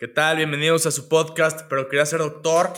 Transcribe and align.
¿Qué 0.00 0.08
tal? 0.08 0.38
Bienvenidos 0.38 0.86
a 0.86 0.92
su 0.92 1.10
podcast, 1.10 1.68
pero 1.68 1.86
quería 1.86 2.06
ser 2.06 2.20
doctor. 2.20 2.72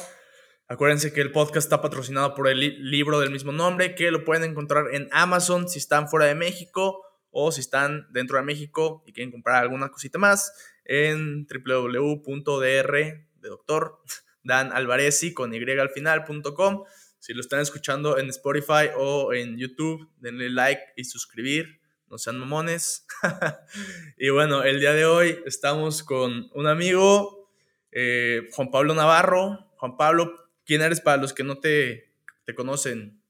Acuérdense 0.66 1.12
que 1.12 1.20
el 1.20 1.30
podcast 1.30 1.66
está 1.66 1.80
patrocinado 1.80 2.34
por 2.34 2.48
el 2.48 2.90
libro 2.90 3.20
del 3.20 3.30
mismo 3.30 3.52
nombre, 3.52 3.94
que 3.94 4.10
lo 4.10 4.24
pueden 4.24 4.42
encontrar 4.42 4.86
en 4.92 5.08
Amazon 5.12 5.68
si 5.68 5.78
están 5.78 6.08
fuera 6.08 6.26
de 6.26 6.34
México 6.34 7.00
o 7.30 7.52
si 7.52 7.60
están 7.60 8.08
dentro 8.10 8.38
de 8.38 8.42
México 8.42 9.04
y 9.06 9.12
quieren 9.12 9.30
comprar 9.30 9.62
alguna 9.62 9.90
cosita 9.90 10.18
más 10.18 10.52
en 10.84 11.46
www.dr 11.46 12.92
de 12.92 13.48
doctor 13.48 14.00
Dan 14.42 14.72
Alvarezi 14.72 15.32
con 15.32 15.54
y 15.54 15.58
al 15.78 15.90
final.com. 15.90 16.82
Si 17.20 17.34
lo 17.34 17.40
están 17.40 17.60
escuchando 17.60 18.18
en 18.18 18.30
Spotify 18.30 18.90
o 18.96 19.32
en 19.32 19.58
YouTube, 19.58 20.10
denle 20.18 20.50
like 20.50 20.82
y 20.96 21.04
suscribir 21.04 21.81
no 22.12 22.18
sean 22.18 22.38
mamones. 22.38 23.06
y 24.18 24.28
bueno, 24.28 24.62
el 24.64 24.80
día 24.80 24.92
de 24.92 25.06
hoy 25.06 25.38
estamos 25.46 26.04
con 26.04 26.50
un 26.54 26.66
amigo, 26.66 27.48
eh, 27.90 28.50
Juan 28.52 28.70
Pablo 28.70 28.94
Navarro. 28.94 29.70
Juan 29.78 29.96
Pablo, 29.96 30.30
¿quién 30.66 30.82
eres 30.82 31.00
para 31.00 31.16
los 31.16 31.32
que 31.32 31.42
no 31.42 31.56
te, 31.56 32.12
te 32.44 32.54
conocen? 32.54 33.22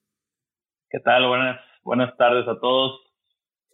¿Qué 0.90 0.98
tal? 0.98 1.28
Buenas, 1.28 1.60
buenas 1.84 2.16
tardes 2.16 2.46
a 2.48 2.58
todos. 2.58 3.00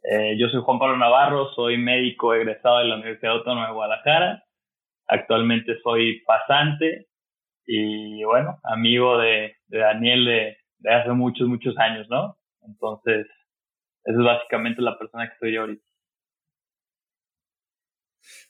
Eh, 0.05 0.37
yo 0.39 0.49
soy 0.49 0.61
Juan 0.61 0.79
Pablo 0.79 0.99
Navarro, 0.99 1.55
soy 1.55 1.79
médico 1.79 2.35
egresado 2.35 2.81
de 2.81 2.85
la 2.85 2.97
Universidad 2.97 3.33
Autónoma 3.33 3.69
de 3.69 3.73
Guadalajara. 3.73 4.45
Actualmente 5.07 5.81
soy 5.83 6.21
pasante 6.27 7.09
y 7.65 8.23
bueno, 8.25 8.61
amigo 8.63 9.17
de, 9.17 9.57
Daniel 9.69 10.27
de 10.79 10.93
hace 10.95 11.11
muchos, 11.13 11.49
muchos 11.49 11.79
años, 11.79 12.07
¿no? 12.11 12.37
Entonces, 12.61 13.27
esa 14.09 14.19
es 14.19 14.25
básicamente 14.25 14.81
la 14.81 14.99
persona 14.99 15.29
que 15.29 15.37
soy 15.39 15.53
yo 15.53 15.61
ahorita. 15.61 15.85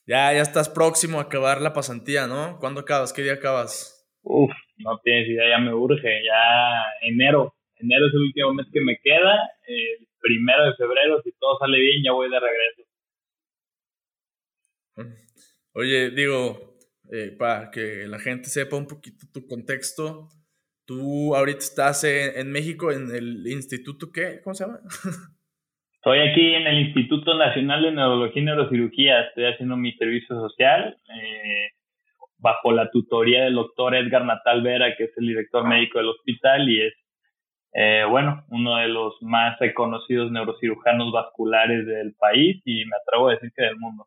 Ya, 0.07 0.33
ya 0.33 0.41
estás 0.41 0.69
próximo 0.69 1.19
a 1.19 1.23
acabar 1.23 1.61
la 1.61 1.73
pasantía, 1.73 2.29
¿no? 2.29 2.59
¿Cuándo 2.61 2.81
acabas? 2.81 3.13
¿Qué 3.13 3.23
día 3.23 3.35
acabas? 3.35 4.09
Uf, 4.23 4.53
no 4.77 5.01
tienes 5.03 5.29
idea, 5.29 5.51
ya 5.51 5.59
me 5.59 5.75
urge, 5.75 6.09
ya 6.25 6.85
enero. 7.03 7.57
Enero 7.75 8.07
es 8.07 8.15
el 8.15 8.21
último 8.21 8.55
mes 8.55 8.67
que 8.73 8.81
me 8.81 8.99
queda. 9.03 9.35
El 9.67 10.07
primero 10.21 10.65
de 10.65 10.77
febrero, 10.77 11.21
si 11.23 11.33
todo 11.33 11.59
sale 11.59 11.79
bien, 11.81 12.05
ya 12.05 12.13
voy 12.13 12.31
de 12.31 12.39
regreso. 12.41 12.83
Oye, 15.73 16.11
digo, 16.11 16.79
eh, 17.11 17.35
para 17.37 17.73
que 17.73 18.07
la 18.07 18.21
gente 18.21 18.49
sepa 18.49 18.77
un 18.77 18.87
poquito 18.87 19.27
tu 19.33 19.45
contexto, 19.49 20.29
tú 20.85 21.35
ahorita 21.35 21.59
estás 21.59 22.05
en, 22.05 22.39
en 22.39 22.53
México 22.53 22.93
en 22.93 23.11
el 23.13 23.45
instituto, 23.49 24.13
¿qué? 24.13 24.41
¿Cómo 24.43 24.55
se 24.55 24.65
llama? 24.65 24.81
Estoy 26.09 26.27
aquí 26.27 26.55
en 26.55 26.67
el 26.67 26.87
Instituto 26.87 27.35
Nacional 27.35 27.83
de 27.83 27.93
Neurología 27.93 28.41
y 28.41 28.45
Neurocirugía. 28.47 29.21
Estoy 29.25 29.45
haciendo 29.45 29.77
mi 29.77 29.93
servicio 29.93 30.41
social 30.41 30.97
eh, 31.15 31.69
bajo 32.39 32.73
la 32.73 32.91
tutoría 32.91 33.45
del 33.45 33.57
doctor 33.57 33.95
Edgar 33.95 34.25
Natal 34.25 34.63
Vera, 34.63 34.97
que 34.97 35.05
es 35.05 35.11
el 35.19 35.27
director 35.27 35.69
médico 35.69 35.99
del 35.99 36.09
hospital 36.09 36.67
y 36.67 36.81
es, 36.81 36.95
eh, 37.75 38.05
bueno, 38.09 38.43
uno 38.49 38.79
de 38.79 38.89
los 38.89 39.17
más 39.21 39.59
reconocidos 39.61 40.33
neurocirujanos 40.33 41.13
vasculares 41.13 41.87
del 41.87 42.15
país 42.15 42.63
y 42.65 42.87
me 42.87 42.97
atrevo 43.03 43.29
a 43.29 43.33
decir 43.33 43.53
que 43.55 43.65
del 43.65 43.77
mundo. 43.77 44.07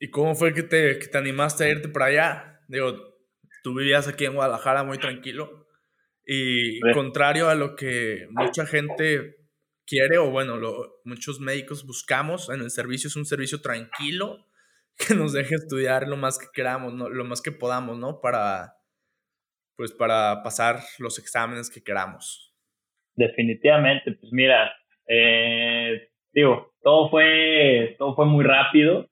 ¿Y 0.00 0.10
cómo 0.10 0.34
fue 0.34 0.52
que 0.52 0.64
te, 0.64 0.98
que 0.98 1.06
te 1.06 1.18
animaste 1.18 1.62
a 1.62 1.68
irte 1.68 1.88
para 1.88 2.06
allá? 2.06 2.60
Digo, 2.66 2.94
tú 3.62 3.76
vivías 3.76 4.08
aquí 4.08 4.24
en 4.24 4.34
Guadalajara 4.34 4.82
muy 4.82 4.98
tranquilo 4.98 5.59
y 6.32 6.78
contrario 6.94 7.48
a 7.48 7.56
lo 7.56 7.74
que 7.74 8.28
mucha 8.30 8.64
gente 8.64 9.34
quiere, 9.84 10.16
o 10.18 10.30
bueno, 10.30 10.58
lo, 10.58 11.00
muchos 11.04 11.40
médicos 11.40 11.84
buscamos 11.84 12.48
en 12.50 12.60
el 12.60 12.70
servicio, 12.70 13.08
es 13.08 13.16
un 13.16 13.24
servicio 13.24 13.60
tranquilo 13.60 14.46
que 14.96 15.16
nos 15.16 15.32
deje 15.32 15.56
estudiar 15.56 16.06
lo 16.06 16.16
más 16.16 16.38
que 16.38 16.46
queramos, 16.54 16.94
¿no? 16.94 17.08
lo 17.08 17.24
más 17.24 17.42
que 17.42 17.50
podamos, 17.50 17.98
¿no? 17.98 18.20
Para, 18.20 18.74
pues 19.76 19.90
para 19.90 20.44
pasar 20.44 20.78
los 21.00 21.18
exámenes 21.18 21.68
que 21.68 21.82
queramos. 21.82 22.54
Definitivamente, 23.16 24.12
pues 24.12 24.32
mira, 24.32 24.72
eh, 25.08 26.10
digo, 26.32 26.74
todo 26.80 27.10
fue, 27.10 27.96
todo 27.98 28.14
fue 28.14 28.26
muy 28.26 28.44
rápido, 28.44 29.10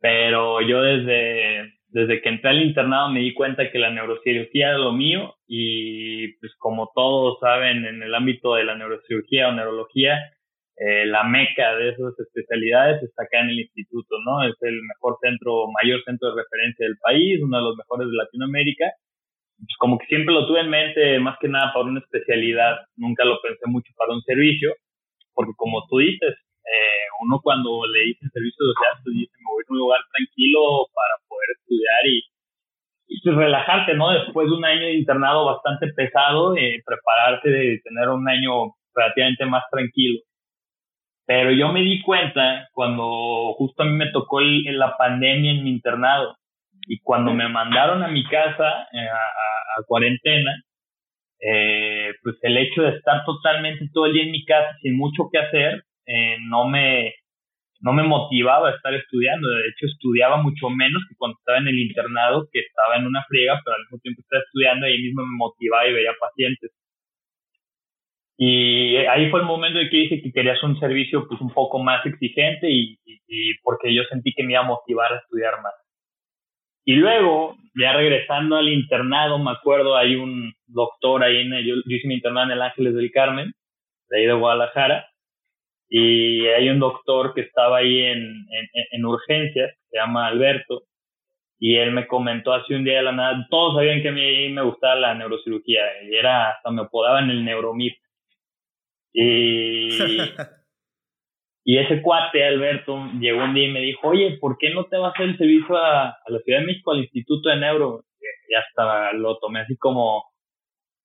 pero 0.00 0.66
yo 0.66 0.80
desde, 0.80 1.55
desde 1.96 2.20
que 2.20 2.28
entré 2.28 2.50
al 2.50 2.62
internado 2.62 3.08
me 3.08 3.20
di 3.20 3.32
cuenta 3.32 3.70
que 3.70 3.78
la 3.78 3.88
neurocirugía 3.88 4.68
era 4.68 4.76
lo 4.76 4.92
mío 4.92 5.34
y 5.46 6.28
pues 6.36 6.52
como 6.58 6.92
todos 6.94 7.38
saben 7.40 7.86
en 7.86 8.02
el 8.02 8.14
ámbito 8.14 8.54
de 8.54 8.64
la 8.64 8.76
neurocirugía 8.76 9.48
o 9.48 9.52
neurología, 9.52 10.18
eh, 10.76 11.06
la 11.06 11.24
meca 11.24 11.74
de 11.76 11.88
esas 11.88 12.12
especialidades 12.20 13.02
está 13.02 13.22
acá 13.22 13.40
en 13.40 13.48
el 13.48 13.60
instituto, 13.60 14.14
¿no? 14.26 14.44
Es 14.44 14.56
el 14.60 14.78
mejor 14.82 15.16
centro, 15.22 15.68
mayor 15.82 16.02
centro 16.04 16.34
de 16.34 16.42
referencia 16.42 16.84
del 16.84 16.98
país, 16.98 17.40
uno 17.42 17.56
de 17.56 17.62
los 17.62 17.76
mejores 17.78 18.08
de 18.08 18.16
Latinoamérica. 18.16 18.92
Pues 19.56 19.76
como 19.78 19.96
que 19.96 20.04
siempre 20.04 20.34
lo 20.34 20.46
tuve 20.46 20.60
en 20.60 20.68
mente 20.68 21.18
más 21.18 21.38
que 21.40 21.48
nada 21.48 21.72
para 21.72 21.86
una 21.86 22.00
especialidad, 22.00 22.76
nunca 22.96 23.24
lo 23.24 23.40
pensé 23.40 23.64
mucho 23.64 23.90
para 23.96 24.12
un 24.12 24.20
servicio, 24.20 24.74
porque 25.32 25.52
como 25.56 25.86
tú 25.88 25.96
dices, 25.96 26.34
uno 27.20 27.40
cuando 27.42 27.86
le 27.86 28.00
dice 28.00 28.28
servicio 28.32 28.66
social, 28.66 28.92
pues 29.02 29.14
dice, 29.14 29.32
me 29.38 29.52
voy 29.52 29.62
a 29.62 29.72
un 29.72 29.78
lugar 29.78 30.00
tranquilo 30.12 30.60
para 30.94 31.14
poder 31.28 31.48
estudiar 31.58 32.06
y, 32.06 32.22
pues 33.22 33.36
relajarte, 33.36 33.94
¿no? 33.94 34.10
Después 34.12 34.48
de 34.48 34.54
un 34.54 34.64
año 34.64 34.86
de 34.86 34.94
internado 34.94 35.46
bastante 35.46 35.88
pesado, 35.94 36.56
eh, 36.56 36.82
prepararte 36.84 37.50
de 37.50 37.80
tener 37.84 38.08
un 38.08 38.28
año 38.28 38.74
relativamente 38.94 39.46
más 39.46 39.64
tranquilo. 39.70 40.20
Pero 41.26 41.50
yo 41.50 41.72
me 41.72 41.82
di 41.82 42.00
cuenta 42.02 42.68
cuando 42.72 43.52
justo 43.54 43.82
a 43.82 43.86
mí 43.86 43.92
me 43.92 44.12
tocó 44.12 44.40
la 44.40 44.96
pandemia 44.96 45.52
en 45.52 45.64
mi 45.64 45.70
internado 45.70 46.36
y 46.86 47.00
cuando 47.00 47.34
me 47.34 47.48
mandaron 47.48 48.02
a 48.02 48.08
mi 48.08 48.24
casa 48.24 48.86
eh, 48.92 49.08
a, 49.08 49.80
a, 49.80 49.82
cuarentena, 49.86 50.52
eh, 51.40 52.12
pues 52.22 52.36
el 52.42 52.56
hecho 52.56 52.82
de 52.82 52.96
estar 52.96 53.24
totalmente 53.24 53.88
todo 53.92 54.06
el 54.06 54.12
día 54.12 54.22
en 54.22 54.30
mi 54.30 54.44
casa 54.44 54.76
sin 54.82 54.96
mucho 54.96 55.28
que 55.32 55.38
hacer, 55.38 55.82
eh, 56.06 56.36
no 56.48 56.68
me 56.68 57.14
no 57.80 57.92
me 57.92 58.02
motivaba 58.02 58.70
a 58.70 58.74
estar 58.74 58.94
estudiando. 58.94 59.48
De 59.48 59.68
hecho, 59.68 59.86
estudiaba 59.86 60.38
mucho 60.38 60.70
menos 60.70 61.02
que 61.08 61.16
cuando 61.16 61.38
estaba 61.38 61.58
en 61.58 61.68
el 61.68 61.78
internado, 61.78 62.48
que 62.50 62.60
estaba 62.60 62.96
en 62.96 63.06
una 63.06 63.24
friega, 63.28 63.60
pero 63.64 63.76
al 63.76 63.82
mismo 63.82 63.98
tiempo 63.98 64.22
estaba 64.22 64.42
estudiando 64.42 64.88
y 64.88 64.92
ahí 64.92 65.02
mismo 65.02 65.22
me 65.22 65.36
motivaba 65.36 65.86
y 65.86 65.92
veía 65.92 66.12
pacientes. 66.18 66.72
Y 68.38 68.96
ahí 68.96 69.30
fue 69.30 69.40
el 69.40 69.46
momento 69.46 69.78
en 69.78 69.88
que 69.88 69.96
dije 69.96 70.22
que 70.22 70.32
quería 70.32 70.52
hacer 70.52 70.68
un 70.68 70.78
servicio 70.78 71.26
pues 71.26 71.40
un 71.40 71.50
poco 71.50 71.78
más 71.82 72.04
exigente 72.04 72.68
y, 72.70 72.98
y, 73.04 73.54
porque 73.62 73.94
yo 73.94 74.02
sentí 74.10 74.32
que 74.34 74.42
me 74.42 74.52
iba 74.52 74.60
a 74.60 74.64
motivar 74.64 75.12
a 75.12 75.18
estudiar 75.18 75.54
más. 75.62 75.72
Y 76.84 76.94
luego, 76.96 77.56
ya 77.74 77.94
regresando 77.94 78.56
al 78.56 78.68
internado, 78.68 79.38
me 79.38 79.50
acuerdo, 79.50 79.96
hay 79.96 80.16
un 80.16 80.52
doctor 80.66 81.24
ahí, 81.24 81.38
en 81.38 81.50
yo, 81.66 81.76
yo 81.76 81.96
hice 81.96 82.06
mi 82.08 82.14
internado 82.14 82.46
en 82.46 82.52
el 82.52 82.62
Ángeles 82.62 82.94
del 82.94 83.10
Carmen, 83.10 83.52
de 84.10 84.18
ahí 84.18 84.26
de 84.26 84.34
Guadalajara, 84.34 85.06
y 85.88 86.46
hay 86.46 86.68
un 86.68 86.80
doctor 86.80 87.34
que 87.34 87.42
estaba 87.42 87.78
ahí 87.78 88.02
en, 88.02 88.18
en, 88.20 88.68
en 88.90 89.04
urgencias, 89.04 89.72
se 89.90 89.98
llama 89.98 90.26
Alberto, 90.26 90.84
y 91.58 91.76
él 91.76 91.92
me 91.92 92.06
comentó 92.06 92.52
hace 92.52 92.74
un 92.74 92.84
día 92.84 92.96
de 92.96 93.02
la 93.02 93.12
nada, 93.12 93.46
todos 93.50 93.76
sabían 93.76 94.02
que 94.02 94.08
a 94.08 94.12
mí 94.12 94.48
me 94.50 94.62
gustaba 94.62 94.96
la 94.96 95.14
neurocirugía, 95.14 95.82
y 96.04 96.14
era, 96.14 96.50
hasta 96.50 96.70
me 96.70 96.82
apodaban 96.82 97.30
el 97.30 97.44
neuromip. 97.44 97.96
Y, 99.12 99.88
y 101.64 101.78
ese 101.78 102.02
cuate, 102.02 102.44
Alberto, 102.44 103.10
llegó 103.18 103.44
un 103.44 103.54
día 103.54 103.68
y 103.68 103.72
me 103.72 103.80
dijo, 103.80 104.08
oye, 104.08 104.36
¿por 104.38 104.58
qué 104.58 104.70
no 104.70 104.84
te 104.84 104.96
vas 104.98 105.08
a 105.08 105.14
hacer 105.14 105.30
el 105.30 105.38
servicio 105.38 105.76
a, 105.76 106.08
a 106.10 106.24
la 106.28 106.38
Ciudad 106.40 106.60
de 106.60 106.66
México, 106.66 106.90
al 106.90 107.00
Instituto 107.00 107.48
de 107.48 107.56
Neuro? 107.56 108.04
Y 108.48 108.54
hasta 108.54 109.12
lo 109.14 109.38
tomé 109.38 109.60
así 109.60 109.76
como 109.76 110.24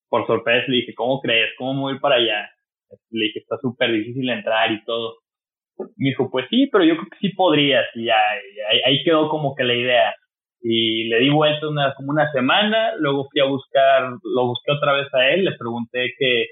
por 0.09 0.27
sorpresa, 0.27 0.65
le 0.67 0.77
dije, 0.77 0.93
¿cómo 0.93 1.21
crees? 1.21 1.51
¿Cómo 1.57 1.83
voy 1.83 1.97
para 1.99 2.15
allá? 2.15 2.51
Le 3.11 3.25
dije, 3.25 3.39
está 3.39 3.57
súper 3.57 3.91
difícil 3.91 4.29
entrar 4.29 4.71
y 4.71 4.83
todo. 4.83 5.17
Me 5.77 6.09
dijo, 6.09 6.29
pues 6.29 6.45
sí, 6.49 6.67
pero 6.71 6.83
yo 6.83 6.95
creo 6.95 7.07
que 7.09 7.17
sí 7.19 7.29
podrías. 7.29 7.85
Y 7.95 8.09
ahí, 8.09 9.03
quedó 9.03 9.29
como 9.29 9.55
que 9.55 9.63
la 9.63 9.75
idea. 9.75 10.13
Y 10.61 11.07
le 11.07 11.19
di 11.19 11.29
vuelta 11.29 11.67
una, 11.67 11.93
como 11.95 12.11
una 12.11 12.31
semana, 12.31 12.95
luego 12.97 13.27
fui 13.31 13.41
a 13.41 13.45
buscar, 13.45 14.11
lo 14.23 14.47
busqué 14.47 14.71
otra 14.71 14.93
vez 14.93 15.07
a 15.13 15.29
él, 15.29 15.43
le 15.43 15.57
pregunté 15.57 16.13
que, 16.19 16.45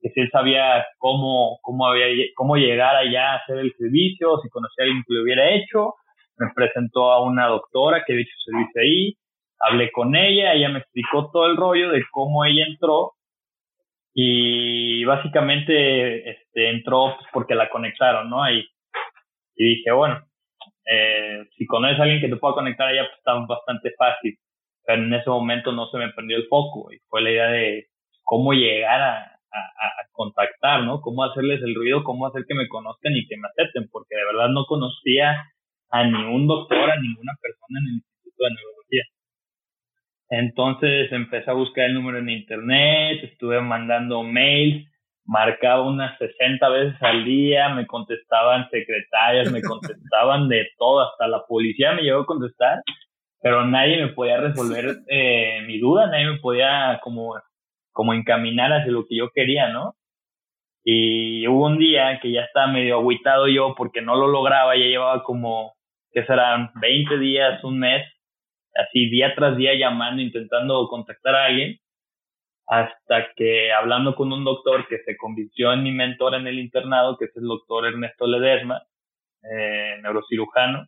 que 0.00 0.08
si 0.10 0.20
él 0.20 0.30
sabía 0.32 0.86
cómo, 0.96 1.58
cómo, 1.60 1.86
había, 1.86 2.06
cómo 2.36 2.56
llegar 2.56 2.96
allá 2.96 3.32
a 3.32 3.36
hacer 3.36 3.58
el 3.58 3.74
servicio, 3.76 4.38
si 4.42 4.48
conocía 4.48 4.84
a 4.84 4.86
alguien 4.86 5.04
que 5.06 5.14
lo 5.14 5.22
hubiera 5.22 5.50
hecho. 5.50 5.94
Me 6.38 6.46
presentó 6.54 7.12
a 7.12 7.22
una 7.22 7.48
doctora 7.48 8.02
que 8.06 8.14
había 8.14 8.22
hecho 8.22 8.32
servicio 8.46 8.80
ahí, 8.80 9.14
hablé 9.60 9.92
con 9.92 10.16
ella, 10.16 10.54
ella 10.54 10.70
me 10.70 10.78
explicó 10.78 11.30
todo 11.30 11.46
el 11.46 11.56
rollo 11.58 11.90
de 11.90 12.02
cómo 12.12 12.46
ella 12.46 12.64
entró 12.66 13.12
y 14.14 15.04
básicamente 15.04 16.30
este, 16.30 16.70
entró 16.70 17.14
pues, 17.16 17.28
porque 17.32 17.54
la 17.54 17.70
conectaron, 17.70 18.28
¿no? 18.28 18.50
Y, 18.50 18.66
y 19.56 19.76
dije, 19.76 19.92
bueno, 19.92 20.20
eh, 20.90 21.44
si 21.56 21.66
conoces 21.66 21.98
a 21.98 22.02
alguien 22.02 22.20
que 22.20 22.28
te 22.28 22.36
pueda 22.36 22.54
conectar 22.54 22.88
allá, 22.88 23.02
pues 23.04 23.18
está 23.18 23.34
bastante 23.46 23.92
fácil. 23.96 24.36
Pero 24.84 25.02
en 25.02 25.14
ese 25.14 25.30
momento 25.30 25.72
no 25.72 25.88
se 25.90 25.98
me 25.98 26.12
prendió 26.12 26.36
el 26.36 26.48
foco 26.48 26.92
y 26.92 26.98
fue 27.08 27.22
la 27.22 27.30
idea 27.30 27.48
de 27.48 27.86
cómo 28.24 28.52
llegar 28.52 29.00
a, 29.00 29.16
a, 29.18 29.58
a 29.58 30.08
contactar, 30.12 30.82
¿no? 30.84 31.00
Cómo 31.00 31.24
hacerles 31.24 31.62
el 31.62 31.74
ruido, 31.74 32.02
cómo 32.04 32.26
hacer 32.26 32.44
que 32.48 32.54
me 32.54 32.68
conozcan 32.68 33.14
y 33.16 33.26
que 33.26 33.36
me 33.36 33.48
acepten, 33.48 33.88
porque 33.90 34.16
de 34.16 34.24
verdad 34.24 34.48
no 34.48 34.64
conocía 34.66 35.36
a 35.90 36.04
ningún 36.04 36.46
doctor, 36.46 36.90
a 36.90 37.00
ninguna 37.00 37.32
persona 37.40 37.78
en 37.80 37.86
el 37.86 37.94
Instituto 37.94 38.44
de 38.44 38.50
Neurología. 38.54 39.04
Entonces 40.30 41.10
empecé 41.10 41.50
a 41.50 41.54
buscar 41.54 41.86
el 41.86 41.94
número 41.94 42.18
en 42.18 42.30
internet, 42.30 43.24
estuve 43.24 43.60
mandando 43.60 44.22
mails, 44.22 44.88
marcaba 45.24 45.82
unas 45.82 46.16
60 46.18 46.68
veces 46.68 47.02
al 47.02 47.24
día, 47.24 47.68
me 47.70 47.84
contestaban 47.86 48.70
secretarias, 48.70 49.50
me 49.50 49.60
contestaban 49.62 50.48
de 50.48 50.68
todo, 50.78 51.00
hasta 51.00 51.26
la 51.26 51.44
policía 51.46 51.92
me 51.92 52.02
llegó 52.02 52.20
a 52.20 52.26
contestar, 52.26 52.80
pero 53.42 53.64
nadie 53.66 54.04
me 54.04 54.12
podía 54.12 54.36
resolver 54.36 54.98
eh, 55.08 55.62
mi 55.66 55.80
duda, 55.80 56.06
nadie 56.06 56.26
me 56.26 56.38
podía 56.38 57.00
como, 57.02 57.34
como 57.92 58.14
encaminar 58.14 58.72
hacia 58.72 58.92
lo 58.92 59.06
que 59.08 59.16
yo 59.16 59.30
quería, 59.34 59.68
¿no? 59.68 59.96
Y 60.84 61.46
hubo 61.48 61.66
un 61.66 61.78
día 61.78 62.20
que 62.22 62.32
ya 62.32 62.42
estaba 62.42 62.68
medio 62.68 62.98
agüitado 62.98 63.48
yo 63.48 63.74
porque 63.76 64.00
no 64.00 64.14
lo 64.14 64.28
lograba, 64.28 64.76
ya 64.76 64.84
llevaba 64.84 65.24
como, 65.24 65.74
¿qué 66.12 66.24
serán? 66.24 66.70
20 66.80 67.18
días, 67.18 67.62
un 67.64 67.80
mes, 67.80 68.06
así 68.74 69.08
día 69.10 69.34
tras 69.34 69.56
día 69.56 69.74
llamando, 69.74 70.22
intentando 70.22 70.88
contactar 70.88 71.34
a 71.34 71.46
alguien 71.46 71.78
hasta 72.70 73.32
que 73.34 73.72
hablando 73.72 74.14
con 74.14 74.32
un 74.32 74.44
doctor 74.44 74.86
que 74.86 74.98
se 75.04 75.16
convirtió 75.16 75.72
en 75.72 75.82
mi 75.82 75.90
mentor 75.90 76.36
en 76.36 76.46
el 76.46 76.60
internado, 76.60 77.18
que 77.18 77.24
es 77.24 77.36
el 77.36 77.42
doctor 77.42 77.84
Ernesto 77.84 78.28
Ledesma, 78.28 78.80
eh, 79.42 79.96
neurocirujano, 80.00 80.86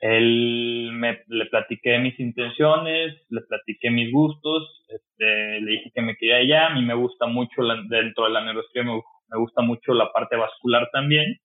él 0.00 0.90
me, 0.92 1.22
le 1.28 1.46
platiqué 1.46 1.98
mis 1.98 2.20
intenciones, 2.20 3.14
le 3.30 3.40
platiqué 3.42 3.90
mis 3.90 4.12
gustos, 4.12 4.84
este, 4.88 5.60
le 5.62 5.70
dije 5.72 5.90
que 5.94 6.02
me 6.02 6.16
quería 6.16 6.36
allá, 6.36 6.66
a 6.66 6.74
mí 6.74 6.82
me 6.82 6.94
gusta 6.94 7.26
mucho 7.26 7.62
dentro 7.88 8.24
de 8.24 8.30
la 8.30 8.44
neurocirugía, 8.44 8.82
me, 8.82 9.00
me, 9.28 9.38
gusta 9.38 9.62
mucho 9.62 9.94
la 9.94 10.12
parte 10.12 10.36
vascular 10.36 10.90
también. 10.92 11.38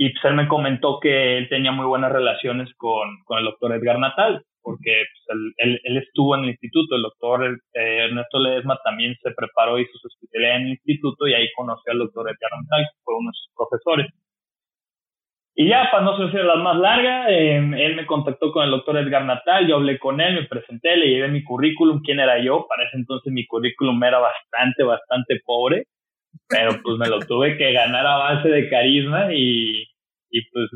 Y 0.00 0.10
pues 0.10 0.24
él 0.26 0.34
me 0.34 0.46
comentó 0.46 1.00
que 1.00 1.38
él 1.38 1.48
tenía 1.48 1.72
muy 1.72 1.84
buenas 1.84 2.12
relaciones 2.12 2.72
con, 2.76 3.24
con 3.24 3.38
el 3.38 3.46
doctor 3.46 3.74
Edgar 3.74 3.98
Natal, 3.98 4.44
porque 4.62 4.92
pues, 5.26 5.54
él, 5.56 5.80
él, 5.82 5.96
estuvo 5.96 6.36
en 6.36 6.44
el 6.44 6.50
instituto, 6.50 6.94
el 6.94 7.02
doctor 7.02 7.44
eh, 7.74 8.04
Ernesto 8.04 8.38
Ledesma 8.38 8.78
también 8.84 9.16
se 9.20 9.32
preparó, 9.32 9.76
hizo 9.76 9.98
su 9.98 10.06
especialidad 10.06 10.58
en 10.58 10.62
el 10.62 10.68
instituto 10.68 11.26
y 11.26 11.34
ahí 11.34 11.48
conoció 11.56 11.90
al 11.90 11.98
doctor 11.98 12.28
Edgar 12.28 12.62
Natal, 12.62 12.86
que 12.86 13.02
fue 13.02 13.14
uno 13.18 13.30
de 13.30 13.38
sus 13.42 13.52
profesores. 13.56 14.06
Y 15.56 15.68
ya, 15.68 15.88
para 15.90 16.04
no 16.04 16.30
ser 16.30 16.44
la 16.44 16.54
más 16.54 16.76
larga, 16.76 17.28
em, 17.30 17.74
él 17.74 17.96
me 17.96 18.06
contactó 18.06 18.52
con 18.52 18.62
el 18.62 18.70
doctor 18.70 18.98
Edgar 18.98 19.24
Natal, 19.24 19.66
yo 19.66 19.74
hablé 19.74 19.98
con 19.98 20.20
él, 20.20 20.34
me 20.36 20.44
presenté, 20.44 20.96
le 20.96 21.08
llevé 21.08 21.26
mi 21.26 21.42
currículum, 21.42 22.02
quién 22.02 22.20
era 22.20 22.38
yo, 22.40 22.66
para 22.68 22.84
ese 22.84 22.98
entonces 22.98 23.32
mi 23.32 23.44
currículum 23.46 24.00
era 24.04 24.20
bastante, 24.20 24.84
bastante 24.84 25.40
pobre, 25.44 25.86
pero 26.46 26.80
pues 26.82 26.98
me 26.98 27.08
lo 27.08 27.20
tuve 27.20 27.56
que 27.56 27.72
ganar 27.72 28.06
a 28.06 28.16
base 28.16 28.48
de 28.48 28.68
carisma 28.68 29.32
y, 29.32 29.82
y 30.30 30.50
pues 30.50 30.70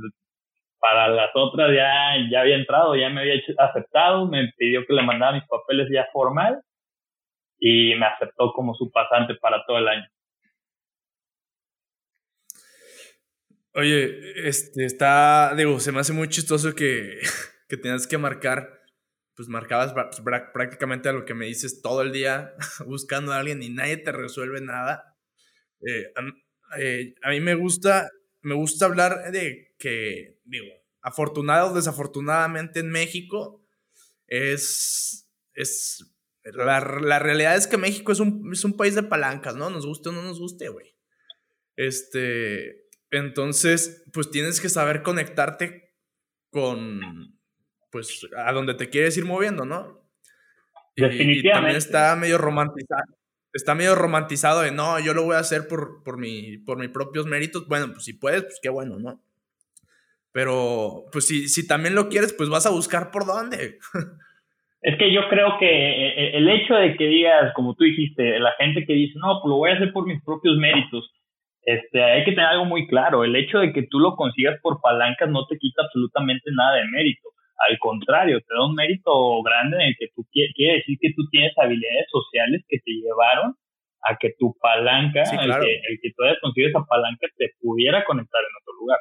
para 0.83 1.09
las 1.09 1.31
otras 1.35 1.71
ya, 1.75 2.17
ya 2.29 2.41
había 2.41 2.57
entrado, 2.57 2.97
ya 2.97 3.09
me 3.09 3.21
había 3.21 3.41
aceptado, 3.59 4.27
me 4.27 4.53
pidió 4.57 4.85
que 4.85 4.95
le 4.95 5.03
mandara 5.03 5.35
mis 5.35 5.47
papeles 5.47 5.89
ya 5.93 6.09
formal 6.13 6.61
y 7.59 7.95
me 7.95 8.07
aceptó 8.07 8.53
como 8.53 8.75
su 8.75 8.91
pasante 8.91 9.37
para 9.37 9.65
todo 9.65 9.79
el 9.79 9.87
año. 9.87 10.07
Oye, 13.75 14.49
este 14.49 14.85
está, 14.85 15.55
digo, 15.57 15.79
se 15.79 15.93
me 15.93 16.01
hace 16.01 16.13
muy 16.13 16.29
chistoso 16.29 16.75
que, 16.75 17.21
que 17.69 17.77
tengas 17.77 18.09
que 18.09 18.19
marcar, 18.19 18.69
pues 19.37 19.49
marcabas 19.49 19.95
prácticamente 20.53 21.09
a 21.09 21.13
lo 21.13 21.25
que 21.25 21.35
me 21.35 21.47
dices 21.47 21.81
todo 21.81 22.03
el 22.03 22.11
día 22.11 22.55
buscando 22.87 23.33
a 23.33 23.39
alguien 23.39 23.63
y 23.63 23.71
nadie 23.71 23.99
te 23.99 24.11
resuelve 24.11 24.61
nada. 24.61 25.12
Eh, 25.87 26.13
eh, 26.79 27.15
a 27.23 27.31
mí 27.31 27.41
me 27.41 27.55
gusta 27.55 28.11
me 28.43 28.55
gusta 28.55 28.87
hablar 28.87 29.31
de 29.31 29.75
que, 29.79 30.39
digo, 30.45 30.67
afortunado 31.01 31.71
o 31.71 31.75
desafortunadamente 31.75 32.81
en 32.81 32.91
México, 32.91 33.65
es, 34.27 35.31
es, 35.55 36.13
la, 36.45 36.81
la, 36.81 37.19
realidad 37.19 37.57
es 37.57 37.67
que 37.67 37.79
México 37.79 38.13
es 38.13 38.21
un, 38.21 38.51
es 38.53 38.65
un 38.65 38.77
país 38.77 38.95
de 38.95 39.03
palancas, 39.05 39.55
¿no? 39.55 39.71
Nos 39.71 39.87
guste 39.87 40.09
o 40.09 40.13
no 40.13 40.23
nos 40.23 40.39
guste, 40.39 40.69
güey. 40.69 40.95
Este, 41.77 42.89
entonces, 43.11 44.05
pues 44.13 44.31
tienes 44.31 44.61
que 44.61 44.69
saber 44.69 45.03
conectarte 45.03 45.95
con, 46.51 47.39
pues, 47.91 48.27
a 48.37 48.53
donde 48.53 48.75
te 48.75 48.91
quieres 48.91 49.17
ir 49.17 49.25
moviendo, 49.25 49.65
¿no? 49.65 50.03
Definitivamente. 50.97 51.49
Y, 51.49 51.53
también 51.53 51.77
está 51.77 52.17
medio 52.17 52.39
romantizado 52.39 53.22
está 53.53 53.75
medio 53.75 53.95
romantizado 53.95 54.63
de 54.63 54.73
no, 54.73 54.99
yo 55.01 55.15
lo 55.15 55.25
voy 55.25 55.37
a 55.37 55.41
hacer 55.41 55.69
por, 55.69 56.03
por, 56.05 56.19
mi, 56.19 56.59
por 56.59 56.79
mis 56.79 56.91
propios 56.91 57.27
méritos. 57.27 57.67
Bueno, 57.69 57.89
pues 57.93 58.05
si 58.05 58.15
puedes, 58.15 58.43
pues 58.43 58.61
qué 58.63 58.69
bueno, 58.69 58.99
¿no? 58.99 59.21
Pero, 60.33 61.05
pues 61.13 61.27
si, 61.27 61.49
si 61.49 61.67
también 61.67 61.95
lo 61.95 62.09
quieres, 62.09 62.33
pues 62.33 62.49
vas 62.49 62.67
a 62.67 62.71
buscar 62.71 63.11
por 63.11 63.27
dónde. 63.27 63.79
Es 64.85 64.99
que 64.99 65.13
yo 65.13 65.21
creo 65.31 65.59
que 65.61 65.67
eh, 65.67 66.09
eh, 66.17 66.31
el 66.39 66.49
hecho 66.49 66.75
de 66.75 66.97
que 66.97 67.07
digas, 67.07 67.53
como 67.55 67.77
tú 67.77 67.85
dijiste, 67.85 68.41
la 68.41 68.51
gente 68.59 68.85
que 68.85 68.95
dice, 68.95 69.17
no, 69.17 69.39
pues 69.41 69.49
lo 69.49 69.59
voy 69.59 69.71
a 69.71 69.75
hacer 69.75 69.93
por 69.93 70.09
mis 70.09 70.21
propios 70.25 70.57
méritos, 70.57 71.09
este, 71.65 72.03
hay 72.03 72.25
que 72.25 72.33
tener 72.33 72.47
algo 72.47 72.65
muy 72.65 72.89
claro. 72.89 73.23
El 73.23 73.37
hecho 73.37 73.59
de 73.59 73.73
que 73.73 73.85
tú 73.85 74.01
lo 74.01 74.17
consigas 74.17 74.59
por 74.61 74.81
palancas 74.81 75.31
no 75.31 75.47
te 75.47 75.57
quita 75.57 75.83
absolutamente 75.85 76.51
nada 76.51 76.79
de 76.79 76.89
mérito. 76.89 77.29
Al 77.69 77.79
contrario, 77.79 78.41
te 78.41 78.55
da 78.55 78.67
un 78.67 78.75
mérito 78.75 79.43
grande 79.43 79.77
en 79.77 79.89
el 79.89 79.97
que 79.99 80.09
tú 80.15 80.27
quiere 80.33 80.79
decir 80.79 80.99
que 81.01 81.13
tú 81.15 81.23
tienes 81.31 81.53
habilidades 81.57 82.07
sociales 82.11 82.65
que 82.69 82.79
te 82.79 82.93
llevaron 82.93 83.55
a 84.03 84.17
que 84.17 84.35
tu 84.39 84.55
palanca, 84.61 85.23
el, 85.23 85.51
que, 85.61 85.81
el 85.89 85.99
que 86.03 86.11
tú 86.17 86.25
hayas 86.25 86.41
conseguido 86.41 86.71
esa 86.71 86.85
palanca, 86.87 87.27
te 87.37 87.51
pudiera 87.61 88.05
conectar 88.05 88.41
en 88.41 88.57
otro 88.61 88.75
lugar. 88.81 88.99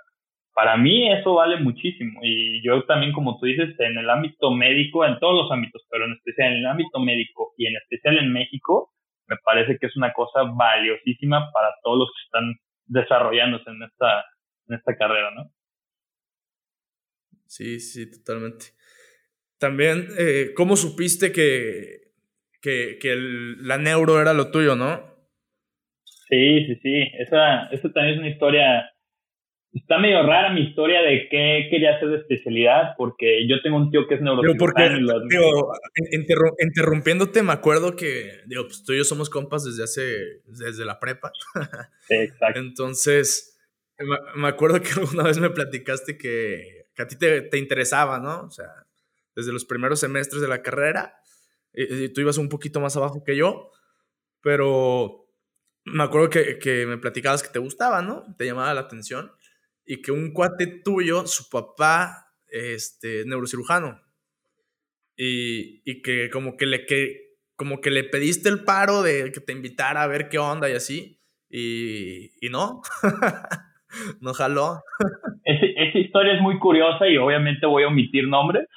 Para 0.53 0.77
mí 0.77 1.11
eso 1.11 1.35
vale 1.35 1.57
muchísimo 1.57 2.19
y 2.21 2.61
yo 2.63 2.83
también, 2.83 3.13
como 3.13 3.39
tú 3.39 3.45
dices, 3.45 3.73
en 3.79 3.97
el 3.97 4.09
ámbito 4.09 4.51
médico, 4.51 5.05
en 5.05 5.17
todos 5.19 5.33
los 5.33 5.51
ámbitos, 5.51 5.81
pero 5.89 6.05
en 6.05 6.11
especial 6.13 6.51
en 6.51 6.57
el 6.59 6.65
ámbito 6.67 6.99
médico 6.99 7.53
y 7.57 7.67
en 7.67 7.77
especial 7.77 8.17
en 8.17 8.31
México, 8.31 8.91
me 9.27 9.37
parece 9.43 9.77
que 9.79 9.87
es 9.87 9.95
una 9.95 10.11
cosa 10.13 10.43
valiosísima 10.43 11.51
para 11.51 11.69
todos 11.83 11.99
los 11.99 12.09
que 12.09 12.25
están 12.25 12.55
desarrollándose 12.85 13.69
en 13.69 13.81
esta, 13.83 14.25
en 14.67 14.75
esta 14.75 14.95
carrera, 14.97 15.31
¿no? 15.31 15.45
Sí, 17.51 17.81
sí, 17.81 18.09
totalmente. 18.09 18.67
También, 19.59 20.07
eh, 20.17 20.53
¿cómo 20.55 20.77
supiste 20.77 21.33
que, 21.33 22.13
que, 22.61 22.97
que 22.97 23.13
la 23.59 23.77
neuro 23.77 24.21
era 24.21 24.33
lo 24.33 24.51
tuyo, 24.51 24.77
no? 24.77 25.03
Sí, 26.05 26.65
sí, 26.65 26.79
sí. 26.81 27.03
Esa, 27.19 27.65
esa 27.67 27.91
también 27.91 28.13
es 28.13 28.19
una 28.19 28.29
historia. 28.29 28.89
Está 29.73 29.99
medio 29.99 30.25
rara 30.25 30.53
mi 30.53 30.61
historia 30.61 31.01
de 31.01 31.27
qué 31.29 31.67
quería 31.69 31.97
hacer 31.97 32.07
de 32.07 32.17
especialidad, 32.19 32.93
porque 32.97 33.45
yo 33.49 33.61
tengo 33.61 33.75
un 33.75 33.91
tío 33.91 34.07
que 34.07 34.15
es 34.15 34.21
neurocirujano. 34.21 35.19
Digo, 35.27 35.73
interrumpiéndote, 36.61 37.43
me 37.43 37.51
acuerdo 37.51 37.97
que, 37.97 38.43
digo, 38.47 38.63
pues 38.63 38.81
tú 38.85 38.93
y 38.93 38.99
yo 38.99 39.03
somos 39.03 39.29
compas 39.29 39.65
desde 39.65 39.83
hace, 39.83 40.41
desde 40.45 40.85
la 40.85 41.01
prepa. 41.01 41.33
exacto. 42.07 42.59
Entonces, 42.61 43.59
me 44.37 44.47
acuerdo 44.47 44.81
que 44.81 45.01
alguna 45.01 45.23
vez 45.23 45.37
me 45.37 45.49
platicaste 45.49 46.17
que 46.17 46.80
que 46.93 47.01
a 47.01 47.07
ti 47.07 47.15
te, 47.17 47.57
interesaba, 47.57 48.19
¿no? 48.19 48.41
O 48.41 48.51
sea, 48.51 48.85
desde 49.35 49.51
los 49.51 49.65
primeros 49.65 49.99
semestres 49.99 50.41
de 50.41 50.47
la 50.47 50.61
carrera, 50.61 51.15
y, 51.73 52.09
tú 52.09 52.21
ibas 52.21 52.37
un 52.37 52.49
poquito 52.49 52.79
más 52.79 52.95
abajo 52.97 53.23
que 53.23 53.35
yo, 53.35 53.71
pero 54.41 55.27
me 55.85 56.03
acuerdo 56.03 56.29
que, 56.29 56.59
que, 56.59 56.85
me 56.85 56.97
platicabas 56.97 57.43
que 57.43 57.49
te 57.49 57.59
gustaba, 57.59 58.01
¿no? 58.01 58.23
Te 58.37 58.45
llamaba 58.45 58.73
la 58.73 58.81
atención, 58.81 59.31
y 59.85 60.01
que 60.01 60.11
un 60.11 60.33
cuate 60.33 60.67
tuyo, 60.83 61.25
su 61.27 61.49
papá, 61.49 62.33
este, 62.47 63.25
neurocirujano, 63.25 64.01
y, 65.15 65.81
y 65.89 66.01
que 66.01 66.29
como 66.29 66.57
que 66.57 66.65
le 66.65 66.85
que 66.85 67.31
como 67.55 67.79
que 67.79 67.91
le 67.91 68.03
pediste 68.03 68.49
el 68.49 68.63
paro 68.63 69.03
de 69.03 69.31
que 69.31 69.39
te 69.39 69.51
invitara 69.51 70.01
a 70.01 70.07
ver 70.07 70.29
qué 70.29 70.39
onda 70.39 70.67
y 70.67 70.73
así, 70.73 71.21
y, 71.47 72.31
y 72.43 72.49
no. 72.49 72.81
no 74.21 74.33
jaló. 74.33 74.81
esa 75.43 75.97
historia 75.97 76.33
es 76.33 76.41
muy 76.41 76.57
curiosa 76.59 77.07
y 77.07 77.17
obviamente 77.17 77.65
voy 77.65 77.83
a 77.83 77.87
omitir 77.87 78.27
nombres, 78.27 78.67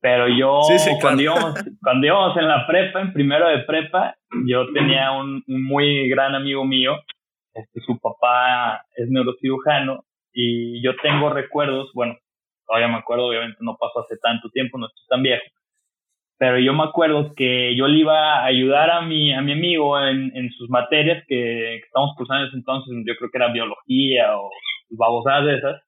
pero 0.00 0.28
yo 0.28 0.60
cuando, 1.00 1.22
íbamos, 1.22 1.54
cuando 1.82 2.06
íbamos 2.06 2.36
en 2.36 2.48
la 2.48 2.66
prepa, 2.66 3.00
en 3.00 3.12
primero 3.12 3.48
de 3.48 3.60
prepa, 3.60 4.16
yo 4.46 4.72
tenía 4.72 5.12
un, 5.12 5.42
muy 5.46 6.08
gran 6.08 6.34
amigo 6.34 6.64
mío, 6.64 6.96
este, 7.54 7.80
su 7.80 7.98
papá 7.98 8.84
es 8.94 9.08
neurocirujano 9.08 10.04
y 10.32 10.82
yo 10.82 10.92
tengo 11.02 11.30
recuerdos, 11.30 11.90
bueno, 11.94 12.16
todavía 12.66 12.88
me 12.88 12.98
acuerdo, 12.98 13.26
obviamente 13.26 13.58
no 13.60 13.76
pasó 13.76 14.00
hace 14.00 14.16
tanto 14.18 14.48
tiempo, 14.50 14.78
no 14.78 14.86
estoy 14.86 15.04
tan 15.08 15.22
viejo, 15.22 15.44
pero 16.38 16.58
yo 16.58 16.72
me 16.72 16.84
acuerdo 16.84 17.34
que 17.34 17.74
yo 17.76 17.88
le 17.88 17.98
iba 17.98 18.36
a 18.36 18.44
ayudar 18.46 18.90
a 18.90 19.02
mi, 19.02 19.34
a 19.34 19.42
mi 19.42 19.52
amigo 19.52 19.98
en, 20.00 20.30
en 20.36 20.50
sus 20.52 20.70
materias 20.70 21.24
que, 21.26 21.34
que 21.80 21.86
estamos 21.86 22.14
cursando 22.16 22.44
en 22.44 22.48
ese 22.48 22.56
entonces, 22.58 22.94
yo 23.04 23.14
creo 23.16 23.30
que 23.30 23.38
era 23.38 23.52
biología 23.52 24.38
o 24.38 24.50
babosadas 24.90 25.46
de 25.46 25.56
esas. 25.56 25.82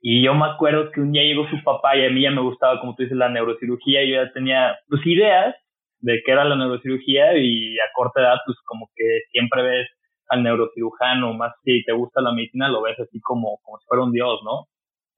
Y 0.00 0.22
yo 0.22 0.34
me 0.34 0.46
acuerdo 0.46 0.90
que 0.90 1.00
un 1.00 1.12
día 1.12 1.22
llegó 1.22 1.48
su 1.48 1.62
papá 1.62 1.96
y 1.96 2.04
a 2.04 2.10
mí 2.10 2.22
ya 2.22 2.30
me 2.30 2.40
gustaba, 2.42 2.80
como 2.80 2.94
tú 2.94 3.02
dices, 3.04 3.16
la 3.16 3.28
neurocirugía. 3.28 4.04
Yo 4.04 4.24
ya 4.24 4.32
tenía 4.32 4.76
pues 4.88 5.06
ideas 5.06 5.54
de 6.00 6.22
qué 6.24 6.32
era 6.32 6.44
la 6.44 6.56
neurocirugía 6.56 7.36
y 7.38 7.78
a 7.78 7.84
corta 7.94 8.20
edad 8.20 8.38
pues 8.44 8.58
como 8.64 8.88
que 8.96 9.04
siempre 9.30 9.62
ves 9.62 9.88
al 10.28 10.42
neurocirujano, 10.42 11.34
más 11.34 11.52
si 11.64 11.84
te 11.84 11.92
gusta 11.92 12.20
la 12.20 12.32
medicina, 12.32 12.68
lo 12.68 12.82
ves 12.82 12.98
así 12.98 13.20
como, 13.20 13.58
como 13.62 13.78
si 13.78 13.86
fuera 13.86 14.04
un 14.04 14.12
dios, 14.12 14.40
¿no? 14.44 14.66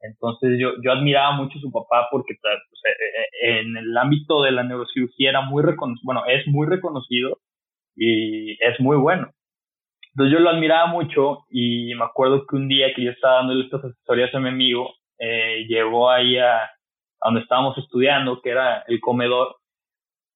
Entonces 0.04 0.58
yo, 0.60 0.72
yo 0.82 0.92
admiraba 0.92 1.32
mucho 1.32 1.58
a 1.58 1.60
su 1.62 1.72
papá 1.72 2.08
porque 2.10 2.34
eh, 2.34 3.58
en 3.60 3.76
el 3.76 3.96
ámbito 3.96 4.42
de 4.42 4.52
la 4.52 4.62
neurocirugía 4.62 5.30
era 5.30 5.40
muy 5.40 5.62
reconocido, 5.62 6.02
bueno, 6.04 6.22
es 6.26 6.46
muy 6.46 6.66
reconocido 6.66 7.38
y 7.96 8.52
es 8.62 8.78
muy 8.80 8.96
bueno. 8.98 9.30
Entonces 10.10 10.32
yo 10.32 10.40
lo 10.40 10.50
admiraba 10.50 10.86
mucho 10.86 11.44
y 11.50 11.94
me 11.94 12.04
acuerdo 12.04 12.46
que 12.46 12.56
un 12.56 12.68
día 12.68 12.92
que 12.94 13.02
yo 13.02 13.10
estaba 13.12 13.36
dando 13.36 13.60
estas 13.60 13.84
asesorías 13.84 14.34
a 14.34 14.40
mi 14.40 14.48
amigo, 14.50 14.90
eh, 15.18 15.64
llegó 15.68 16.10
ahí 16.10 16.36
a, 16.36 16.64
a, 16.64 16.70
donde 17.24 17.40
estábamos 17.40 17.78
estudiando, 17.78 18.40
que 18.42 18.50
era 18.50 18.84
el 18.86 19.00
comedor, 19.00 19.56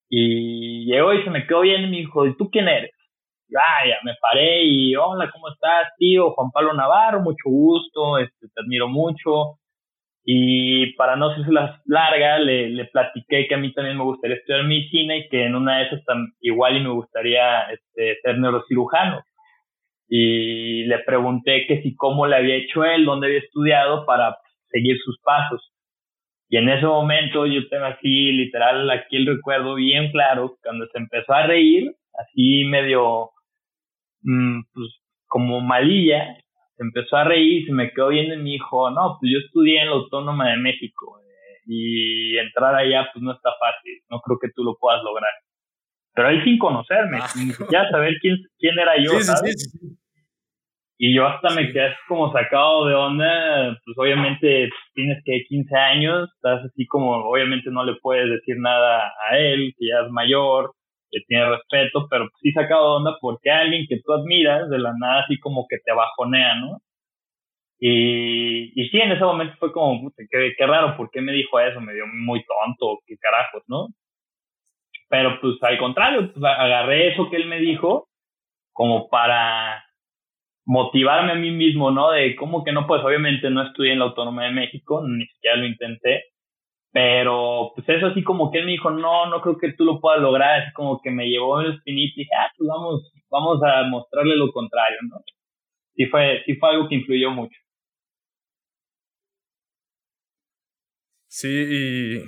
y 0.08 0.86
llegó 0.86 1.12
y 1.12 1.22
se 1.22 1.30
me 1.30 1.46
quedó 1.46 1.60
bien 1.60 1.82
y 1.82 1.90
me 1.90 1.96
dijo, 1.98 2.26
¿y 2.26 2.36
tú 2.36 2.50
quién 2.50 2.68
eres? 2.68 2.92
Ah, 3.56 3.88
ya 3.88 3.96
me 4.04 4.14
paré 4.20 4.64
y 4.64 4.94
hola, 4.96 5.30
¿cómo 5.30 5.48
estás, 5.48 5.88
tío? 5.98 6.30
Juan 6.32 6.50
Pablo 6.50 6.74
Navarro, 6.74 7.20
mucho 7.20 7.44
gusto, 7.44 8.18
este, 8.18 8.48
te 8.54 8.60
admiro 8.60 8.88
mucho. 8.88 9.58
Y 10.24 10.92
para 10.96 11.16
no 11.16 11.30
hacerse 11.30 11.50
las 11.52 11.80
larga, 11.86 12.38
le, 12.38 12.68
le 12.68 12.84
platiqué 12.86 13.46
que 13.48 13.54
a 13.54 13.58
mí 13.58 13.72
también 13.72 13.96
me 13.96 14.04
gustaría 14.04 14.36
estudiar 14.36 14.64
medicina 14.64 15.16
y 15.16 15.28
que 15.28 15.46
en 15.46 15.54
una 15.54 15.78
de 15.78 15.86
esas 15.86 16.02
igual 16.40 16.76
y 16.76 16.80
me 16.80 16.90
gustaría 16.90 17.62
este, 17.70 18.20
ser 18.22 18.38
neurocirujano. 18.38 19.22
Y 20.08 20.84
le 20.84 20.98
pregunté 21.00 21.66
que 21.66 21.82
si 21.82 21.94
cómo 21.94 22.26
le 22.26 22.36
había 22.36 22.56
hecho 22.56 22.84
él, 22.84 23.04
dónde 23.04 23.28
había 23.28 23.38
estudiado 23.38 24.04
para 24.06 24.36
seguir 24.70 24.98
sus 25.02 25.18
pasos. 25.22 25.72
Y 26.50 26.56
en 26.56 26.68
ese 26.68 26.86
momento 26.86 27.46
yo 27.46 27.66
tengo 27.68 27.86
así, 27.86 28.32
literal, 28.32 28.88
aquí 28.90 29.16
el 29.16 29.26
recuerdo 29.26 29.74
bien 29.74 30.10
claro, 30.10 30.56
cuando 30.62 30.86
se 30.86 30.98
empezó 30.98 31.32
a 31.34 31.46
reír, 31.46 31.92
así 32.14 32.64
medio 32.64 33.30
Mm, 34.22 34.62
pues 34.72 34.88
como 35.26 35.60
malilla, 35.60 36.36
se 36.76 36.82
empezó 36.82 37.16
a 37.16 37.24
reír, 37.24 37.66
se 37.66 37.72
me 37.72 37.90
quedó 37.90 38.08
viendo 38.08 38.34
y 38.34 38.38
me 38.38 38.50
dijo, 38.50 38.90
no, 38.90 39.18
pues 39.20 39.32
yo 39.32 39.38
estudié 39.38 39.82
en 39.82 39.88
la 39.88 39.94
Autónoma 39.94 40.50
de 40.50 40.56
México 40.58 41.20
eh, 41.20 41.60
y 41.66 42.38
entrar 42.38 42.74
allá 42.74 43.08
pues 43.12 43.22
no 43.22 43.32
está 43.32 43.50
fácil, 43.60 44.00
no 44.10 44.20
creo 44.20 44.38
que 44.38 44.48
tú 44.54 44.64
lo 44.64 44.76
puedas 44.78 45.02
lograr. 45.02 45.30
Pero 46.14 46.30
él 46.30 46.42
sin 46.44 46.58
conocerme, 46.58 47.18
ah. 47.20 47.28
sin 47.28 47.52
siquiera 47.52 47.90
saber 47.90 48.14
quién, 48.20 48.36
quién 48.58 48.78
era 48.78 48.94
yo, 49.02 49.20
¿sabes? 49.20 49.72
y 51.00 51.14
yo 51.14 51.26
hasta 51.26 51.50
me 51.50 51.72
quedé 51.72 51.94
como 52.08 52.32
sacado 52.32 52.86
de 52.86 52.94
onda, 52.94 53.78
pues 53.84 53.96
obviamente 53.96 54.68
tienes 54.94 55.22
que 55.24 55.44
15 55.48 55.76
años, 55.76 56.28
estás 56.34 56.64
así 56.64 56.86
como, 56.86 57.12
obviamente 57.24 57.70
no 57.70 57.84
le 57.84 57.94
puedes 58.02 58.28
decir 58.28 58.56
nada 58.58 59.12
a 59.30 59.38
él, 59.38 59.72
que 59.78 59.86
ya 59.86 60.04
es 60.04 60.10
mayor, 60.10 60.74
que 61.10 61.20
tiene 61.26 61.48
respeto, 61.50 62.06
pero 62.10 62.28
sí 62.40 62.52
sacado 62.52 62.90
de 62.90 62.96
onda 62.98 63.18
porque 63.20 63.50
alguien 63.50 63.86
que 63.88 64.00
tú 64.04 64.12
admiras 64.12 64.68
de 64.70 64.78
la 64.78 64.92
nada 64.98 65.22
así 65.22 65.38
como 65.38 65.66
que 65.68 65.78
te 65.84 65.92
bajonea, 65.92 66.54
¿no? 66.56 66.78
Y, 67.80 68.72
y 68.80 68.88
sí, 68.88 68.98
en 68.98 69.12
ese 69.12 69.24
momento 69.24 69.54
fue 69.58 69.72
como, 69.72 70.10
qué, 70.16 70.52
qué 70.56 70.66
raro, 70.66 70.96
¿por 70.96 71.10
qué 71.10 71.20
me 71.20 71.32
dijo 71.32 71.60
eso? 71.60 71.80
Me 71.80 71.94
dio 71.94 72.04
muy 72.06 72.44
tonto, 72.44 73.00
qué 73.06 73.16
carajos, 73.18 73.62
¿no? 73.68 73.88
Pero 75.08 75.40
pues 75.40 75.54
al 75.62 75.78
contrario, 75.78 76.32
pues, 76.32 76.44
agarré 76.44 77.12
eso 77.12 77.30
que 77.30 77.36
él 77.36 77.46
me 77.46 77.60
dijo 77.60 78.08
como 78.72 79.08
para 79.08 79.84
motivarme 80.66 81.32
a 81.32 81.36
mí 81.36 81.50
mismo, 81.50 81.90
¿no? 81.90 82.10
De 82.10 82.36
cómo 82.36 82.64
que 82.64 82.72
no, 82.72 82.86
pues 82.86 83.02
obviamente 83.02 83.50
no 83.50 83.62
estudié 83.62 83.92
en 83.92 84.00
la 84.00 84.06
Autónoma 84.06 84.44
de 84.44 84.52
México, 84.52 85.02
ni 85.06 85.26
siquiera 85.26 85.56
lo 85.56 85.66
intenté, 85.66 86.24
pero 86.92 87.72
pues 87.74 87.88
eso 87.88 88.06
así 88.06 88.22
como 88.22 88.50
que 88.50 88.58
él 88.58 88.66
me 88.66 88.72
dijo, 88.72 88.90
no, 88.90 89.26
no 89.26 89.40
creo 89.42 89.58
que 89.58 89.72
tú 89.72 89.84
lo 89.84 90.00
puedas 90.00 90.20
lograr, 90.20 90.62
es 90.62 90.72
como 90.74 91.00
que 91.02 91.10
me 91.10 91.28
llevó 91.28 91.60
el 91.60 91.74
espinito 91.74 92.14
y 92.16 92.20
dije, 92.20 92.30
ah, 92.38 92.50
pues 92.56 92.68
vamos, 92.68 93.12
vamos 93.30 93.60
a 93.62 93.82
mostrarle 93.84 94.36
lo 94.36 94.50
contrario, 94.52 94.98
¿no? 95.08 95.16
Sí 95.94 96.06
fue, 96.06 96.42
sí 96.46 96.54
fue 96.56 96.70
algo 96.70 96.88
que 96.88 96.94
influyó 96.94 97.30
mucho. 97.30 97.56
Sí, 101.26 101.48
y, 101.48 102.24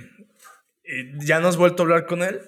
¿ya 1.26 1.40
no 1.40 1.48
has 1.48 1.56
vuelto 1.56 1.82
a 1.82 1.86
hablar 1.86 2.06
con 2.06 2.22
él? 2.22 2.38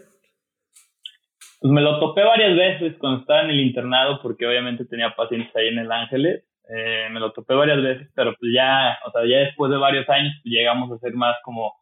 Pues 1.61 1.73
me 1.73 1.81
lo 1.81 1.99
topé 1.99 2.23
varias 2.23 2.57
veces 2.57 2.99
cuando 2.99 3.21
estaba 3.21 3.43
en 3.43 3.51
el 3.51 3.61
internado, 3.61 4.21
porque 4.21 4.47
obviamente 4.47 4.85
tenía 4.85 5.15
pacientes 5.17 5.55
ahí 5.57 5.69
en 5.69 5.79
el 5.79 5.91
Ángeles. 5.91 6.45
Eh, 6.69 7.09
me 7.11 7.21
lo 7.21 7.33
topé 7.33 7.55
varias 7.55 7.83
veces, 7.83 8.09
pero 8.15 8.35
pues 8.39 8.53
ya, 8.55 8.99
o 9.07 9.11
sea, 9.11 9.23
ya 9.27 9.39
después 9.39 9.71
de 9.71 9.79
varios 9.79 10.09
años 10.09 10.35
pues 10.43 10.53
llegamos 10.53 10.93
a 10.93 10.99
ser 10.99 11.15
más 11.15 11.37
como 11.45 11.73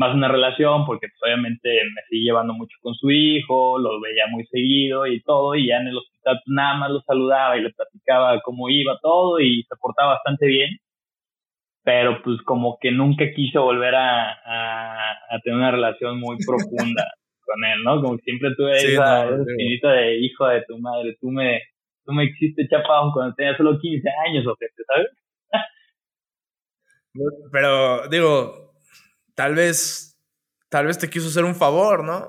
más 0.00 0.14
una 0.14 0.28
relación, 0.28 0.86
porque 0.86 1.08
pues, 1.08 1.20
obviamente 1.22 1.68
me 1.68 2.00
sigue 2.08 2.24
llevando 2.24 2.54
mucho 2.54 2.74
con 2.80 2.94
su 2.94 3.10
hijo, 3.10 3.78
lo 3.78 4.00
veía 4.00 4.24
muy 4.30 4.46
seguido 4.46 5.06
y 5.06 5.20
todo, 5.22 5.54
y 5.54 5.68
ya 5.68 5.76
en 5.76 5.88
el 5.88 5.98
hospital 5.98 6.40
pues, 6.42 6.54
nada 6.56 6.74
más 6.78 6.90
lo 6.90 7.02
saludaba 7.02 7.58
y 7.58 7.60
le 7.60 7.70
platicaba 7.70 8.40
cómo 8.40 8.70
iba 8.70 8.98
todo 9.02 9.38
y 9.40 9.62
se 9.62 9.76
portaba 9.78 10.14
bastante 10.14 10.46
bien, 10.46 10.70
pero 11.84 12.22
pues 12.22 12.40
como 12.46 12.78
que 12.80 12.90
nunca 12.90 13.30
quiso 13.34 13.62
volver 13.62 13.94
a, 13.94 14.30
a, 14.32 15.38
tener 15.44 15.58
una 15.58 15.70
relación 15.70 16.18
muy 16.18 16.38
profunda 16.46 17.04
con 17.44 17.62
él, 17.62 17.84
¿no? 17.84 18.00
Como 18.00 18.16
que 18.16 18.22
siempre 18.22 18.54
tuve 18.56 18.72
esa, 18.78 19.28
espinita 19.28 19.92
de 19.92 20.16
hijo 20.16 20.46
de 20.46 20.62
tu 20.62 20.78
madre, 20.78 21.14
tú 21.20 21.28
me, 21.30 21.60
tú 22.06 22.12
me 22.14 22.24
hiciste 22.24 22.66
chapado 22.70 23.12
cuando 23.12 23.34
tenía 23.34 23.54
solo 23.54 23.78
15 23.78 24.08
años 24.26 24.46
o 24.46 24.56
qué, 24.58 24.66
¿sabes? 24.86 25.08
Pero 27.52 28.08
digo, 28.08 28.69
tal 29.40 29.54
vez, 29.54 30.20
tal 30.68 30.84
vez 30.84 30.98
te 30.98 31.08
quiso 31.08 31.28
hacer 31.28 31.46
un 31.46 31.54
favor, 31.54 32.04
¿no? 32.04 32.28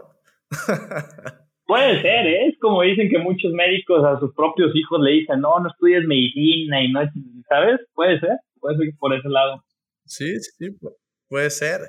Puede 1.65 2.01
ser, 2.01 2.25
¿eh? 2.25 2.47
es 2.47 2.59
como 2.59 2.83
dicen 2.83 3.09
que 3.09 3.17
muchos 3.17 3.51
médicos 3.51 4.01
a 4.05 4.17
sus 4.17 4.33
propios 4.33 4.73
hijos 4.73 5.01
le 5.01 5.11
dicen, 5.11 5.41
no, 5.41 5.59
no 5.59 5.67
estudies 5.67 6.05
medicina 6.05 6.81
y 6.81 6.89
no, 6.89 7.01
¿sabes? 7.49 7.81
Puede 7.93 8.17
ser, 8.21 8.37
puede 8.61 8.77
ser 8.77 8.93
por 8.97 9.13
ese 9.13 9.27
lado. 9.27 9.61
Sí, 10.05 10.39
sí, 10.39 10.69
puede 11.27 11.49
ser. 11.49 11.81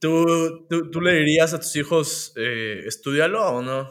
¿Tú, 0.00 0.68
tú, 0.68 1.00
le 1.00 1.14
dirías 1.14 1.52
a 1.54 1.58
tus 1.58 1.74
hijos, 1.74 2.32
eh, 2.36 2.82
estudialo 2.86 3.44
o 3.44 3.62
no? 3.62 3.88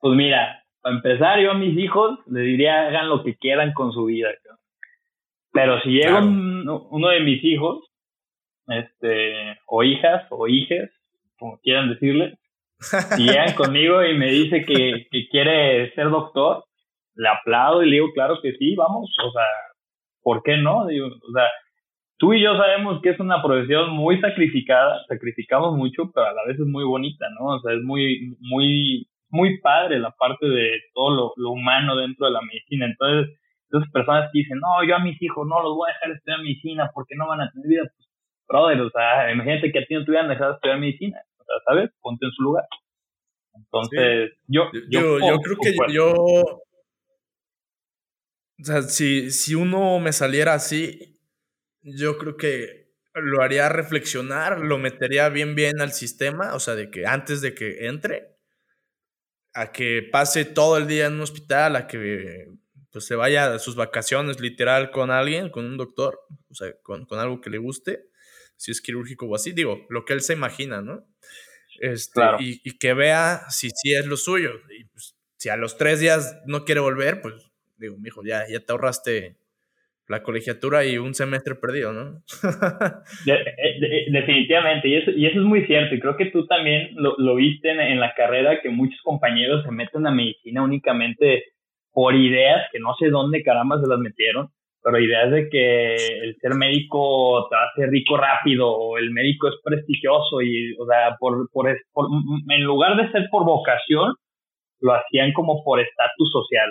Pues 0.00 0.16
mira, 0.16 0.62
para 0.82 0.96
empezar, 0.96 1.40
yo 1.40 1.52
a 1.52 1.58
mis 1.58 1.78
hijos 1.78 2.18
les 2.26 2.44
diría 2.44 2.88
hagan 2.88 3.08
lo 3.08 3.24
que 3.24 3.36
quieran 3.36 3.72
con 3.72 3.90
su 3.90 4.04
vida. 4.04 4.28
Pero 5.50 5.80
si 5.80 5.92
llega 5.92 6.20
uno 6.20 7.08
de 7.08 7.20
mis 7.20 7.42
hijos 7.42 7.90
este, 8.68 9.58
o 9.66 9.82
hijas, 9.82 10.26
o 10.30 10.46
hijes, 10.48 10.90
como 11.38 11.58
quieran 11.58 11.90
decirle, 11.90 12.38
y 13.18 13.24
llegan 13.24 13.54
conmigo 13.56 14.04
y 14.04 14.16
me 14.16 14.30
dice 14.30 14.64
que, 14.64 15.06
que 15.10 15.28
quiere 15.28 15.92
ser 15.94 16.10
doctor, 16.10 16.64
le 17.16 17.28
aplaudo 17.28 17.82
y 17.82 17.86
le 17.86 17.96
digo, 17.96 18.12
claro 18.12 18.40
que 18.42 18.52
sí, 18.52 18.74
vamos, 18.74 19.14
o 19.24 19.30
sea, 19.30 19.44
¿por 20.22 20.42
qué 20.42 20.56
no? 20.56 20.86
Digo, 20.86 21.06
o 21.06 21.32
sea, 21.32 21.48
tú 22.18 22.32
y 22.32 22.42
yo 22.42 22.56
sabemos 22.56 23.00
que 23.02 23.10
es 23.10 23.20
una 23.20 23.42
profesión 23.42 23.90
muy 23.90 24.20
sacrificada, 24.20 25.00
sacrificamos 25.08 25.76
mucho, 25.76 26.10
pero 26.12 26.26
a 26.26 26.32
la 26.32 26.44
vez 26.46 26.58
es 26.58 26.66
muy 26.66 26.84
bonita, 26.84 27.26
¿no? 27.38 27.56
O 27.56 27.60
sea, 27.60 27.72
es 27.74 27.82
muy, 27.82 28.36
muy, 28.40 29.06
muy 29.28 29.60
padre 29.60 29.98
la 29.98 30.10
parte 30.10 30.46
de 30.46 30.70
todo 30.94 31.14
lo, 31.14 31.32
lo 31.36 31.50
humano 31.50 31.96
dentro 31.96 32.26
de 32.26 32.32
la 32.32 32.40
medicina. 32.40 32.86
Entonces, 32.86 33.36
esas 33.70 33.90
personas 33.90 34.30
que 34.32 34.40
dicen, 34.40 34.58
no, 34.58 34.86
yo 34.86 34.96
a 34.96 35.00
mis 35.00 35.20
hijos 35.20 35.46
no 35.46 35.62
los 35.62 35.76
voy 35.76 35.90
a 35.90 35.94
dejar 35.94 36.16
estudiar 36.16 36.40
medicina 36.40 36.90
porque 36.94 37.14
no 37.16 37.28
van 37.28 37.40
a 37.40 37.50
tener 37.50 37.68
vida, 37.68 37.82
pues 37.96 38.03
brother, 38.48 38.80
o 38.80 38.90
sea, 38.90 39.32
imagínate 39.32 39.72
que 39.72 39.78
a 39.78 39.84
ti 39.84 39.94
no 39.94 40.04
te 40.04 40.10
hubieran 40.10 40.28
dejado 40.28 40.54
estudiar 40.54 40.78
medicina, 40.78 41.22
o 41.38 41.44
sea, 41.44 41.54
¿sabes? 41.66 41.90
Ponte 42.00 42.26
en 42.26 42.32
su 42.32 42.42
lugar. 42.42 42.64
Entonces, 43.56 44.32
yo, 44.46 44.64
yo, 44.90 45.18
yo, 45.20 45.38
creo 45.38 45.56
que 45.62 45.92
yo, 45.92 46.12
o 46.12 46.64
sea, 48.64 48.82
si, 48.82 49.30
si 49.30 49.54
uno 49.54 50.00
me 50.00 50.12
saliera 50.12 50.54
así, 50.54 51.20
yo 51.82 52.18
creo 52.18 52.36
que 52.36 52.84
lo 53.14 53.42
haría 53.42 53.68
reflexionar, 53.68 54.60
lo 54.60 54.78
metería 54.78 55.28
bien, 55.28 55.54
bien 55.54 55.80
al 55.80 55.92
sistema, 55.92 56.54
o 56.54 56.60
sea, 56.60 56.74
de 56.74 56.90
que 56.90 57.06
antes 57.06 57.40
de 57.40 57.54
que 57.54 57.86
entre, 57.86 58.36
a 59.52 59.70
que 59.70 60.08
pase 60.10 60.44
todo 60.44 60.76
el 60.76 60.88
día 60.88 61.06
en 61.06 61.14
un 61.14 61.20
hospital, 61.20 61.76
a 61.76 61.86
que 61.86 62.48
pues 62.90 63.06
se 63.06 63.14
vaya 63.16 63.54
a 63.54 63.58
sus 63.58 63.76
vacaciones 63.76 64.40
literal 64.40 64.90
con 64.90 65.10
alguien, 65.10 65.50
con 65.50 65.64
un 65.64 65.76
doctor, 65.76 66.20
o 66.48 66.54
sea, 66.54 66.72
con, 66.82 67.06
con 67.06 67.18
algo 67.18 67.40
que 67.40 67.50
le 67.50 67.58
guste, 67.58 68.06
si 68.56 68.70
es 68.70 68.80
quirúrgico 68.80 69.26
o 69.26 69.34
así, 69.34 69.52
digo, 69.52 69.86
lo 69.90 70.04
que 70.04 70.12
él 70.12 70.20
se 70.20 70.32
imagina, 70.32 70.80
¿no? 70.80 71.04
Este, 71.80 72.20
y, 72.38 72.78
que 72.78 72.94
vea 72.94 73.40
si 73.48 73.68
sí 73.70 73.94
es 73.94 74.06
lo 74.06 74.16
suyo. 74.16 74.52
Y 74.78 74.84
pues, 74.84 75.16
si 75.36 75.48
a 75.48 75.56
los 75.56 75.76
tres 75.76 76.00
días 76.00 76.40
no 76.46 76.64
quiere 76.64 76.80
volver, 76.80 77.20
pues 77.20 77.34
digo, 77.76 77.96
mijo, 77.98 78.22
ya, 78.24 78.44
ya 78.48 78.60
te 78.60 78.72
ahorraste 78.72 79.36
la 80.06 80.22
colegiatura 80.22 80.84
y 80.84 80.98
un 80.98 81.14
semestre 81.14 81.54
perdido, 81.54 81.92
¿no? 81.92 82.22
Eh, 83.26 84.10
definitivamente, 84.10 84.88
y 84.88 84.96
eso, 84.96 85.10
y 85.10 85.26
eso 85.26 85.38
es 85.38 85.44
muy 85.44 85.66
cierto, 85.66 85.94
y 85.94 86.00
creo 86.00 86.16
que 86.16 86.26
tú 86.26 86.46
también 86.46 86.90
lo, 86.94 87.14
lo 87.18 87.34
viste 87.36 87.70
en, 87.70 87.80
en, 87.80 88.00
la 88.00 88.14
carrera, 88.14 88.60
que 88.60 88.68
muchos 88.68 89.00
compañeros 89.02 89.64
se 89.64 89.70
meten 89.70 90.06
a 90.06 90.10
medicina 90.10 90.62
únicamente 90.62 91.44
por 91.90 92.14
ideas 92.14 92.66
que 92.72 92.80
no 92.80 92.94
sé 92.98 93.08
dónde 93.08 93.42
caramba 93.42 93.80
se 93.80 93.88
las 93.88 93.98
metieron, 93.98 94.50
pero 94.84 95.00
ideas 95.00 95.30
de 95.30 95.48
que 95.48 95.94
el 95.94 96.36
ser 96.36 96.54
médico 96.56 97.48
te 97.48 97.56
hace 97.56 97.90
rico 97.90 98.18
rápido 98.18 98.70
o 98.70 98.98
el 98.98 99.12
médico 99.12 99.48
es 99.48 99.54
prestigioso 99.64 100.42
y, 100.42 100.76
o 100.78 100.84
sea, 100.84 101.16
por, 101.18 101.48
por, 101.50 101.70
en 101.70 102.62
lugar 102.64 102.94
de 102.98 103.10
ser 103.10 103.28
por 103.30 103.46
vocación, 103.46 104.12
lo 104.80 104.92
hacían 104.92 105.32
como 105.32 105.64
por 105.64 105.80
estatus 105.80 106.30
social. 106.30 106.70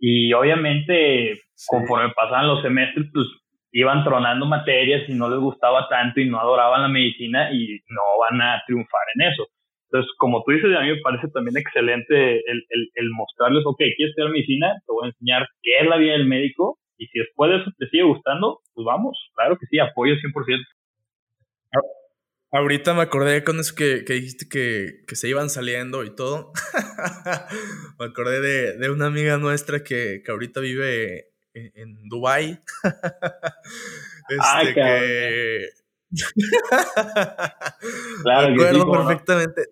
Y 0.00 0.32
obviamente, 0.32 1.38
conforme 1.68 2.12
pasaban 2.16 2.48
los 2.48 2.60
semestres, 2.60 3.06
pues 3.14 3.26
iban 3.70 4.02
tronando 4.02 4.46
materias 4.46 5.08
y 5.08 5.14
no 5.14 5.30
les 5.30 5.38
gustaba 5.38 5.88
tanto 5.88 6.20
y 6.20 6.28
no 6.28 6.40
adoraban 6.40 6.82
la 6.82 6.88
medicina 6.88 7.52
y 7.52 7.78
no 7.88 8.02
van 8.18 8.42
a 8.42 8.62
triunfar 8.66 9.06
en 9.14 9.30
eso. 9.30 9.46
Entonces, 9.92 10.10
como 10.18 10.42
tú 10.42 10.50
dices, 10.50 10.76
a 10.76 10.80
mí 10.80 10.88
me 10.88 11.00
parece 11.02 11.28
también 11.28 11.56
excelente 11.56 12.38
el, 12.50 12.64
el, 12.68 12.88
el 12.94 13.10
mostrarles, 13.10 13.62
ok, 13.64 13.78
quieres 13.78 14.10
estudiar 14.10 14.32
medicina, 14.32 14.74
te 14.84 14.92
voy 14.92 15.04
a 15.04 15.10
enseñar 15.10 15.46
qué 15.62 15.70
es 15.80 15.86
la 15.86 15.98
vida 15.98 16.14
del 16.14 16.26
médico 16.26 16.78
y 16.96 17.06
si 17.06 17.18
después 17.18 17.50
de 17.50 17.58
eso 17.58 17.70
te 17.78 17.88
sigue 17.88 18.04
gustando, 18.04 18.60
pues 18.72 18.84
vamos, 18.84 19.18
claro 19.34 19.58
que 19.58 19.66
sí, 19.66 19.78
apoyo 19.78 20.14
100%. 20.14 20.64
Ahorita 22.54 22.94
me 22.94 23.02
acordé 23.02 23.42
con 23.42 23.58
eso 23.58 23.74
que, 23.74 24.04
que 24.04 24.12
dijiste 24.12 24.48
que, 24.48 25.02
que, 25.08 25.16
se 25.16 25.28
iban 25.28 25.50
saliendo 25.50 26.04
y 26.04 26.14
todo. 26.14 26.52
me 27.98 28.06
acordé 28.06 28.40
de, 28.40 28.78
de, 28.78 28.90
una 28.90 29.06
amiga 29.06 29.38
nuestra 29.38 29.82
que, 29.82 30.22
que 30.24 30.30
ahorita 30.30 30.60
vive 30.60 31.32
en, 31.52 31.72
en 31.74 32.08
Dubai. 32.08 32.62
este, 34.28 34.74
que... 34.74 35.68
claro, 38.22 38.50
me 38.50 38.54
acuerdo 38.54 38.92
perfectamente. 38.92 39.62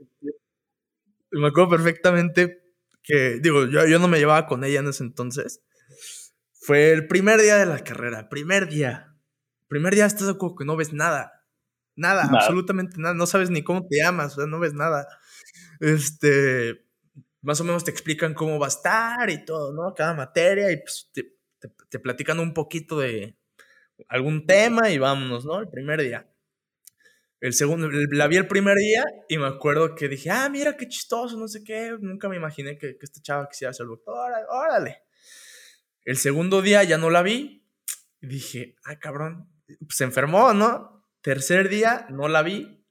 Me 1.31 1.47
acuerdo 1.47 1.71
perfectamente 1.71 2.65
que, 3.01 3.39
digo, 3.41 3.67
yo, 3.67 3.87
yo 3.87 4.01
no 4.01 4.09
me 4.09 4.19
llevaba 4.19 4.47
con 4.47 4.65
ella 4.65 4.81
en 4.81 4.89
ese 4.89 5.05
entonces. 5.05 5.63
Fue 6.65 6.93
el 6.93 7.07
primer 7.09 7.41
día 7.41 7.57
de 7.57 7.67
la 7.67 7.83
carrera, 7.85 8.29
primer 8.29 8.69
día. 8.69 9.17
Primer 9.69 9.95
día 9.95 10.07
estás 10.07 10.35
como 10.35 10.55
que 10.55 10.65
no 10.65 10.77
ves 10.77 10.93
nada 10.93 11.43
Nada, 11.95 12.29
absolutamente 12.33 12.99
nada. 12.99 13.15
No 13.15 13.27
sabes 13.27 13.51
ni 13.51 13.63
cómo 13.63 13.87
te 13.87 13.99
llamas, 13.99 14.33
o 14.33 14.41
sea, 14.41 14.47
no 14.47 14.59
ves 14.59 14.73
nada. 14.75 15.07
Este, 15.81 16.87
más 17.43 17.61
o 17.61 17.65
menos 17.65 17.85
te 17.85 17.91
explican 17.91 18.35
cómo 18.35 18.59
va 18.59 18.67
a 18.67 18.71
estar 18.71 19.29
y 19.31 19.45
todo, 19.45 19.73
¿no? 19.73 19.95
Cada 19.95 20.15
materia 20.15 20.71
y 20.73 20.79
pues 20.79 21.11
te, 21.13 21.37
te, 21.91 21.99
platican 21.99 22.41
un 22.41 22.55
poquito 22.55 22.99
de 22.99 23.37
algún 24.09 24.47
tema 24.47 24.91
y 24.91 24.99
vámonos, 24.99 25.45
¿no? 25.45 25.61
El 25.61 25.69
primer 25.69 26.01
día. 26.01 26.29
El 27.41 27.53
segundo, 27.53 27.89
la 27.91 28.29
vi 28.29 28.37
el 28.37 28.47
primer 28.47 28.77
día 28.77 29.05
y 29.29 29.37
me 29.37 29.47
acuerdo 29.47 29.95
que 29.95 30.09
dije, 30.09 30.31
ah, 30.31 30.49
mira 30.49 30.77
qué 30.77 30.89
chistoso, 30.89 31.37
no 31.37 31.49
sé 31.49 31.63
qué. 31.65 31.97
Nunca 32.01 32.29
me 32.29 32.37
imaginé 32.37 32.79
que, 32.79 32.97
que 32.97 33.05
esta 33.05 33.21
chava 33.21 33.49
quisiera 33.49 33.75
ser 33.75 33.87
doctora, 33.87 34.47
órale. 34.49 35.03
El 36.05 36.17
segundo 36.17 36.63
día 36.63 36.83
ya 36.85 36.99
no 36.99 37.11
la 37.11 37.23
vi 37.23 37.63
dije, 38.23 38.77
ah, 38.85 38.99
cabrón, 38.99 39.49
pues 39.67 39.97
se 39.97 40.05
enfermó, 40.05 40.55
¿no? 40.55 41.05
Tercer 41.21 41.69
día 41.69 42.07
no 42.11 42.29
la 42.29 42.43
vi. 42.43 42.85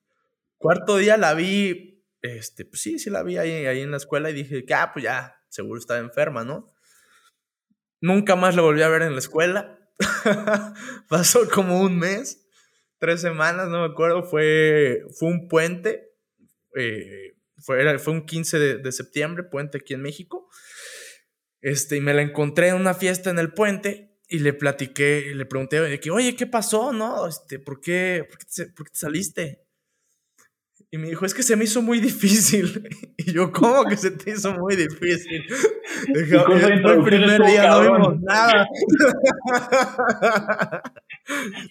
Cuarto 0.57 0.97
día 0.97 1.17
la 1.17 1.33
vi, 1.33 2.05
este, 2.21 2.65
pues 2.65 2.81
sí, 2.81 2.99
sí 2.99 3.09
la 3.09 3.23
vi 3.23 3.37
ahí, 3.37 3.65
ahí 3.65 3.81
en 3.81 3.91
la 3.91 3.97
escuela 3.97 4.29
y 4.29 4.33
dije 4.33 4.63
ah, 4.75 4.91
pues 4.93 5.03
ya, 5.03 5.41
seguro 5.49 5.79
estaba 5.79 5.99
enferma, 5.99 6.43
¿no? 6.43 6.71
Nunca 7.99 8.35
más 8.35 8.55
la 8.55 8.61
volví 8.61 8.81
a 8.81 8.89
ver 8.89 9.01
en 9.03 9.13
la 9.13 9.19
escuela. 9.19 9.79
Pasó 11.09 11.49
como 11.49 11.81
un 11.81 11.97
mes, 11.97 12.47
tres 12.99 13.21
semanas, 13.21 13.69
no 13.69 13.79
me 13.79 13.91
acuerdo, 13.91 14.23
fue, 14.23 15.03
fue 15.17 15.29
un 15.29 15.47
puente, 15.47 16.11
eh, 16.75 17.35
fue, 17.57 17.99
fue 17.99 18.13
un 18.13 18.25
15 18.25 18.59
de, 18.59 18.77
de, 18.77 18.91
septiembre, 18.91 19.43
puente 19.43 19.79
aquí 19.79 19.93
en 19.93 20.01
México. 20.01 20.49
Este, 21.61 21.97
y 21.97 22.01
me 22.01 22.13
la 22.13 22.21
encontré 22.21 22.69
en 22.69 22.75
una 22.75 22.93
fiesta 22.93 23.29
en 23.29 23.39
el 23.39 23.53
puente 23.53 24.17
y 24.27 24.39
le 24.39 24.53
platiqué, 24.53 25.33
le 25.35 25.45
pregunté 25.45 25.81
de 25.81 25.99
que, 25.99 26.09
oye, 26.09 26.35
¿qué 26.35 26.47
pasó? 26.47 26.93
¿No? 26.93 27.27
Este, 27.27 27.59
¿por 27.59 27.81
qué, 27.81 28.25
por 28.27 28.39
qué, 28.39 28.45
te, 28.45 28.71
por 28.71 28.85
qué 28.85 28.91
te 28.91 28.99
saliste? 28.99 29.61
Y 30.93 30.97
me 30.97 31.07
dijo, 31.07 31.25
es 31.25 31.33
que 31.33 31.41
se 31.41 31.55
me 31.55 31.63
hizo 31.63 31.81
muy 31.81 31.99
difícil. 31.99 32.89
Y 33.17 33.33
yo, 33.33 33.51
¿cómo 33.51 33.85
que 33.85 33.95
se 33.95 34.09
te 34.09 34.31
hizo 34.31 34.51
muy 34.55 34.75
difícil? 34.75 35.43
Dije, 36.07 36.39
fue 36.39 36.73
el 36.73 37.03
primer 37.03 37.43
día, 37.43 37.69
no 37.69 37.81
vimos 37.81 38.19
nada. 38.21 38.67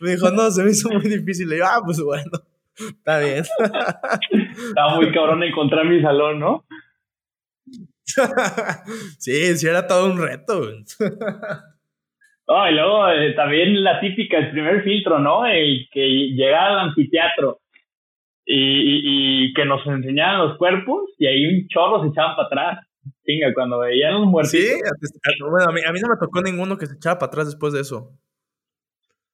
me 0.01 0.13
dijo, 0.13 0.31
no, 0.31 0.49
se 0.51 0.63
me 0.63 0.71
hizo 0.71 0.89
muy 0.91 1.03
difícil. 1.03 1.53
Y 1.53 1.59
yo, 1.59 1.67
ah, 1.67 1.83
pues 1.85 2.01
bueno, 2.01 2.31
está 2.79 3.19
bien. 3.19 3.45
Estaba 4.69 4.95
muy 4.95 5.13
cabrón 5.13 5.43
encontrar 5.43 5.87
mi 5.87 6.00
salón, 6.00 6.39
¿no? 6.39 6.65
sí, 9.19 9.57
sí, 9.57 9.67
era 9.67 9.87
todo 9.87 10.07
un 10.11 10.21
reto. 10.21 10.63
Oh, 12.53 12.67
y 12.67 12.75
luego 12.75 13.09
eh, 13.09 13.33
también 13.35 13.85
la 13.85 14.01
típica, 14.01 14.39
el 14.39 14.51
primer 14.51 14.83
filtro, 14.83 15.21
¿no? 15.21 15.47
El 15.47 15.89
que 15.93 16.01
llegaba 16.01 16.81
al 16.81 16.89
anfiteatro 16.89 17.61
y, 18.45 19.45
y, 19.47 19.55
que 19.55 19.65
nos 19.65 19.87
enseñaban 19.87 20.49
los 20.49 20.59
cuerpos 20.59 21.11
y 21.17 21.27
ahí 21.27 21.47
un 21.47 21.69
chorro 21.69 22.03
se 22.03 22.09
echaban 22.09 22.35
para 22.35 22.49
atrás. 22.49 22.87
Venga, 23.25 23.55
cuando 23.55 23.79
veían 23.79 24.15
los 24.15 24.27
muertos. 24.27 24.51
Sí, 24.51 24.67
bueno, 25.49 25.71
a 25.71 25.73
mí, 25.73 25.81
a 25.87 25.93
mí 25.93 26.01
no 26.01 26.09
me 26.09 26.17
tocó 26.19 26.43
ninguno 26.43 26.77
que 26.77 26.87
se 26.87 26.97
echaba 26.97 27.21
para 27.21 27.29
atrás 27.29 27.47
después 27.47 27.73
de 27.73 27.83
eso. 27.83 28.19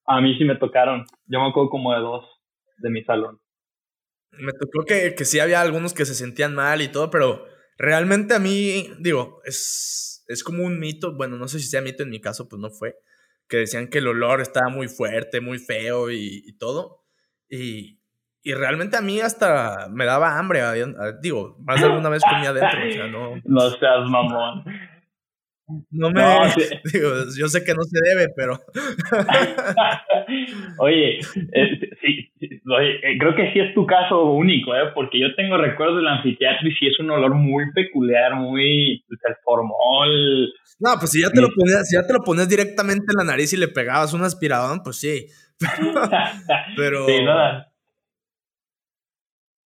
A 0.04 0.20
mí 0.20 0.36
sí 0.36 0.44
me 0.44 0.56
tocaron. 0.56 1.06
Yo 1.24 1.40
me 1.40 1.48
acuerdo 1.48 1.70
como 1.70 1.94
de 1.94 2.00
dos 2.00 2.26
de 2.76 2.90
mi 2.90 3.02
salón. 3.04 3.40
Me 4.32 4.52
tocó 4.52 4.84
que, 4.86 5.14
que 5.14 5.24
sí 5.24 5.40
había 5.40 5.62
algunos 5.62 5.94
que 5.94 6.04
se 6.04 6.14
sentían 6.14 6.54
mal 6.54 6.82
y 6.82 6.88
todo, 6.88 7.08
pero 7.08 7.46
realmente 7.76 8.34
a 8.34 8.38
mí, 8.38 8.90
digo, 8.98 9.40
es, 9.44 10.24
es 10.28 10.42
como 10.42 10.64
un 10.64 10.78
mito. 10.78 11.14
Bueno, 11.14 11.36
no 11.36 11.48
sé 11.48 11.58
si 11.58 11.66
sea 11.66 11.80
mito 11.80 12.02
en 12.02 12.10
mi 12.10 12.20
caso, 12.20 12.48
pues 12.48 12.60
no 12.60 12.70
fue 12.70 12.96
que 13.48 13.58
decían 13.58 13.88
que 13.88 13.98
el 13.98 14.08
olor 14.08 14.40
estaba 14.40 14.68
muy 14.68 14.88
fuerte, 14.88 15.40
muy 15.40 15.58
feo 15.58 16.10
y, 16.10 16.56
todo. 16.58 17.04
Y, 17.48 18.00
y, 18.42 18.54
realmente 18.54 18.96
a 18.96 19.00
mí 19.00 19.20
hasta 19.20 19.88
me 19.90 20.04
daba 20.04 20.38
hambre. 20.38 20.62
Digo, 21.20 21.56
más 21.60 21.80
de 21.80 21.86
alguna 21.86 22.08
vez 22.08 22.22
comía 22.28 22.50
adentro. 22.50 22.88
O 22.88 22.92
sea, 22.92 23.06
no. 23.06 23.34
No 23.44 23.70
seas 23.70 24.08
mamón. 24.08 24.64
No 25.90 26.10
me. 26.10 26.22
Digo, 26.92 27.10
yo 27.36 27.48
sé 27.48 27.64
que 27.64 27.74
no 27.74 27.82
se 27.82 27.98
debe, 28.00 28.32
pero. 28.36 28.60
oye, 30.78 31.18
eh, 31.18 31.80
sí, 32.00 32.30
eh, 32.40 33.18
creo 33.18 33.34
que 33.34 33.52
sí 33.52 33.58
es 33.58 33.74
tu 33.74 33.84
caso 33.84 34.30
único, 34.30 34.76
¿eh? 34.76 34.92
Porque 34.94 35.20
yo 35.20 35.34
tengo 35.34 35.56
recuerdos 35.56 35.96
del 35.96 36.06
anfiteatro 36.06 36.68
y 36.68 36.74
sí 36.74 36.86
es 36.86 37.00
un 37.00 37.10
olor 37.10 37.34
muy 37.34 37.72
peculiar, 37.72 38.36
muy. 38.36 39.04
Pues, 39.08 39.18
el 39.28 39.34
formol. 39.42 40.52
No, 40.78 40.94
pues 41.00 41.10
si 41.10 41.22
ya 41.22 41.30
te 41.30 41.40
lo 41.40 41.48
ponías, 41.48 41.88
si 41.88 41.96
ya 41.96 42.06
te 42.06 42.12
lo 42.12 42.20
ponías 42.20 42.48
directamente 42.48 43.06
en 43.08 43.18
la 43.18 43.24
nariz 43.24 43.52
y 43.52 43.56
le 43.56 43.68
pegabas 43.68 44.12
un 44.12 44.22
aspiradón, 44.22 44.82
pues 44.84 44.98
sí. 44.98 45.26
pero. 46.76 47.06
Sí, 47.06 47.24
nada. 47.24 47.72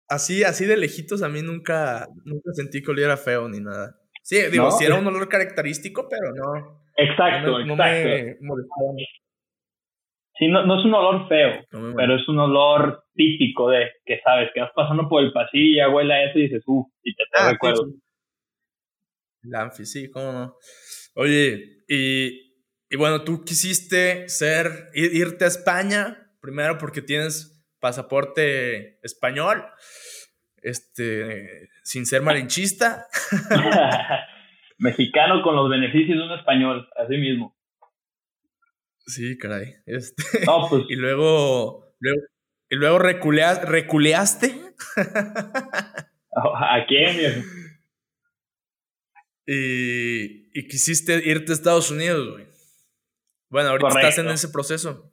Así, 0.08 0.44
así 0.44 0.66
de 0.66 0.78
lejitos 0.78 1.22
a 1.22 1.30
mí 1.30 1.44
nunca, 1.44 2.08
nunca 2.26 2.52
sentí 2.54 2.82
que 2.82 2.90
oliera 2.90 3.16
feo 3.16 3.48
ni 3.50 3.60
nada. 3.60 3.99
Sí, 4.30 4.38
digo, 4.52 4.70
sí 4.70 4.86
era 4.86 4.94
un 4.94 5.08
olor 5.08 5.28
característico, 5.28 6.08
pero 6.08 6.32
no. 6.32 6.84
Exacto, 6.96 7.66
no, 7.66 7.74
exacto. 7.74 8.38
Sí, 10.38 10.48
no, 10.48 10.68
no 10.68 10.80
es 10.80 10.86
un 10.86 10.94
olor 10.94 11.28
feo, 11.28 11.66
pero 11.96 12.16
es 12.16 12.30
un 12.30 12.38
olor 12.38 13.06
típico 13.16 13.72
de 13.72 13.90
que 14.06 14.20
sabes 14.24 14.52
que 14.54 14.62
vas 14.62 14.70
pasando 14.76 15.10
por 15.10 15.24
el 15.24 15.34
pasillo 15.34 15.90
y 15.90 15.92
huele 15.92 16.30
eso 16.30 16.38
y 16.38 16.44
dices, 16.44 16.62
uff, 16.68 16.86
y 17.02 17.16
te, 17.16 17.24
te 17.24 17.42
ah, 17.42 17.52
recuerdo. 17.54 17.88
La 19.42 19.72
sí, 19.72 20.12
cómo 20.12 20.32
no. 20.32 20.56
Oye, 21.16 21.80
y, 21.88 22.54
y 22.88 22.98
bueno, 22.98 23.24
tú 23.24 23.44
quisiste 23.44 24.30
ser, 24.30 24.92
irte 24.94 25.46
a 25.46 25.48
España, 25.48 26.36
primero 26.40 26.78
porque 26.78 27.02
tienes 27.02 27.68
pasaporte 27.80 29.00
español 29.02 29.66
este, 30.64 31.70
sin 31.84 32.06
ser 32.06 32.22
malinchista. 32.22 33.08
Mexicano 34.78 35.42
con 35.44 35.56
los 35.56 35.70
beneficios 35.70 36.18
de 36.18 36.24
un 36.24 36.32
español, 36.32 36.88
así 36.96 37.18
mismo. 37.18 37.56
Sí, 39.06 39.38
caray. 39.38 39.76
Este, 39.86 40.24
pues. 40.70 40.84
y 40.90 40.96
luego, 40.96 41.94
y 42.70 42.76
luego 42.76 43.00
reculeaste. 43.00 44.56
¿A 46.36 46.86
quién? 46.88 47.44
Y, 49.46 50.60
y 50.60 50.68
quisiste 50.68 51.22
irte 51.28 51.52
a 51.52 51.56
Estados 51.56 51.92
Unidos, 51.92 52.30
güey. 52.32 52.46
Bueno, 53.50 53.70
ahorita 53.70 53.88
estás 53.88 54.18
en 54.20 54.30
ese 54.30 54.50
proceso. 54.50 55.12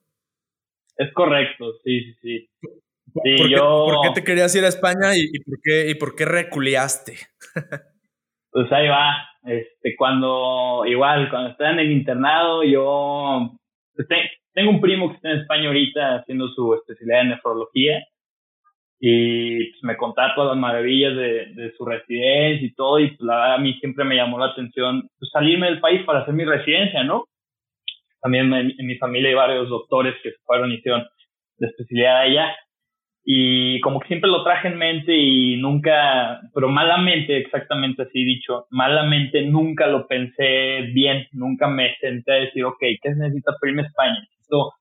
Es 0.97 1.13
correcto, 1.13 1.73
sí, 1.85 2.01
sí, 2.01 2.19
sí. 2.23 2.51
¿Por, 3.17 4.03
qué, 4.03 4.21
te 4.21 4.25
querías 4.25 4.55
ir 4.55 4.65
a 4.65 4.69
España 4.69 5.17
y, 5.17 5.39
por 5.41 5.59
qué 5.63 5.91
y 5.91 5.95
por 5.95 6.15
qué 6.15 6.25
reculeaste? 6.25 7.15
pues 8.51 8.71
ahí 8.73 8.89
va. 8.89 9.29
Este, 9.45 9.95
cuando, 9.97 10.85
igual, 10.87 11.31
cuando 11.31 11.51
estaba 11.51 11.71
en 11.71 11.79
el 11.79 11.93
internado, 11.93 12.63
yo 12.65 13.53
pues, 13.95 14.09
tengo 14.53 14.71
un 14.71 14.81
primo 14.81 15.09
que 15.09 15.17
está 15.17 15.31
en 15.31 15.41
España 15.41 15.69
ahorita 15.69 16.17
haciendo 16.17 16.49
su 16.49 16.75
especialidad 16.75 17.23
en 17.23 17.29
nefrología 17.31 18.05
y 18.99 19.71
pues, 19.71 19.83
me 19.83 19.97
contaba 19.97 20.35
todas 20.35 20.51
las 20.51 20.59
maravillas 20.59 21.17
de, 21.17 21.47
de, 21.55 21.73
su 21.77 21.85
residencia 21.85 22.67
y 22.67 22.75
todo 22.75 22.99
y 22.99 23.09
pues, 23.09 23.21
la 23.21 23.37
verdad 23.37 23.55
a 23.55 23.59
mí 23.59 23.75
siempre 23.75 24.05
me 24.05 24.17
llamó 24.17 24.39
la 24.39 24.47
atención 24.47 25.09
pues, 25.19 25.31
salirme 25.31 25.67
del 25.67 25.81
país 25.81 26.05
para 26.05 26.21
hacer 26.21 26.35
mi 26.35 26.45
residencia, 26.45 27.05
¿no? 27.05 27.25
También 28.21 28.53
en, 28.53 28.75
en 28.77 28.87
mi 28.87 28.97
familia 28.97 29.29
hay 29.29 29.35
varios 29.35 29.69
doctores 29.69 30.15
que 30.23 30.31
se 30.31 30.39
fueron 30.45 30.73
y 30.73 30.77
hicieron 30.77 31.07
de 31.59 31.67
especialidad 31.69 32.21
allá 32.23 32.57
y 33.29 33.81
como 33.81 33.99
que 33.99 34.07
siempre 34.07 34.31
lo 34.31 34.45
traje 34.45 34.69
en 34.69 34.79
mente 34.79 35.13
y 35.13 35.57
nunca, 35.57 36.41
pero 36.55 36.69
malamente, 36.69 37.37
exactamente 37.39 38.03
así 38.03 38.25
dicho, 38.25 38.67
malamente 38.71 39.43
nunca 39.43 39.89
lo 39.89 40.07
pensé 40.07 40.83
bien, 40.95 41.27
nunca 41.33 41.67
me 41.67 41.97
senté 42.01 42.33
a 42.33 42.37
decir, 42.37 42.65
ok, 42.65 42.79
¿qué 42.79 43.11
necesita 43.17 43.51
a 43.51 43.81
España? 43.83 44.21
Necesito 44.21 44.75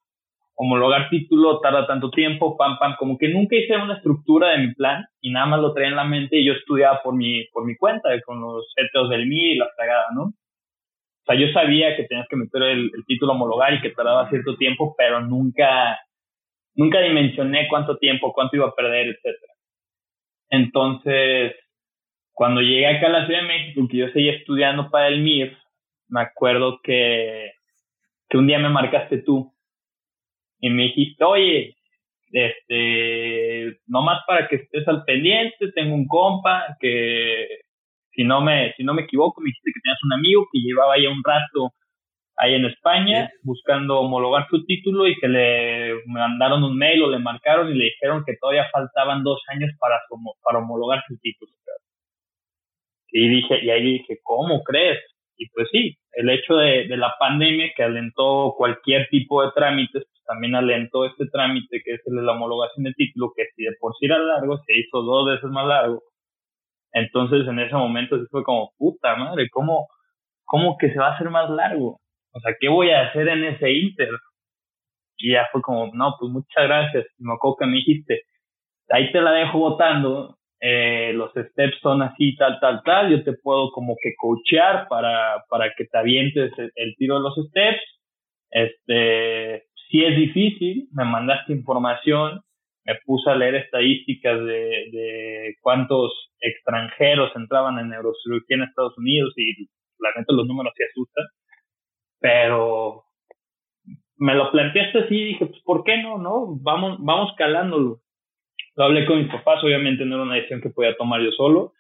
homologar 0.54 1.10
título 1.10 1.60
tarda 1.60 1.88
tanto 1.88 2.12
tiempo, 2.12 2.56
pam, 2.56 2.78
pam, 2.78 2.96
como 3.00 3.18
que 3.18 3.30
nunca 3.30 3.56
hice 3.56 3.76
una 3.78 3.96
estructura 3.96 4.50
de 4.52 4.60
mi 4.60 4.76
plan 4.76 5.04
y 5.22 5.32
nada 5.32 5.48
más 5.48 5.60
lo 5.60 5.74
traía 5.74 5.90
en 5.90 5.96
la 5.96 6.06
mente 6.06 6.38
y 6.38 6.46
yo 6.46 6.54
estudiaba 6.54 7.02
por 7.04 7.16
mi, 7.16 7.46
por 7.52 7.66
mi 7.66 7.76
cuenta, 7.76 8.10
con 8.28 8.42
los 8.42 8.72
CTOs 8.76 9.10
del 9.10 9.26
MI 9.26 9.54
y 9.54 9.58
la 9.58 9.70
fregada, 9.76 10.06
¿no? 10.14 10.22
O 10.22 11.26
sea, 11.26 11.36
yo 11.36 11.52
sabía 11.52 11.96
que 11.96 12.04
tenías 12.04 12.28
que 12.30 12.36
meter 12.36 12.62
el, 12.62 12.92
el 12.96 13.06
título 13.08 13.32
homologar 13.32 13.74
y 13.74 13.82
que 13.82 13.90
tardaba 13.90 14.30
cierto 14.30 14.56
tiempo, 14.58 14.94
pero 14.96 15.22
nunca, 15.22 15.98
nunca 16.76 17.00
dimensioné 17.02 17.68
cuánto 17.68 17.98
tiempo, 17.98 18.34
cuánto 18.34 18.56
iba 18.56 18.68
a 18.68 18.76
perder, 18.76 19.08
etcétera. 19.08 19.54
Entonces, 20.50 21.56
cuando 22.34 22.62
llegué 22.62 22.88
acá 22.88 23.08
a 23.08 23.12
la 23.12 23.26
Ciudad 23.26 23.42
de 23.42 23.48
México, 23.48 23.88
que 23.90 23.98
yo 23.98 24.10
seguía 24.10 24.34
estudiando 24.34 24.90
para 24.90 25.08
el 25.08 25.22
MIR, 25.22 25.58
me 26.10 26.22
acuerdo 26.22 26.80
que, 26.84 27.52
que 28.30 28.38
un 28.38 28.48
día 28.48 28.60
me 28.60 28.70
marcaste 28.70 29.20
tú 29.20 29.54
y 30.60 30.70
me 30.70 30.84
dijiste, 30.84 31.24
oye, 31.24 31.76
este, 32.32 33.80
nomás 33.88 34.22
para 34.28 34.48
que 34.48 34.58
estés 34.58 34.88
al 34.88 35.04
pendiente, 35.06 35.72
tengo 35.74 35.96
un 35.96 36.08
compa 36.08 36.76
que, 36.80 37.48
si 38.12 38.24
no 38.24 38.42
me, 38.42 38.74
si 38.74 38.84
no 38.84 38.94
me 38.94 39.04
equivoco, 39.04 39.42
me 39.42 39.48
dijiste 39.48 39.72
que 39.74 39.82
tenías 39.82 40.04
un 40.04 40.14
amigo 40.14 40.48
que 40.52 40.60
llevaba 40.60 40.98
ya 40.98 41.10
un 41.10 41.24
rato 41.24 41.74
ahí 42.38 42.54
en 42.54 42.66
España 42.66 43.30
buscando 43.44 44.00
homologar 44.00 44.48
su 44.50 44.66
título 44.66 45.08
y 45.08 45.16
que 45.20 45.28
le 45.28 45.94
mandaron 46.08 46.64
un 46.64 46.78
mail 46.78 47.04
o 47.04 47.10
le 47.10 47.20
marcaron 47.20 47.72
y 47.72 47.78
le 47.78 47.86
dijeron 47.86 48.24
que 48.26 48.36
todavía 48.40 48.68
faltaban 48.72 49.24
dos 49.24 49.42
años 49.48 49.72
para, 49.80 50.00
para 50.44 50.60
homologar 50.60 51.04
su 51.08 51.18
título. 51.18 51.52
Y 53.18 53.30
dije, 53.30 53.64
y 53.64 53.70
ahí 53.70 53.84
dije, 54.00 54.20
¿cómo 54.24 54.62
crees? 54.64 55.00
Y 55.38 55.48
pues 55.50 55.70
sí, 55.72 55.98
el 56.14 56.30
hecho 56.30 56.56
de, 56.56 56.86
de 56.88 56.98
la 56.98 57.14
pandemia 57.18 57.72
que 57.76 57.84
alentó 57.84 58.54
cualquier 58.58 59.08
tipo 59.10 59.42
de 59.42 59.52
trámites, 59.54 60.04
pues 60.04 60.24
también 60.26 60.56
alentó 60.56 61.06
este 61.06 61.26
trámite 61.28 61.82
que 61.84 61.94
es 61.94 62.02
el 62.08 62.16
de 62.16 62.22
la 62.24 62.34
homologación 62.34 62.84
de 62.84 62.94
título, 62.94 63.32
que 63.36 63.46
si 63.56 63.64
de 63.64 63.72
por 63.80 63.96
sí 63.98 64.06
era 64.06 64.18
largo, 64.18 64.58
se 64.66 64.78
hizo 64.78 65.02
dos 65.02 65.28
veces 65.28 65.50
más 65.50 65.66
largo. 65.66 66.04
Entonces 66.92 67.48
en 67.48 67.60
ese 67.60 67.76
momento 67.76 68.18
se 68.18 68.26
fue 68.28 68.44
como, 68.44 68.72
puta 68.78 69.16
madre, 69.16 69.50
¿cómo, 69.50 69.88
¿cómo 70.46 70.78
que 70.78 70.92
se 70.92 71.00
va 71.00 71.08
a 71.08 71.16
hacer 71.16 71.30
más 71.30 71.50
largo? 71.50 72.00
O 72.36 72.40
sea, 72.42 72.54
¿qué 72.60 72.68
voy 72.68 72.90
a 72.92 73.08
hacer 73.08 73.30
en 73.30 73.46
ese 73.46 73.72
inter? 73.72 74.10
Y 75.18 75.32
ya 75.32 75.48
fue 75.54 75.62
como, 75.62 75.90
no, 75.94 76.16
pues 76.20 76.32
muchas 76.32 76.66
gracias. 76.66 77.06
Me 77.18 77.34
acuerdo 77.34 77.68
me 77.68 77.78
dijiste, 77.78 78.24
ahí 78.90 79.10
te 79.14 79.22
la 79.22 79.32
dejo 79.32 79.58
votando, 79.58 80.38
eh, 80.60 81.14
los 81.14 81.32
steps 81.32 81.80
son 81.82 82.02
así, 82.02 82.36
tal, 82.36 82.60
tal, 82.60 82.82
tal, 82.84 83.10
yo 83.10 83.24
te 83.24 83.34
puedo 83.34 83.72
como 83.72 83.96
que 84.02 84.14
coachear 84.18 84.88
para, 84.90 85.46
para 85.50 85.74
que 85.78 85.86
te 85.86 85.98
avientes 85.98 86.52
el, 86.76 86.96
tiro 86.98 87.16
de 87.16 87.22
los 87.22 87.36
steps. 87.48 87.82
Este, 88.52 89.64
si 89.90 90.04
es 90.04 90.18
difícil, 90.18 90.90
me 90.92 91.06
mandaste 91.06 91.54
información, 91.54 92.42
me 92.84 92.96
puse 93.06 93.30
a 93.30 93.36
leer 93.36 93.56
estadísticas 93.56 94.40
de, 94.40 94.90
de 94.92 95.56
cuántos 95.62 96.12
extranjeros 96.42 97.32
entraban 97.36 97.80
en 97.80 97.90
neurocirugía 97.90 98.58
en 98.58 98.64
Estados 98.64 98.98
Unidos 98.98 99.34
y 99.38 99.68
la 100.00 100.10
los 100.28 100.48
números 100.48 100.74
se 100.76 100.84
asustan 100.84 101.26
pero 102.26 103.06
me 104.18 104.34
lo 104.34 104.50
planteaste 104.50 104.98
así 104.98 105.16
y 105.16 105.26
dije, 105.26 105.46
pues, 105.46 105.62
¿por 105.62 105.84
qué 105.84 106.02
no? 106.02 106.18
no 106.18 106.58
Vamos, 106.60 106.98
vamos 107.00 107.36
calándolo. 107.38 108.00
Lo 108.76 108.86
hablé 108.86 109.06
con 109.06 109.20
mis 109.20 109.32
papás, 109.32 109.64
obviamente 109.64 110.06
no 110.06 110.16
era 110.16 110.24
una 110.24 110.34
decisión 110.34 110.60
que 110.60 110.72
podía 110.72 110.98
tomar 110.98 111.22
yo 111.22 111.32
solo. 111.34 111.74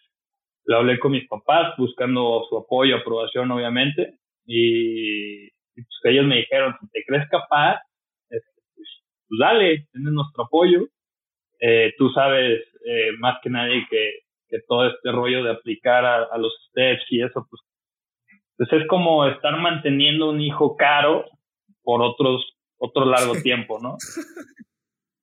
Lo 0.65 0.77
hablé 0.77 0.99
con 0.99 1.13
mis 1.13 1.27
papás, 1.27 1.73
buscando 1.79 2.45
su 2.47 2.59
apoyo, 2.59 2.97
aprobación, 2.97 3.49
obviamente. 3.49 4.19
Y, 4.45 5.49
pues, 5.73 5.87
ellos 6.03 6.25
me 6.27 6.37
dijeron, 6.37 6.75
si 6.79 6.91
te 6.91 7.03
crees 7.07 7.27
capaz, 7.27 7.81
este, 8.29 8.61
pues, 8.75 8.87
pues, 9.27 9.39
dale, 9.39 9.87
tienes 9.93 10.13
nuestro 10.13 10.43
apoyo. 10.43 10.85
Eh, 11.59 11.91
tú 11.97 12.09
sabes 12.11 12.61
eh, 12.85 13.13
más 13.17 13.39
que 13.41 13.49
nadie 13.49 13.83
que, 13.89 14.19
que 14.47 14.59
todo 14.67 14.85
este 14.89 15.11
rollo 15.11 15.43
de 15.43 15.53
aplicar 15.53 16.05
a, 16.05 16.25
a 16.25 16.37
los 16.37 16.53
steps 16.69 17.05
y 17.09 17.23
eso, 17.23 17.47
pues 17.49 17.63
pues 18.57 18.71
es 18.71 18.87
como 18.87 19.25
estar 19.25 19.57
manteniendo 19.57 20.29
un 20.29 20.41
hijo 20.41 20.75
caro 20.75 21.25
por 21.83 22.01
otros, 22.01 22.57
otro 22.77 23.05
largo 23.05 23.33
tiempo, 23.41 23.79
¿no? 23.81 23.97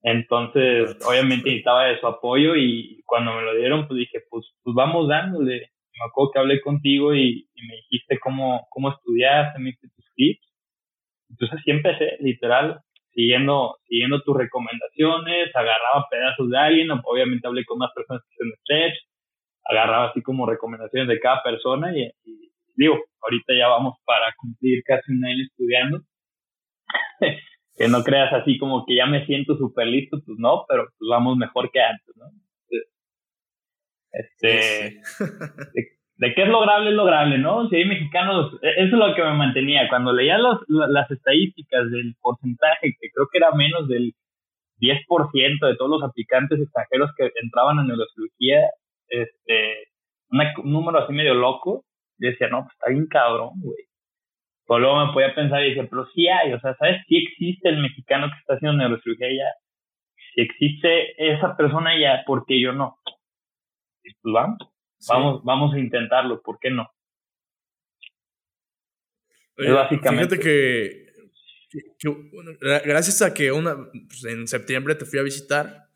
Entonces, 0.03 0.97
obviamente 1.07 1.45
necesitaba 1.45 1.85
de 1.85 2.01
su 2.01 2.07
apoyo 2.07 2.57
y 2.57 3.03
cuando 3.07 3.35
me 3.35 3.43
lo 3.43 3.55
dieron, 3.55 3.87
pues 3.87 3.99
dije, 3.99 4.21
pues, 4.29 4.47
pues 4.63 4.75
vamos 4.75 5.09
dándole. 5.09 5.71
Me 5.95 6.07
acuerdo 6.09 6.31
que 6.33 6.39
hablé 6.41 6.61
contigo 6.61 7.15
y, 7.15 7.49
me 7.55 7.77
dijiste 7.77 8.19
cómo, 8.19 8.67
cómo 8.71 8.91
estudiaste, 8.91 9.61
me 9.61 9.71
diste 9.71 9.89
tus 9.95 10.05
tips. 10.17 10.53
Entonces 11.31 11.59
así 11.61 11.71
empecé, 11.71 12.17
literal, 12.21 12.81
siguiendo, 13.13 13.77
siguiendo 13.87 14.21
tus 14.23 14.37
recomendaciones, 14.37 15.55
agarraba 15.55 16.09
pedazos 16.11 16.51
de 16.51 16.59
alguien, 16.59 16.91
obviamente 16.91 17.47
hablé 17.47 17.65
con 17.65 17.79
más 17.79 17.93
personas 17.95 18.23
que 18.25 18.35
hicieron 18.35 18.55
steps, 18.61 19.09
agarraba 19.65 20.09
así 20.09 20.21
como 20.23 20.47
recomendaciones 20.47 21.09
de 21.09 21.21
cada 21.21 21.43
persona 21.43 21.97
y, 21.97 22.11
y 22.25 22.52
digo, 22.75 22.97
ahorita 23.23 23.55
ya 23.57 23.69
vamos 23.69 23.97
para 24.05 24.33
cumplir 24.37 24.83
casi 24.85 25.13
un 25.13 25.25
año 25.25 25.45
estudiando. 25.45 26.01
que 27.77 27.89
no 27.89 28.03
creas 28.03 28.33
así 28.33 28.59
como 28.59 28.85
que 28.87 28.97
ya 28.97 29.07
me 29.07 29.25
siento 29.27 29.57
súper 29.57 29.87
listo, 29.87 30.19
pues 30.25 30.39
no, 30.39 30.65
pero 30.69 30.85
pues 30.85 31.09
vamos 31.09 31.37
mejor 31.37 31.71
que 31.71 31.81
antes, 31.81 32.17
¿no? 32.17 32.27
Este, 34.13 35.01
de, 36.19 36.35
qué 36.35 36.43
es 36.43 36.49
lograble, 36.49 36.91
es 36.91 36.97
lograble, 36.97 37.39
¿no? 37.39 37.69
Si 37.71 37.77
hay 37.77 37.87
mexicanos, 37.87 38.53
e, 38.61 38.85
eso 38.85 38.97
es 38.97 39.09
lo 39.09 39.15
que 39.15 39.23
me 39.23 39.33
mantenía. 39.35 39.89
Cuando 39.89 40.13
leía 40.13 40.37
los, 40.37 40.59
las 40.69 41.11
estadísticas 41.11 41.91
del 41.91 42.15
porcentaje, 42.21 42.95
que 43.01 43.09
creo 43.11 43.27
que 43.33 43.39
era 43.39 43.53
menos 43.53 43.89
del 43.89 44.13
10% 44.81 45.67
de 45.67 45.77
todos 45.77 45.91
los 45.91 46.03
aplicantes 46.03 46.61
extranjeros 46.61 47.11
que 47.17 47.31
entraban 47.43 47.79
en 47.79 47.87
neurocirugía, 47.87 48.61
este, 49.09 49.89
un 50.31 50.73
número 50.73 50.99
así 50.99 51.13
medio 51.15 51.35
loco, 51.35 51.85
yo 52.23 52.31
decía, 52.31 52.49
no, 52.49 52.63
pues 52.63 52.73
está 52.75 52.91
bien 52.91 53.07
cabrón, 53.09 53.51
güey. 53.57 53.85
Pero 54.67 54.79
luego 54.79 55.07
me 55.07 55.13
podía 55.13 55.35
pensar 55.35 55.63
y 55.63 55.71
decía, 55.71 55.89
pero 55.91 56.07
sí 56.15 56.29
hay, 56.29 56.53
o 56.53 56.61
sea, 56.61 56.77
¿sabes? 56.77 57.03
Sí 57.09 57.17
existe 57.17 57.69
el 57.69 57.83
mexicano 57.83 58.29
que 58.29 58.39
está 58.39 58.55
haciendo 58.55 58.79
neurocirugía 58.79 59.29
ya. 59.29 59.53
Si 60.35 60.41
existe 60.41 61.15
esa 61.19 61.57
persona 61.57 61.99
ya, 62.01 62.23
¿por 62.25 62.47
qué 62.47 62.61
yo 62.61 62.73
no? 62.73 62.99
pues 63.05 64.35
vamos, 64.35 64.59
vamos, 65.09 65.45
vamos 65.45 65.75
a 65.75 65.79
intentarlo, 65.79 66.43
¿por 66.43 66.59
qué 66.59 66.71
no? 66.71 66.89
básicamente. 69.57 70.37
Fíjate 70.37 70.43
que, 70.43 71.03
gracias 72.85 73.23
a 73.23 73.35
que 73.35 73.53
una, 73.53 73.77
pues, 74.09 74.25
en 74.25 74.47
septiembre 74.49 74.95
te 74.95 75.05
fui 75.05 75.19
a 75.19 75.23
visitar, 75.23 75.89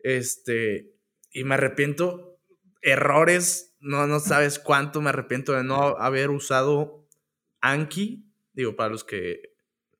este, 0.00 0.94
y 1.32 1.44
me 1.44 1.54
arrepiento, 1.54 2.38
errores 2.82 3.69
no, 3.80 4.06
no 4.06 4.20
sabes 4.20 4.58
cuánto 4.58 5.00
me 5.00 5.10
arrepiento 5.10 5.52
de 5.52 5.64
no 5.64 5.96
haber 5.98 6.30
usado 6.30 7.08
Anki. 7.60 8.26
Digo, 8.52 8.76
para 8.76 8.90
los 8.90 9.04
que 9.04 9.50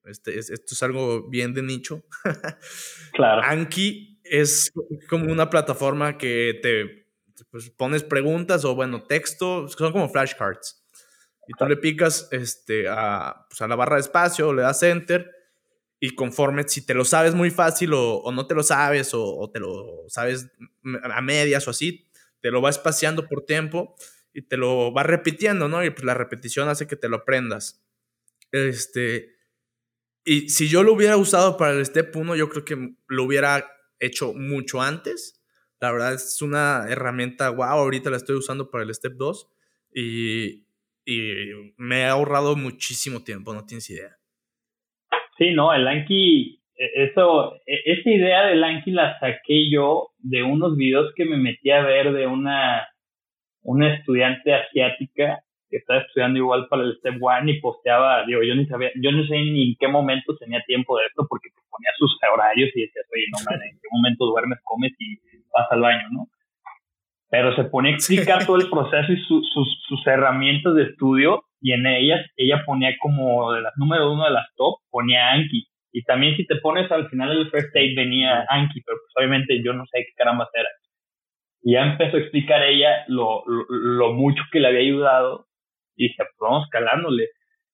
este, 0.04 0.38
esto 0.38 0.74
es 0.74 0.82
algo 0.82 1.28
bien 1.28 1.54
de 1.54 1.62
nicho. 1.62 2.02
Claro. 3.12 3.42
Anki 3.42 4.20
es 4.22 4.72
como 5.08 5.30
una 5.30 5.50
plataforma 5.50 6.16
que 6.16 6.58
te 6.62 7.06
pues, 7.50 7.70
pones 7.70 8.04
preguntas 8.04 8.64
o, 8.64 8.74
bueno, 8.74 9.02
texto, 9.02 9.68
son 9.68 9.92
como 9.92 10.08
flashcards. 10.08 10.84
Y 11.48 11.52
tú 11.54 11.66
le 11.66 11.76
picas 11.76 12.28
este, 12.30 12.86
a, 12.88 13.46
pues, 13.48 13.60
a 13.60 13.68
la 13.68 13.74
barra 13.74 13.96
de 13.96 14.02
espacio, 14.02 14.52
le 14.52 14.62
das 14.62 14.82
enter 14.84 15.28
y 15.98 16.14
conforme, 16.14 16.62
si 16.66 16.86
te 16.86 16.94
lo 16.94 17.04
sabes 17.04 17.34
muy 17.34 17.50
fácil 17.50 17.92
o, 17.94 18.30
no 18.32 18.46
te 18.46 18.54
lo 18.54 18.62
sabes 18.62 19.12
o, 19.12 19.36
o, 19.36 19.50
te 19.50 19.58
lo 19.58 20.04
sabes 20.08 20.48
a 21.02 21.20
medias 21.20 21.66
o 21.66 21.72
así, 21.72 22.09
te 22.40 22.50
lo 22.50 22.62
va 22.62 22.70
espaciando 22.70 23.26
por 23.26 23.44
tiempo 23.44 23.94
y 24.32 24.42
te 24.42 24.56
lo 24.56 24.92
va 24.92 25.02
repitiendo, 25.02 25.68
¿no? 25.68 25.84
Y 25.84 25.90
pues 25.90 26.04
la 26.04 26.14
repetición 26.14 26.68
hace 26.68 26.86
que 26.86 26.96
te 26.96 27.08
lo 27.08 27.16
aprendas. 27.16 27.84
Este, 28.52 29.36
y 30.24 30.48
si 30.48 30.68
yo 30.68 30.82
lo 30.82 30.92
hubiera 30.92 31.16
usado 31.16 31.56
para 31.56 31.72
el 31.72 31.84
Step 31.84 32.14
1, 32.14 32.36
yo 32.36 32.48
creo 32.48 32.64
que 32.64 32.94
lo 33.08 33.24
hubiera 33.24 33.70
hecho 33.98 34.32
mucho 34.32 34.82
antes. 34.82 35.42
La 35.80 35.92
verdad 35.92 36.14
es 36.14 36.42
una 36.42 36.86
herramienta, 36.88 37.50
wow, 37.50 37.64
ahorita 37.64 38.10
la 38.10 38.18
estoy 38.18 38.36
usando 38.36 38.70
para 38.70 38.84
el 38.84 38.94
Step 38.94 39.14
2 39.14 39.48
y, 39.94 40.66
y 41.04 41.72
me 41.76 42.04
ha 42.04 42.12
ahorrado 42.12 42.54
muchísimo 42.56 43.24
tiempo, 43.24 43.54
no 43.54 43.64
tienes 43.64 43.88
idea. 43.90 44.16
Sí, 45.38 45.52
no, 45.52 45.72
el 45.72 45.88
Anki 45.88 46.59
eso, 46.80 47.56
e, 47.66 47.92
esa 47.92 48.10
idea 48.10 48.46
del 48.46 48.64
Anki 48.64 48.90
la 48.90 49.18
saqué 49.18 49.70
yo 49.70 50.08
de 50.18 50.42
unos 50.42 50.76
videos 50.76 51.12
que 51.14 51.24
me 51.26 51.36
metí 51.36 51.70
a 51.70 51.82
ver 51.82 52.12
de 52.12 52.26
una, 52.26 52.88
una 53.62 53.94
estudiante 53.94 54.54
asiática 54.54 55.40
que 55.68 55.76
estaba 55.76 56.00
estudiando 56.00 56.38
igual 56.38 56.66
para 56.68 56.82
el 56.82 56.96
Step 56.98 57.22
One 57.22 57.52
y 57.52 57.60
posteaba, 57.60 58.24
digo, 58.26 58.42
yo 58.42 58.54
ni 58.54 58.66
sabía, 58.66 58.90
yo 58.96 59.12
no 59.12 59.24
sé 59.24 59.36
ni 59.36 59.70
en 59.70 59.76
qué 59.78 59.88
momento 59.88 60.36
tenía 60.36 60.60
tiempo 60.66 60.98
de 60.98 61.06
esto 61.06 61.26
porque 61.28 61.50
ponía 61.70 61.90
sus 61.96 62.16
horarios 62.32 62.70
y 62.74 62.80
decía, 62.80 63.02
oye, 63.14 63.26
no, 63.30 63.38
man, 63.44 63.62
en 63.62 63.78
qué 63.78 63.88
momento 63.92 64.26
duermes, 64.26 64.58
comes 64.64 64.92
y 64.98 65.18
vas 65.54 65.70
al 65.70 65.80
baño, 65.80 66.08
¿no? 66.10 66.26
Pero 67.28 67.54
se 67.54 67.64
ponía 67.64 67.92
a 67.92 67.94
explicar 67.94 68.44
todo 68.44 68.56
el 68.56 68.68
proceso 68.68 69.12
y 69.12 69.20
sus, 69.20 69.48
sus 69.86 70.06
herramientas 70.06 70.74
de 70.74 70.84
estudio 70.84 71.44
y 71.60 71.72
en 71.72 71.86
ellas 71.86 72.26
ella 72.36 72.64
ponía 72.66 72.90
como 72.98 73.52
de 73.52 73.60
las 73.60 73.72
número 73.76 74.12
uno 74.12 74.24
de 74.24 74.32
las 74.32 74.46
top, 74.56 74.80
ponía 74.90 75.30
Anki 75.30 75.69
Y 75.92 76.02
también 76.04 76.36
si 76.36 76.46
te 76.46 76.56
pones 76.56 76.90
al 76.90 77.08
final 77.08 77.28
del 77.30 77.50
first 77.50 77.74
aid 77.74 77.96
venía 77.96 78.44
Anki, 78.48 78.80
pero 78.82 78.98
pues 78.98 79.12
obviamente 79.16 79.60
yo 79.64 79.72
no 79.72 79.84
sé 79.86 80.04
qué 80.04 80.12
caramba 80.16 80.48
era. 80.54 80.68
Y 81.62 81.74
ya 81.74 81.82
empezó 81.82 82.16
a 82.16 82.20
explicar 82.20 82.62
ella 82.62 83.04
lo, 83.08 83.44
lo, 83.46 84.12
mucho 84.12 84.42
que 84.50 84.60
le 84.60 84.68
había 84.68 84.80
ayudado 84.80 85.46
y 85.96 86.08
dije, 86.08 86.16
pues 86.18 86.36
vamos 86.38 86.68
calándole. 86.70 87.28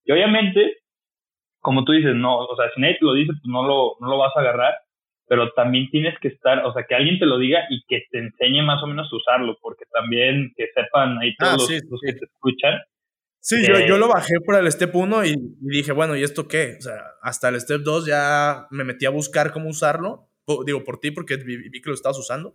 Y 0.04 0.12
obviamente, 0.12 0.78
como 1.60 1.84
tú 1.84 1.92
dices, 1.92 2.14
no, 2.14 2.38
o 2.38 2.56
sea, 2.56 2.70
si 2.74 2.80
nadie 2.80 2.98
te 2.98 3.04
lo 3.04 3.14
dice, 3.14 3.32
pues 3.32 3.46
no 3.46 3.66
lo, 3.66 3.96
no 4.00 4.08
lo 4.08 4.18
vas 4.18 4.36
a 4.36 4.40
agarrar, 4.40 4.74
pero 5.28 5.52
también 5.52 5.88
tienes 5.90 6.18
que 6.20 6.28
estar, 6.28 6.64
o 6.64 6.72
sea, 6.72 6.84
que 6.84 6.94
alguien 6.94 7.18
te 7.18 7.26
lo 7.26 7.38
diga 7.38 7.60
y 7.68 7.82
que 7.86 8.04
te 8.10 8.18
enseñe 8.18 8.62
más 8.62 8.82
o 8.82 8.86
menos 8.86 9.12
a 9.12 9.16
usarlo, 9.16 9.56
porque 9.60 9.84
también 9.92 10.52
que 10.56 10.66
sepan 10.74 11.18
ahí 11.18 11.34
todos 11.36 11.68
ah, 11.70 11.78
los, 11.90 12.00
que 12.00 12.12
te 12.12 12.24
escuchan. 12.24 12.80
Sí, 13.40 13.56
yo, 13.66 13.78
yo 13.86 13.96
lo 13.96 14.08
bajé 14.08 14.34
por 14.44 14.56
el 14.56 14.70
step 14.72 14.94
1 14.94 15.24
y, 15.24 15.34
dije, 15.60 15.92
bueno, 15.92 16.16
¿y 16.16 16.22
esto 16.24 16.48
qué? 16.48 16.74
O 16.78 16.82
sea, 16.82 17.00
hasta 17.22 17.48
el 17.48 17.60
step 17.60 17.82
2 17.82 18.06
ya 18.06 18.66
me 18.70 18.82
metí 18.82 19.06
a 19.06 19.10
buscar 19.10 19.52
cómo 19.52 19.68
usarlo. 19.68 20.28
digo, 20.64 20.82
por 20.82 20.98
ti, 20.98 21.12
porque 21.12 21.36
vi, 21.36 21.56
vi, 21.56 21.80
que 21.80 21.90
lo 21.90 21.94
estabas 21.94 22.18
usando. 22.18 22.54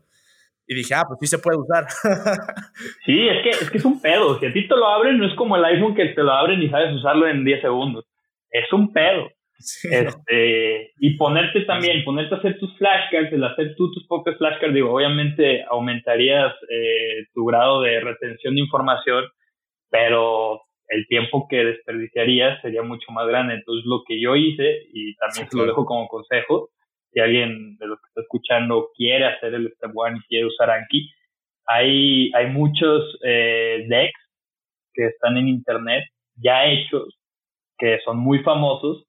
Y 0.67 0.75
dije, 0.75 0.93
ah, 0.93 1.03
pues 1.07 1.19
sí 1.21 1.27
se 1.27 1.41
puede 1.41 1.59
usar. 1.59 1.85
sí, 3.05 3.27
es 3.27 3.43
que, 3.43 3.49
es 3.49 3.69
que 3.69 3.77
es 3.77 3.85
un 3.85 4.01
pedo. 4.01 4.39
Si 4.39 4.45
a 4.45 4.53
ti 4.53 4.67
te 4.67 4.75
lo 4.75 4.85
abren, 4.87 5.17
no 5.17 5.27
es 5.27 5.35
como 5.35 5.55
el 5.55 5.65
iPhone 5.65 5.95
que 5.95 6.05
te 6.07 6.23
lo 6.23 6.31
abren 6.31 6.61
y 6.61 6.69
sabes 6.69 6.93
usarlo 6.93 7.27
en 7.27 7.45
10 7.45 7.61
segundos. 7.61 8.05
Es 8.49 8.71
un 8.73 8.91
pedo. 8.91 9.29
este, 9.83 10.91
y 10.99 11.17
ponerte 11.17 11.61
también, 11.61 12.03
ponerte 12.03 12.35
a 12.35 12.37
hacer 12.39 12.57
tus 12.59 12.75
flashcards, 12.77 13.31
el 13.31 13.43
hacer 13.43 13.75
tú 13.75 13.91
tus 13.91 14.07
propios 14.07 14.37
flashcards, 14.37 14.73
digo, 14.73 14.93
obviamente 14.93 15.63
aumentarías 15.69 16.53
eh, 16.69 17.27
tu 17.33 17.45
grado 17.45 17.81
de 17.81 17.99
retención 17.99 18.55
de 18.55 18.61
información, 18.61 19.25
pero 19.89 20.61
el 20.91 21.07
tiempo 21.07 21.47
que 21.49 21.63
desperdiciarías 21.63 22.61
sería 22.61 22.83
mucho 22.83 23.11
más 23.11 23.25
grande. 23.27 23.55
Entonces, 23.55 23.85
lo 23.85 24.03
que 24.05 24.21
yo 24.21 24.35
hice, 24.35 24.83
y 24.93 25.15
también 25.15 25.47
te 25.47 25.57
lo 25.57 25.65
dejo 25.65 25.85
como 25.85 26.07
consejo, 26.07 26.69
si 27.11 27.19
alguien 27.19 27.77
de 27.77 27.87
los 27.87 27.99
que 27.99 28.07
está 28.09 28.21
escuchando 28.21 28.89
quiere 28.95 29.25
hacer 29.25 29.53
el 29.53 29.71
Step 29.75 29.91
One 29.95 30.17
y 30.17 30.27
quiere 30.27 30.45
usar 30.47 30.69
Anki, 30.69 31.09
hay, 31.65 32.31
hay 32.33 32.47
muchos 32.47 33.17
eh, 33.23 33.85
decks 33.87 34.19
que 34.93 35.07
están 35.07 35.37
en 35.37 35.47
internet 35.47 36.03
ya 36.35 36.65
hechos, 36.65 37.17
que 37.77 37.99
son 38.03 38.17
muy 38.17 38.39
famosos, 38.39 39.05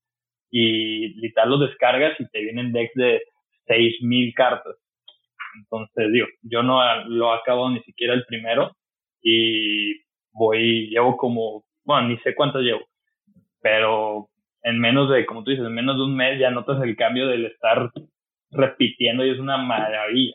y 0.51 1.15
literal 1.21 1.51
los 1.51 1.61
descargas 1.61 2.19
y 2.21 2.29
te 2.29 2.43
vienen 2.43 2.73
decks 2.73 2.95
de 2.95 3.23
6000 3.67 4.35
cartas. 4.35 4.77
Entonces, 5.57 6.13
digo, 6.13 6.27
yo 6.43 6.63
no 6.63 6.81
lo 7.09 7.33
acabo 7.33 7.69
ni 7.71 7.81
siquiera 7.83 8.15
el 8.15 8.25
primero 8.25 8.71
y 9.21 9.95
voy, 10.33 10.89
llevo 10.91 11.17
como, 11.17 11.65
bueno, 11.85 12.09
ni 12.09 12.19
sé 12.19 12.35
cuánto 12.35 12.61
llevo, 12.61 12.89
pero 13.61 14.29
en 14.63 14.79
menos 14.79 15.11
de, 15.11 15.27
como 15.27 15.43
tú 15.43 15.51
dices, 15.51 15.67
en 15.67 15.75
menos 15.75 15.97
de 15.97 16.03
un 16.03 16.17
mes 16.17 16.39
ya 16.39 16.51
notas 16.51 16.83
el 16.83 16.97
cambio 16.97 17.27
del 17.27 17.47
estar 17.47 17.91
repitiendo 18.51 19.25
y 19.25 19.31
es 19.31 19.39
una 19.39 19.57
maravilla. 19.59 20.35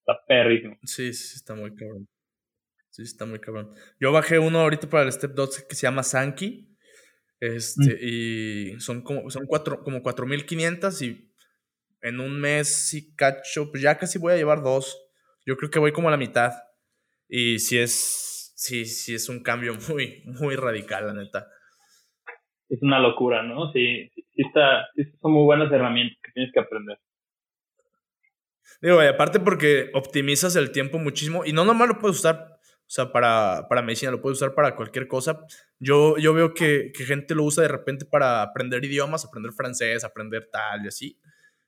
Está 0.00 0.24
perrísimo. 0.26 0.76
Sí, 0.84 1.12
sí, 1.12 1.34
está 1.36 1.54
muy 1.54 1.74
cabrón. 1.74 2.06
Sí, 2.90 3.02
está 3.02 3.26
muy 3.26 3.40
cabrón. 3.40 3.74
Yo 4.00 4.12
bajé 4.12 4.38
uno 4.38 4.60
ahorita 4.60 4.88
para 4.88 5.04
el 5.04 5.12
Step 5.12 5.32
2 5.32 5.66
que 5.68 5.74
se 5.74 5.86
llama 5.86 6.02
Sankey. 6.02 6.68
Este, 7.40 7.94
mm. 7.94 7.98
y 8.00 8.80
son 8.80 9.02
como, 9.02 9.28
son 9.30 9.46
cuatro, 9.46 9.82
como 9.82 10.02
4500 10.02 11.02
y 11.02 11.30
en 12.00 12.20
un 12.20 12.40
mes 12.40 12.88
si 12.88 13.14
cacho, 13.14 13.70
pues 13.70 13.82
ya 13.82 13.98
casi 13.98 14.18
voy 14.18 14.32
a 14.32 14.36
llevar 14.36 14.62
dos. 14.62 14.96
Yo 15.44 15.56
creo 15.56 15.70
que 15.70 15.78
voy 15.78 15.92
como 15.92 16.08
a 16.08 16.12
la 16.12 16.16
mitad. 16.16 16.52
Y 17.28 17.58
si 17.58 17.78
es, 17.78 18.35
sí, 18.56 18.84
sí 18.86 19.14
es 19.14 19.28
un 19.28 19.42
cambio 19.42 19.74
muy, 19.88 20.22
muy 20.24 20.56
radical, 20.56 21.06
la 21.06 21.12
neta 21.12 21.46
es 22.68 22.82
una 22.82 22.98
locura, 22.98 23.42
¿no? 23.42 23.72
Sí, 23.72 24.10
sí, 24.14 24.24
está, 24.36 24.88
son 25.20 25.32
muy 25.32 25.44
buenas 25.44 25.72
herramientas 25.72 26.18
que 26.22 26.32
tienes 26.32 26.52
que 26.52 26.60
aprender. 26.60 26.98
Digo, 28.80 29.02
y 29.02 29.06
aparte 29.06 29.40
porque 29.40 29.90
optimizas 29.94 30.56
el 30.56 30.70
tiempo 30.72 30.98
muchísimo 30.98 31.44
y 31.44 31.52
no 31.52 31.64
nomás 31.64 31.88
lo 31.88 31.98
puedes 31.98 32.18
usar, 32.18 32.58
o 32.60 32.88
sea, 32.88 33.10
para, 33.10 33.66
para 33.68 33.82
medicina, 33.82 34.10
lo 34.10 34.20
puedes 34.20 34.38
usar 34.38 34.54
para 34.54 34.74
cualquier 34.74 35.08
cosa. 35.08 35.46
Yo, 35.78 36.16
yo 36.18 36.34
veo 36.34 36.52
que, 36.52 36.92
que, 36.92 37.04
gente 37.04 37.34
lo 37.34 37.44
usa 37.44 37.62
de 37.62 37.68
repente 37.68 38.04
para 38.04 38.42
aprender 38.42 38.84
idiomas, 38.84 39.24
aprender 39.24 39.52
francés, 39.52 40.04
aprender 40.04 40.48
tal 40.50 40.84
y 40.84 40.88
así. 40.88 41.18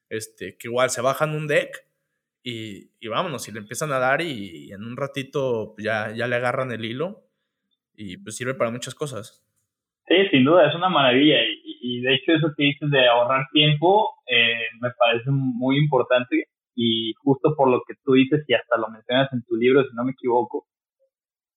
Este, 0.08 0.56
que 0.56 0.68
igual 0.68 0.90
se 0.90 1.00
bajan 1.00 1.34
un 1.34 1.46
deck 1.46 1.87
y, 2.42 2.90
y 3.00 3.08
vámonos, 3.08 3.48
y 3.48 3.52
le 3.52 3.58
empiezan 3.58 3.92
a 3.92 3.98
dar 3.98 4.20
y, 4.20 4.68
y 4.68 4.72
en 4.72 4.84
un 4.84 4.96
ratito 4.96 5.74
ya, 5.78 6.12
ya 6.14 6.26
le 6.26 6.36
agarran 6.36 6.72
el 6.72 6.84
hilo 6.84 7.28
y 7.94 8.16
pues 8.18 8.36
sirve 8.36 8.54
para 8.54 8.70
muchas 8.70 8.94
cosas. 8.94 9.44
Sí, 10.06 10.14
sin 10.30 10.44
duda, 10.44 10.68
es 10.68 10.74
una 10.74 10.88
maravilla. 10.88 11.36
Y, 11.64 12.00
de 12.00 12.14
hecho 12.14 12.32
eso 12.32 12.52
que 12.56 12.64
dices 12.64 12.90
de 12.90 13.06
ahorrar 13.08 13.46
tiempo 13.52 14.14
eh, 14.26 14.68
me 14.80 14.90
parece 14.98 15.30
muy 15.30 15.78
importante 15.78 16.48
y 16.74 17.12
justo 17.22 17.54
por 17.56 17.70
lo 17.70 17.82
que 17.86 17.94
tú 18.04 18.12
dices 18.12 18.44
y 18.46 18.54
hasta 18.54 18.76
lo 18.76 18.88
mencionas 18.88 19.32
en 19.32 19.42
tu 19.42 19.56
libro, 19.56 19.82
si 19.82 19.94
no 19.94 20.04
me 20.04 20.12
equivoco, 20.12 20.66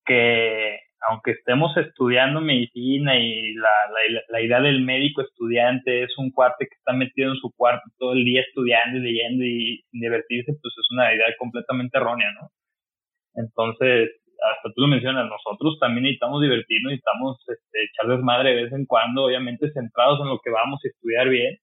que 0.05 0.79
aunque 1.09 1.31
estemos 1.31 1.75
estudiando 1.77 2.41
medicina 2.41 3.17
y 3.17 3.53
la, 3.53 3.69
la, 3.91 4.21
la 4.29 4.41
idea 4.41 4.61
del 4.61 4.81
médico 4.81 5.21
estudiante 5.21 6.03
es 6.03 6.17
un 6.17 6.31
cuate 6.31 6.67
que 6.67 6.75
está 6.75 6.93
metido 6.93 7.31
en 7.31 7.37
su 7.37 7.51
cuarto 7.55 7.89
todo 7.97 8.13
el 8.13 8.23
día 8.23 8.41
estudiando 8.41 8.99
y 8.99 9.01
leyendo 9.01 9.43
y 9.43 9.83
divertirse, 9.91 10.53
pues 10.61 10.73
es 10.77 10.91
una 10.91 11.13
idea 11.13 11.27
completamente 11.39 11.97
errónea, 11.97 12.27
¿no? 12.39 12.49
Entonces, 13.33 14.11
hasta 14.41 14.69
tú 14.73 14.81
lo 14.81 14.87
mencionas, 14.87 15.29
nosotros 15.29 15.77
también 15.79 16.03
necesitamos 16.03 16.41
divertirnos, 16.41 16.91
necesitamos 16.91 17.37
este, 17.47 17.83
echar 17.83 18.09
desmadre 18.09 18.55
de 18.55 18.63
vez 18.63 18.73
en 18.73 18.85
cuando, 18.85 19.25
obviamente 19.25 19.71
centrados 19.71 20.19
en 20.21 20.27
lo 20.27 20.39
que 20.39 20.49
vamos 20.51 20.79
a 20.83 20.87
estudiar 20.87 21.29
bien, 21.29 21.57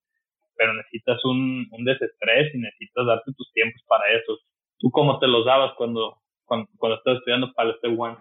pero 0.57 0.75
necesitas 0.75 1.25
un, 1.25 1.67
un 1.71 1.85
desestrés 1.85 2.55
y 2.55 2.59
necesitas 2.59 3.07
darte 3.07 3.33
tus 3.37 3.53
tiempos 3.53 3.83
para 3.89 4.05
eso. 4.13 4.39
¿Tú 4.79 4.91
cómo 4.91 5.19
te 5.19 5.27
los 5.27 5.45
dabas 5.45 5.75
cuando, 5.77 6.19
cuando, 6.45 6.69
cuando 6.79 6.99
estás 6.99 7.19
estudiando 7.19 7.53
para 7.53 7.71
este 7.71 7.89
One? 7.89 8.17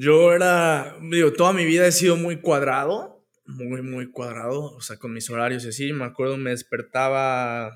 Yo 0.00 0.32
era, 0.32 0.96
digo, 1.02 1.32
toda 1.32 1.52
mi 1.52 1.64
vida 1.64 1.86
he 1.86 1.92
sido 1.92 2.16
muy 2.16 2.40
cuadrado, 2.40 3.26
muy, 3.46 3.82
muy 3.82 4.10
cuadrado, 4.10 4.74
o 4.74 4.80
sea, 4.80 4.96
con 4.96 5.12
mis 5.12 5.28
horarios 5.28 5.64
y 5.64 5.68
así. 5.68 5.92
Me 5.92 6.04
acuerdo, 6.04 6.36
me 6.36 6.50
despertaba 6.50 7.66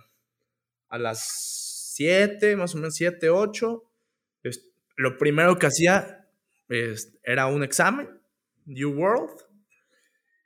a 0.89 0.99
las 0.99 1.93
7, 1.95 2.57
más 2.57 2.75
o 2.75 2.79
menos 2.79 2.95
7, 2.95 3.29
8 3.31 3.89
lo 4.97 5.19
primero 5.19 5.59
que 5.59 5.67
hacía 5.67 6.29
era 7.25 7.47
un 7.47 7.63
examen, 7.63 8.09
New 8.65 8.93
World. 8.93 9.43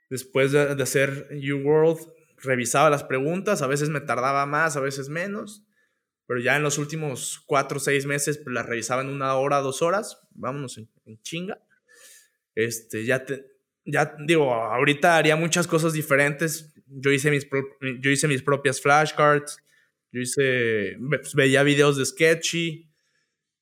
Después 0.09 0.53
de, 0.53 0.83
hacer 0.83 1.29
New 1.31 1.63
World, 1.63 2.01
revisaba 2.39 2.91
las 2.91 3.05
preguntas, 3.05 3.63
a 3.63 3.67
veces 3.67 3.89
me 3.89 4.01
tardaba 4.01 4.47
más, 4.47 4.77
a 4.77 4.81
veces 4.81 5.09
menos, 5.09 5.66
pero 6.27 6.41
ya 6.41 6.57
en 6.57 6.63
los 6.63 6.79
últimos 6.79 7.43
cuatro 7.47 7.79
o 7.79 7.81
seis 7.81 8.07
meses 8.07 8.39
pues, 8.39 8.53
las 8.53 8.67
revisaba 8.67 9.03
en 9.03 9.09
una 9.09 9.35
hora, 9.35 9.59
dos 9.59 9.83
horas, 9.83 10.21
vámonos 10.31 10.79
en, 10.79 10.89
chinga. 11.23 11.61
Este, 12.55 13.05
ya, 13.05 13.25
ya 13.85 14.17
digo, 14.27 14.53
ahorita 14.53 15.17
haría 15.17 15.37
muchas 15.37 15.67
cosas 15.67 15.93
diferentes. 15.93 16.75
Yo 16.87 17.11
hice 17.11 17.31
mis, 17.31 17.47
yo 18.01 18.11
hice 18.11 18.29
mis 18.29 18.43
propias 18.43 18.81
flashcards, 18.81 19.59
yo 20.11 20.21
hice, 20.21 20.97
pues, 21.09 21.35
veía 21.35 21.63
videos 21.63 21.97
de 21.97 22.07
Sketchy, 22.07 22.87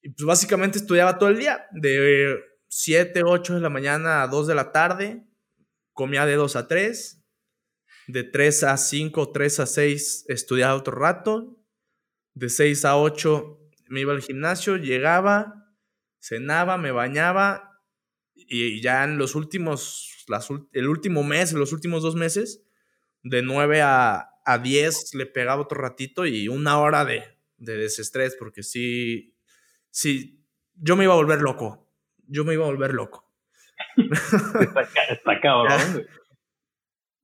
y 0.04 0.10
pues 0.10 0.26
básicamente 0.26 0.78
estudiaba 0.78 1.18
todo 1.18 1.30
el 1.30 1.38
día, 1.38 1.66
de 1.72 2.38
7, 2.68 3.22
8 3.24 3.54
de 3.54 3.60
la 3.60 3.70
mañana 3.70 4.22
a 4.22 4.28
2 4.28 4.46
de 4.46 4.54
la 4.54 4.70
tarde, 4.70 5.24
comía 5.94 6.26
de 6.26 6.34
2 6.34 6.56
a 6.56 6.68
3, 6.68 7.24
de 8.08 8.24
3 8.24 8.64
a 8.64 8.76
5, 8.76 9.32
3 9.32 9.60
a 9.60 9.66
6 9.66 10.26
estudiaba 10.28 10.74
otro 10.74 10.94
rato, 10.94 11.58
de 12.34 12.48
6 12.48 12.84
a 12.84 12.96
8 12.96 13.60
me 13.88 14.00
iba 14.00 14.12
al 14.12 14.22
gimnasio, 14.22 14.76
llegaba, 14.76 15.68
cenaba, 16.20 16.78
me 16.78 16.90
bañaba 16.90 17.80
y 18.34 18.80
ya 18.80 19.04
en 19.04 19.18
los 19.18 19.34
últimos, 19.34 20.26
el 20.72 20.88
último 20.88 21.22
mes, 21.22 21.52
los 21.52 21.72
últimos 21.72 22.02
dos 22.02 22.16
meses, 22.16 22.64
de 23.22 23.42
9 23.42 23.82
a, 23.82 24.30
a 24.44 24.58
10 24.58 25.14
le 25.14 25.26
pegaba 25.26 25.62
otro 25.62 25.80
ratito 25.80 26.26
y 26.26 26.48
una 26.48 26.78
hora 26.78 27.04
de, 27.04 27.22
de 27.56 27.76
desestrés 27.76 28.36
porque 28.38 28.62
sí 28.62 29.34
sí, 29.94 30.44
yo 30.74 30.96
me 30.96 31.04
iba 31.04 31.14
a 31.14 31.16
volver 31.16 31.40
loco. 31.40 31.88
Yo 32.26 32.44
me 32.44 32.54
iba 32.54 32.64
a 32.64 32.70
volver 32.70 32.92
loco. 32.92 33.32
está, 35.10 35.40
cabrón, 35.40 36.06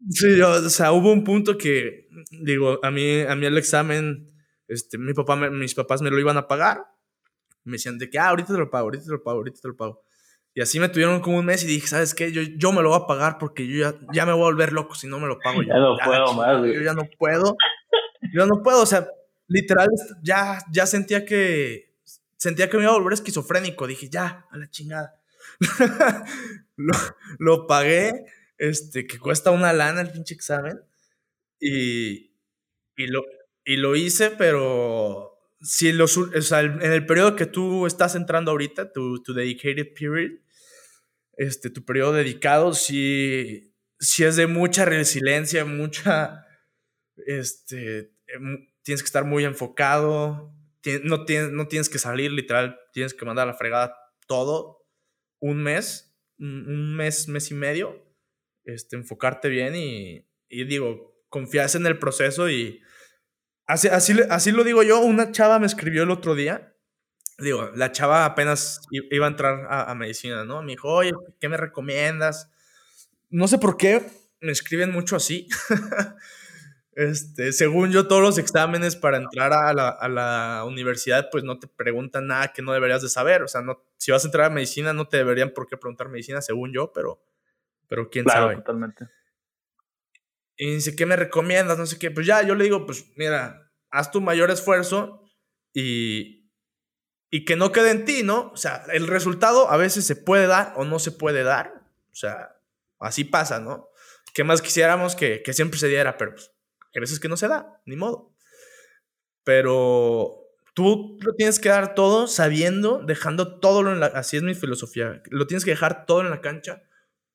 Sí, 0.09 0.41
o 0.41 0.71
sea, 0.71 0.93
hubo 0.93 1.13
un 1.13 1.25
punto 1.25 1.59
que, 1.59 2.09
digo, 2.31 2.83
a 2.83 2.91
mí, 2.91 3.21
a 3.21 3.37
mí 3.37 3.45
el 3.45 3.59
examen, 3.59 4.29
este, 4.71 4.99
mi 4.99 5.13
papá, 5.15 5.35
mis 5.37 5.75
papás 5.75 6.01
me 6.01 6.11
lo 6.11 6.19
iban 6.19 6.37
a 6.37 6.47
pagar. 6.47 6.87
Me 7.65 7.73
decían 7.73 7.99
de 7.99 8.09
que, 8.09 8.19
ah, 8.19 8.29
ahorita 8.29 8.53
te 8.53 8.59
lo 8.59 8.71
pago, 8.71 8.85
ahorita 8.85 9.05
te 9.05 9.11
lo 9.11 9.23
pago, 9.23 9.39
ahorita 9.39 9.61
te 9.61 9.69
lo 9.69 9.77
pago. 9.77 10.03
Y 10.55 10.61
así 10.61 10.79
me 10.79 10.89
tuvieron 10.89 11.21
como 11.21 11.39
un 11.39 11.45
mes 11.45 11.65
y 11.65 11.67
dije, 11.67 11.89
¿sabes 11.89 12.15
qué? 12.15 12.33
Yo, 12.33 12.43
yo 12.43 12.73
me 12.73 12.81
lo 12.83 12.91
voy 12.91 13.01
a 13.03 13.07
pagar 13.07 13.39
porque 13.39 13.67
yo 13.67 13.91
ya, 13.91 13.99
ya 14.13 14.27
me 14.27 14.33
voy 14.33 14.43
a 14.43 14.45
volver 14.45 14.73
loco 14.73 14.95
si 14.95 15.09
no 15.09 15.19
me 15.19 15.27
lo 15.27 15.39
pago. 15.41 15.63
Ya, 15.63 15.75
no 15.75 15.97
puedo 16.05 16.33
más, 16.35 16.63
Yo 16.65 16.81
ya 16.81 16.95
no 16.95 17.03
puedo. 17.19 17.57
Yo 18.33 18.47
no 18.47 18.63
puedo, 18.63 18.83
o 18.83 18.87
sea, 18.87 19.09
literal, 19.49 19.89
ya, 20.23 20.59
ya 20.71 20.87
sentía 20.87 21.25
que, 21.25 21.95
sentía 22.37 22.71
que 22.71 22.77
me 22.77 22.85
iba 22.85 22.93
a 22.93 22.97
volver 22.97 23.15
esquizofrénico. 23.15 23.89
Dije, 23.89 24.09
ya, 24.09 24.47
a 24.51 24.57
la 24.57 24.71
chingada. 24.71 25.21
lo, 27.39 27.67
pagué. 27.67 28.25
este, 28.57 29.07
que 29.07 29.19
cuesta 29.19 29.51
una 29.51 29.73
lana 29.73 30.01
el 30.01 30.13
pinche 30.13 30.35
examen. 30.35 30.81
Y, 31.59 32.33
y, 32.97 33.07
lo, 33.09 33.25
y 33.65 33.77
lo 33.77 33.97
hice, 33.97 34.31
pero 34.31 35.31
si 35.61 35.93
los, 35.93 36.17
o 36.17 36.43
sea, 36.43 36.61
en 36.61 36.83
el 36.83 37.07
periodo 37.07 37.37
que 37.37 37.47
tú 37.47 37.87
estás 37.87 38.15
entrando 38.15 38.51
ahorita, 38.51 38.93
tu, 38.93 39.23
tu 39.23 39.35
dedicated 39.35 39.93
period, 39.95 40.41
este, 41.37 41.71
tu 41.71 41.85
periodo 41.85 42.13
dedicado, 42.13 42.73
si, 42.75 43.75
si 43.99 44.25
es 44.25 44.37
de 44.37 44.47
mucha 44.47 44.85
resiliencia, 44.85 45.65
mucha, 45.65 46.47
este, 47.27 48.13
em, 48.27 48.69
tienes 48.83 49.03
que 49.03 49.07
estar 49.07 49.25
muy 49.25 49.45
enfocado, 49.45 50.55
no 51.05 51.25
tienes, 51.25 51.51
no 51.51 51.69
tienes 51.69 51.89
que 51.89 51.99
salir 51.99 52.33
literal, 52.33 52.79
tienes 52.93 53.13
que 53.13 53.27
mandar 53.27 53.47
a 53.47 53.53
la 53.53 53.57
fregada 53.57 53.95
todo 54.27 54.87
un 55.39 55.63
mes, 55.63 56.17
un 56.39 56.97
mes, 56.97 57.29
mes 57.29 57.51
y 57.51 57.55
medio, 57.55 58.07
este, 58.65 58.97
enfocarte 58.97 59.49
bien 59.49 59.77
y, 59.77 60.27
y 60.49 60.65
digo, 60.65 61.25
confías 61.29 61.75
en 61.75 61.87
el 61.87 61.99
proceso 61.99 62.49
y 62.49 62.83
así, 63.73 63.89
así, 63.89 64.15
así 64.29 64.53
lo 64.53 64.65
digo 64.65 64.83
yo, 64.83 65.01
una 65.01 65.33
chava 65.33 65.59
me 65.59 65.67
escribió 65.67 66.03
el 66.03 66.11
otro 66.11 66.35
día, 66.35 66.75
digo, 67.39 67.71
la 67.75 67.93
chava 67.93 68.25
apenas 68.25 68.81
iba 68.91 69.27
a 69.27 69.31
entrar 69.31 69.67
a, 69.69 69.91
a 69.91 69.95
medicina, 69.95 70.45
¿no? 70.45 70.63
Me 70.63 70.73
dijo, 70.73 70.89
oye, 70.89 71.13
¿qué 71.41 71.49
me 71.49 71.57
recomiendas? 71.57 72.51
No 73.31 73.49
sé 73.49 73.59
por 73.59 73.77
qué 73.77 74.05
me 74.41 74.53
escriben 74.53 74.93
mucho 74.93 75.17
así. 75.17 75.49
Este, 76.93 77.53
según 77.53 77.93
yo, 77.93 78.09
todos 78.09 78.21
los 78.21 78.37
exámenes 78.37 78.95
para 78.97 79.17
entrar 79.17 79.53
a 79.55 79.73
la, 79.73 79.89
a 79.89 80.09
la, 80.09 80.65
universidad, 80.67 81.29
pues 81.31 81.45
no 81.45 81.59
te 81.59 81.67
preguntan 81.67 82.27
nada 82.27 82.53
que 82.53 82.61
no 82.61 82.73
deberías 82.73 83.01
de 83.01 83.09
saber. 83.09 83.43
O 83.43 83.49
sea, 83.49 83.63
no, 83.63 83.83
si 83.97 84.11
vas 84.11 84.25
a 84.25 84.29
entrar 84.29 84.47
a 84.47 84.51
medicina, 84.51 84.93
no 84.93 85.09
te 85.09 85.17
deberían 85.17 85.51
por 85.55 85.67
qué 85.67 85.79
preguntar 85.79 86.11
medicina, 86.11 86.43
según 86.43 86.73
yo, 86.75 86.93
pero, 86.93 87.23
pero 87.89 88.11
quién 88.11 88.25
claro, 88.25 88.43
sabe. 88.43 88.57
totalmente. 88.57 89.07
Y 90.63 90.75
dice, 90.75 90.95
¿qué 90.95 91.07
me 91.07 91.17
recomiendas? 91.17 91.79
No 91.79 91.87
sé 91.87 91.99
qué. 91.99 92.11
Pues 92.11 92.27
ya, 92.27 92.43
yo 92.43 92.55
le 92.55 92.65
digo, 92.65 92.85
pues 92.85 93.07
mira, 93.17 93.73
haz 93.91 94.11
tu 94.11 94.21
mayor 94.21 94.51
esfuerzo 94.51 95.23
y, 95.73 96.53
y 97.31 97.47
que 97.47 97.57
no 97.57 97.73
quede 97.73 97.93
en 97.93 98.05
ti, 98.05 98.23
¿no? 98.23 98.51
O 98.51 98.59
sea, 98.59 98.85
el 98.93 99.07
resultado 99.07 99.71
a 99.71 99.79
veces 99.79 100.07
se 100.07 100.17
puede 100.17 100.47
dar 100.47 100.75
o 100.77 100.85
no 100.85 100.99
se 100.99 101.13
puede 101.13 101.45
dar. 101.45 101.83
O 102.13 102.15
sea, 102.15 102.59
así 102.99 103.25
pasa, 103.25 103.59
¿no? 103.59 103.89
¿Qué 104.35 104.45
más 104.45 104.61
quisiéramos 104.61 105.17
que, 105.17 105.43
que 105.43 105.55
siempre 105.55 105.79
se 105.79 105.89
diera? 105.89 106.19
Pero 106.19 106.35
pues, 106.35 106.53
hay 106.95 107.01
veces 107.01 107.21
que 107.21 107.31
no 107.31 107.39
se 107.39 107.49
da, 107.49 107.81
ni 107.87 107.97
modo. 107.97 108.37
Pero 109.45 110.43
tú 110.75 111.17
lo 111.23 111.35
tienes 111.37 111.59
que 111.59 111.71
dar 111.71 111.95
todo 111.95 112.27
sabiendo, 112.27 113.03
dejando 113.03 113.61
todo 113.61 113.91
en 113.91 113.99
la... 113.99 114.09
Así 114.09 114.37
es 114.37 114.43
mi 114.43 114.55
filosofía. 114.55 115.23
Lo 115.31 115.47
tienes 115.47 115.65
que 115.65 115.71
dejar 115.71 116.05
todo 116.05 116.21
en 116.21 116.29
la 116.29 116.43
cancha. 116.43 116.83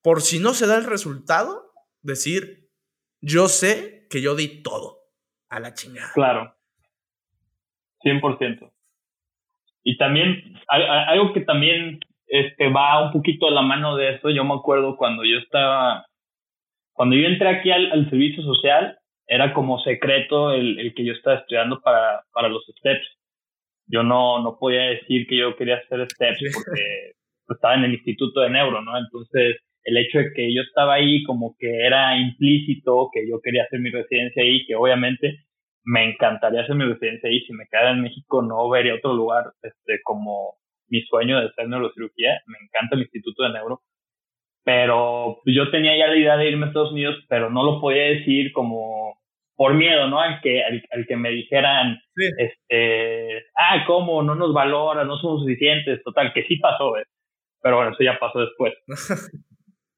Por 0.03 0.21
si 0.21 0.37
no 0.37 0.53
se 0.53 0.67
da 0.67 0.77
el 0.77 0.83
resultado, 0.83 1.73
decir, 2.03 2.64
yo 3.21 3.47
sé 3.47 4.07
que 4.09 4.21
yo 4.21 4.35
di 4.35 4.61
todo 4.61 4.99
a 5.49 5.59
la 5.59 5.73
chingada. 5.73 6.11
Claro. 6.13 6.55
100%. 8.03 8.71
Y 9.83 9.97
también, 9.97 10.59
algo 10.67 11.33
que 11.33 11.41
también 11.41 11.99
este, 12.27 12.69
va 12.69 13.05
un 13.05 13.11
poquito 13.11 13.47
a 13.47 13.51
la 13.51 13.61
mano 13.61 13.95
de 13.95 14.15
eso, 14.15 14.29
yo 14.29 14.43
me 14.43 14.55
acuerdo 14.55 14.97
cuando 14.97 15.23
yo 15.23 15.37
estaba, 15.37 16.05
cuando 16.93 17.15
yo 17.15 17.27
entré 17.27 17.49
aquí 17.49 17.71
al, 17.71 17.91
al 17.91 18.09
servicio 18.09 18.43
social, 18.43 18.97
era 19.27 19.53
como 19.53 19.79
secreto 19.79 20.51
el, 20.51 20.79
el, 20.79 20.93
que 20.93 21.05
yo 21.05 21.13
estaba 21.13 21.37
estudiando 21.37 21.81
para, 21.81 22.23
para 22.31 22.49
los 22.49 22.63
STEPS. 22.65 23.07
Yo 23.87 24.03
no, 24.03 24.41
no 24.41 24.57
podía 24.57 24.81
decir 24.83 25.27
que 25.27 25.37
yo 25.37 25.55
quería 25.55 25.77
hacer 25.77 26.07
STEPS 26.09 26.53
porque 26.53 27.11
estaba 27.49 27.75
en 27.75 27.83
el 27.85 27.93
Instituto 27.93 28.41
de 28.41 28.49
Neuro, 28.49 28.81
¿no? 28.81 28.97
Entonces, 28.97 29.57
el 29.85 29.97
hecho 29.97 30.17
de 30.17 30.33
que 30.33 30.53
yo 30.53 30.63
estaba 30.63 30.95
ahí 30.95 31.23
como 31.23 31.55
que 31.59 31.85
era 31.85 32.17
implícito, 32.17 33.09
que 33.13 33.29
yo 33.29 33.39
quería 33.41 33.63
hacer 33.63 33.79
mi 33.79 33.91
residencia 33.91 34.43
ahí, 34.43 34.65
que 34.65 34.75
obviamente 34.75 35.45
me 35.83 36.09
encantaría 36.09 36.61
hacer 36.61 36.75
mi 36.75 36.85
residencia 36.85 37.29
ahí. 37.29 37.41
Si 37.41 37.53
me 37.53 37.67
quedara 37.67 37.91
en 37.91 38.01
México, 38.01 38.41
no 38.41 38.67
vería 38.69 38.95
otro 38.95 39.13
lugar 39.13 39.45
este, 39.61 40.01
como 40.03 40.55
mi 40.87 41.01
sueño 41.03 41.39
de 41.39 41.47
hacer 41.47 41.69
neurocirugía. 41.69 42.41
Me 42.47 42.57
encanta 42.65 42.95
el 42.95 43.03
Instituto 43.03 43.43
de 43.43 43.53
Neuro. 43.53 43.81
Pero 44.63 45.41
yo 45.45 45.69
tenía 45.69 45.95
ya 45.95 46.07
la 46.07 46.17
idea 46.17 46.37
de 46.37 46.49
irme 46.49 46.65
a 46.65 46.67
Estados 46.69 46.91
Unidos, 46.91 47.23
pero 47.29 47.51
no 47.51 47.63
lo 47.63 47.79
podía 47.79 48.05
decir 48.05 48.51
como 48.51 49.19
por 49.55 49.75
miedo, 49.75 50.07
¿no? 50.07 50.19
Al 50.19 50.41
que, 50.41 50.63
al, 50.63 51.05
que 51.07 51.15
me 51.15 51.29
dijeran, 51.29 51.99
sí. 52.15 52.25
este, 52.39 53.45
ah, 53.55 53.85
¿cómo? 53.85 54.23
No 54.23 54.33
nos 54.33 54.53
valora, 54.53 55.05
no 55.05 55.17
somos 55.17 55.41
suficientes, 55.41 56.03
total, 56.03 56.33
que 56.33 56.43
sí 56.47 56.57
pasó, 56.57 56.97
¿eh? 56.97 57.05
Pero 57.61 57.77
bueno, 57.77 57.91
eso 57.91 58.03
ya 58.03 58.17
pasó 58.19 58.39
después. 58.39 58.73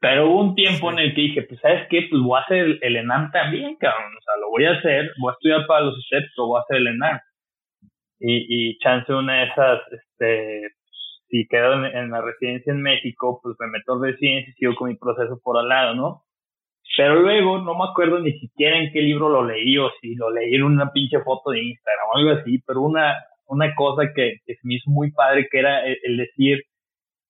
Pero 0.08 0.30
hubo 0.30 0.39
un 0.39 0.56
tiempo 0.56 0.89
en 0.89 1.00
el 1.00 1.13
que 1.13 1.22
dije, 1.22 1.41
pues, 1.43 1.60
¿sabes 1.60 1.86
qué? 1.89 2.08
Pues 2.10 2.22
voy 2.22 2.39
a 2.39 2.43
hacer 2.43 2.60
el, 2.60 2.80
el 2.82 2.96
ENAM 2.96 3.30
también, 3.32 3.76
cabrón. 3.76 4.13
O 4.17 4.22
sea, 4.22 4.39
lo 4.39 4.50
voy 4.50 4.63
a 4.63 4.72
hacer, 4.72 5.12
voy 5.20 5.32
a 5.32 5.34
estudiar 5.34 5.67
para 5.67 5.82
los 5.82 6.02
STEPS, 6.06 6.39
o 6.39 6.48
voy 6.48 6.60
a 6.60 6.62
hacer 6.62 6.78
el 6.78 6.88
ENAM. 6.88 7.20
Y, 8.17 8.70
y 8.72 8.78
chance 8.78 9.13
una 9.13 9.41
de 9.41 9.43
esas, 9.48 9.82
este, 9.91 10.70
si 11.28 11.46
quedo 11.50 11.74
en, 11.74 11.86
en, 11.93 12.10
la 12.10 12.22
residencia 12.22 12.72
en 12.72 12.82
México, 12.82 13.41
pues 13.43 13.58
me 13.60 13.67
meto 13.67 13.96
en 13.96 14.13
residencia 14.13 14.50
y 14.50 14.54
sigo 14.54 14.76
con 14.76 14.88
mi 14.88 14.96
proceso 14.96 15.41
por 15.43 15.58
al 15.58 15.67
lado, 15.67 15.93
¿no? 15.93 16.24
Pero 16.96 17.20
luego 17.20 17.60
no 17.60 17.76
me 17.76 17.89
acuerdo 17.91 18.20
ni 18.20 18.32
siquiera 18.39 18.80
en 18.80 18.93
qué 18.93 19.02
libro 19.02 19.28
lo 19.28 19.43
leí 19.43 19.78
o 19.78 19.91
si 20.00 20.15
lo 20.15 20.32
leí 20.32 20.56
en 20.56 20.63
una 20.63 20.89
pinche 20.93 21.20
foto 21.20 21.52
de 21.52 21.63
Instagram 21.63 22.08
o 22.13 22.17
algo 22.17 22.32
así, 22.39 22.63
pero 22.65 22.82
una, 22.82 23.13
una 23.46 23.76
cosa 23.76 24.04
que, 24.15 24.38
que 24.46 24.56
me 24.63 24.76
hizo 24.76 24.89
muy 24.89 25.12
padre 25.12 25.50
que 25.52 25.60
era 25.60 25.86
el, 25.86 25.98
el 26.02 26.17
decir 26.17 26.63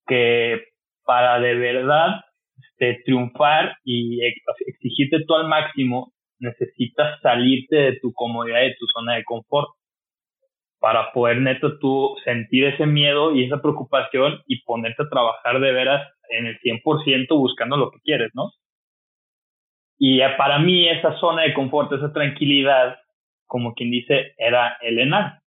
que 0.05 0.61
para 1.03 1.39
de 1.39 1.55
verdad 1.55 2.21
este, 2.57 3.01
triunfar 3.05 3.77
y 3.83 4.19
exigirte 4.65 5.23
tú 5.25 5.35
al 5.35 5.47
máximo, 5.47 6.13
necesitas 6.39 7.19
salirte 7.21 7.75
de 7.75 7.99
tu 7.99 8.13
comodidad, 8.13 8.61
de 8.61 8.75
tu 8.79 8.85
zona 8.87 9.15
de 9.15 9.23
confort, 9.23 9.69
para 10.79 11.11
poder 11.11 11.41
neto 11.41 11.79
tú 11.79 12.15
sentir 12.23 12.65
ese 12.65 12.85
miedo 12.85 13.35
y 13.35 13.45
esa 13.45 13.61
preocupación 13.61 14.41
y 14.45 14.61
ponerte 14.63 15.03
a 15.03 15.09
trabajar 15.09 15.59
de 15.59 15.71
veras 15.71 16.07
en 16.29 16.45
el 16.45 16.59
100% 16.59 17.27
buscando 17.29 17.77
lo 17.77 17.89
que 17.91 17.99
quieres, 18.03 18.29
¿no? 18.33 18.51
Y 19.97 20.19
para 20.37 20.59
mí 20.59 20.87
esa 20.87 21.17
zona 21.19 21.43
de 21.43 21.53
confort, 21.53 21.91
esa 21.91 22.13
tranquilidad, 22.13 22.97
como 23.47 23.73
quien 23.73 23.89
dice, 23.89 24.33
era 24.37 24.77
el 24.81 24.99
ENAR, 24.99 25.39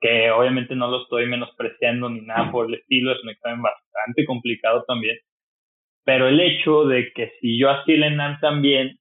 que 0.00 0.30
obviamente 0.30 0.74
no 0.74 0.88
lo 0.88 1.02
estoy 1.02 1.26
menospreciando 1.26 2.08
ni 2.08 2.22
nada 2.22 2.50
por 2.50 2.66
el 2.66 2.74
estilo, 2.74 3.12
es 3.12 3.22
un 3.22 3.30
examen 3.30 3.62
bastante 3.62 4.24
complicado 4.24 4.84
también, 4.86 5.18
pero 6.04 6.28
el 6.28 6.40
hecho 6.40 6.84
de 6.84 7.12
que 7.14 7.32
si 7.40 7.58
yo 7.58 7.68
el 7.86 8.02
ENAR 8.02 8.40
también, 8.40 8.98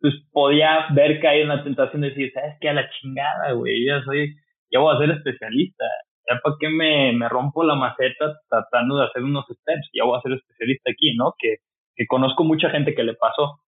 pues 0.00 0.14
podía 0.32 0.86
ver 0.94 1.20
que 1.20 1.28
hay 1.28 1.42
una 1.42 1.64
tentación 1.64 2.02
de 2.02 2.10
decir, 2.10 2.30
¿sabes 2.32 2.56
qué? 2.60 2.68
A 2.68 2.74
la 2.74 2.90
chingada, 2.90 3.52
güey, 3.52 3.84
ya 3.86 4.02
soy, 4.04 4.34
ya 4.70 4.80
voy 4.80 4.94
a 4.94 4.98
ser 4.98 5.10
especialista, 5.10 5.84
ya 6.28 6.40
para 6.42 6.56
qué 6.60 6.68
me, 6.68 7.12
me 7.12 7.28
rompo 7.28 7.64
la 7.64 7.74
maceta 7.74 8.38
tratando 8.48 8.98
de 8.98 9.06
hacer 9.06 9.22
unos 9.22 9.44
steps, 9.46 9.90
ya 9.92 10.04
voy 10.04 10.18
a 10.18 10.22
ser 10.22 10.32
especialista 10.32 10.90
aquí, 10.90 11.14
¿no? 11.16 11.34
Que, 11.38 11.56
que 11.96 12.06
conozco 12.06 12.44
mucha 12.44 12.70
gente 12.70 12.94
que 12.94 13.02
le 13.02 13.14
pasó. 13.14 13.60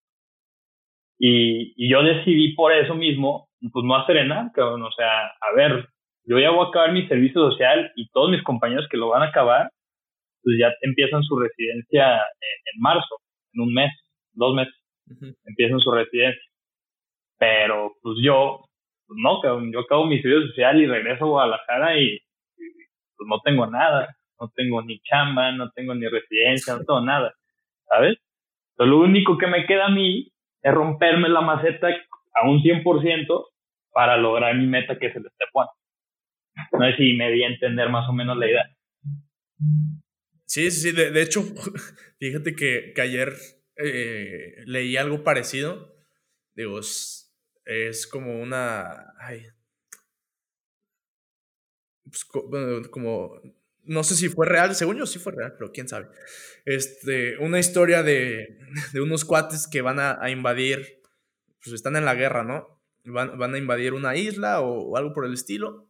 Y, 1.18 1.72
y 1.76 1.90
yo 1.90 2.02
decidí 2.02 2.54
por 2.54 2.72
eso 2.72 2.94
mismo, 2.94 3.48
pues 3.72 3.84
no 3.84 3.96
hacer 3.96 4.24
nada, 4.26 4.50
cabrón. 4.54 4.82
O 4.82 4.92
sea, 4.92 5.26
a 5.26 5.54
ver, 5.56 5.88
yo 6.24 6.38
ya 6.38 6.50
voy 6.50 6.66
a 6.66 6.68
acabar 6.68 6.92
mi 6.92 7.06
servicio 7.08 7.50
social 7.50 7.92
y 7.96 8.10
todos 8.10 8.30
mis 8.30 8.42
compañeros 8.42 8.86
que 8.90 8.96
lo 8.98 9.08
van 9.08 9.22
a 9.22 9.28
acabar, 9.28 9.70
pues 10.46 10.58
ya 10.60 10.72
empiezan 10.82 11.24
su 11.24 11.36
residencia 11.40 12.18
en, 12.18 12.80
marzo, 12.80 13.16
en 13.52 13.62
un 13.62 13.74
mes, 13.74 13.90
dos 14.32 14.54
meses, 14.54 14.74
uh 15.08 15.14
-huh. 15.14 15.36
empiezan 15.44 15.80
su 15.80 15.90
residencia. 15.90 16.40
Pero 17.36 17.94
pues 18.00 18.18
yo, 18.22 18.60
pues 19.08 19.18
no, 19.20 19.42
yo 19.72 19.80
acabo 19.80 20.06
mi 20.06 20.22
servicio 20.22 20.46
social 20.46 20.80
y 20.80 20.86
regreso 20.86 21.24
a 21.24 21.28
Guadalajara 21.28 21.98
y, 21.98 22.14
y 22.14 22.66
pues 23.16 23.28
no 23.28 23.40
tengo 23.40 23.66
nada, 23.66 24.14
no 24.40 24.48
tengo 24.54 24.82
ni 24.82 25.00
chamba, 25.00 25.50
no 25.50 25.68
tengo 25.72 25.96
ni 25.96 26.06
residencia, 26.06 26.74
no 26.74 26.84
tengo 26.84 27.00
nada, 27.00 27.34
¿sabes? 27.88 28.16
Lo 28.78 29.00
único 29.00 29.38
que 29.38 29.48
me 29.48 29.66
queda 29.66 29.86
a 29.86 29.90
mí 29.90 30.30
es 30.62 30.72
romperme 30.72 31.28
la 31.28 31.40
maceta 31.40 31.88
a 32.34 32.48
un 32.48 32.62
100% 32.62 33.46
para 33.90 34.16
lograr 34.16 34.54
mi 34.54 34.68
meta 34.68 34.96
que 34.96 35.06
es 35.06 35.16
el 35.16 35.24
step 35.24 35.48
one. 35.54 35.70
No 36.70 36.86
sé 36.86 36.96
si 36.98 37.12
me 37.14 37.32
di 37.32 37.42
a 37.42 37.48
entender 37.48 37.90
más 37.90 38.08
o 38.08 38.12
menos 38.12 38.36
la 38.36 38.46
idea. 38.46 38.76
Sí, 40.46 40.70
sí, 40.70 40.80
sí. 40.80 40.92
De, 40.92 41.10
de 41.10 41.22
hecho, 41.22 41.44
fíjate 42.18 42.54
que, 42.54 42.92
que 42.94 43.00
ayer 43.00 43.36
eh, 43.76 44.62
leí 44.64 44.96
algo 44.96 45.22
parecido. 45.22 45.94
Digo, 46.54 46.80
es, 46.80 48.06
como 48.10 48.40
una... 48.40 49.12
Ay, 49.18 49.46
pues, 52.04 52.24
como 52.24 53.40
no 53.86 54.02
sé 54.02 54.16
si 54.16 54.28
fue 54.28 54.46
real, 54.46 54.74
según 54.74 54.98
yo 54.98 55.06
sí 55.06 55.18
fue 55.18 55.32
real, 55.32 55.54
pero 55.56 55.72
quién 55.72 55.88
sabe. 55.88 56.08
Este, 56.64 57.38
una 57.38 57.58
historia 57.58 58.02
de, 58.02 58.58
de 58.92 59.00
unos 59.00 59.24
cuates 59.24 59.68
que 59.68 59.80
van 59.80 60.00
a, 60.00 60.18
a, 60.20 60.30
invadir, 60.30 61.00
pues 61.62 61.72
están 61.72 61.96
en 61.96 62.04
la 62.04 62.14
guerra, 62.14 62.42
¿no? 62.42 62.82
Van, 63.04 63.38
van 63.38 63.54
a 63.54 63.58
invadir 63.58 63.94
una 63.94 64.16
isla 64.16 64.60
o, 64.60 64.90
o, 64.90 64.96
algo 64.96 65.12
por 65.12 65.24
el 65.24 65.34
estilo. 65.34 65.88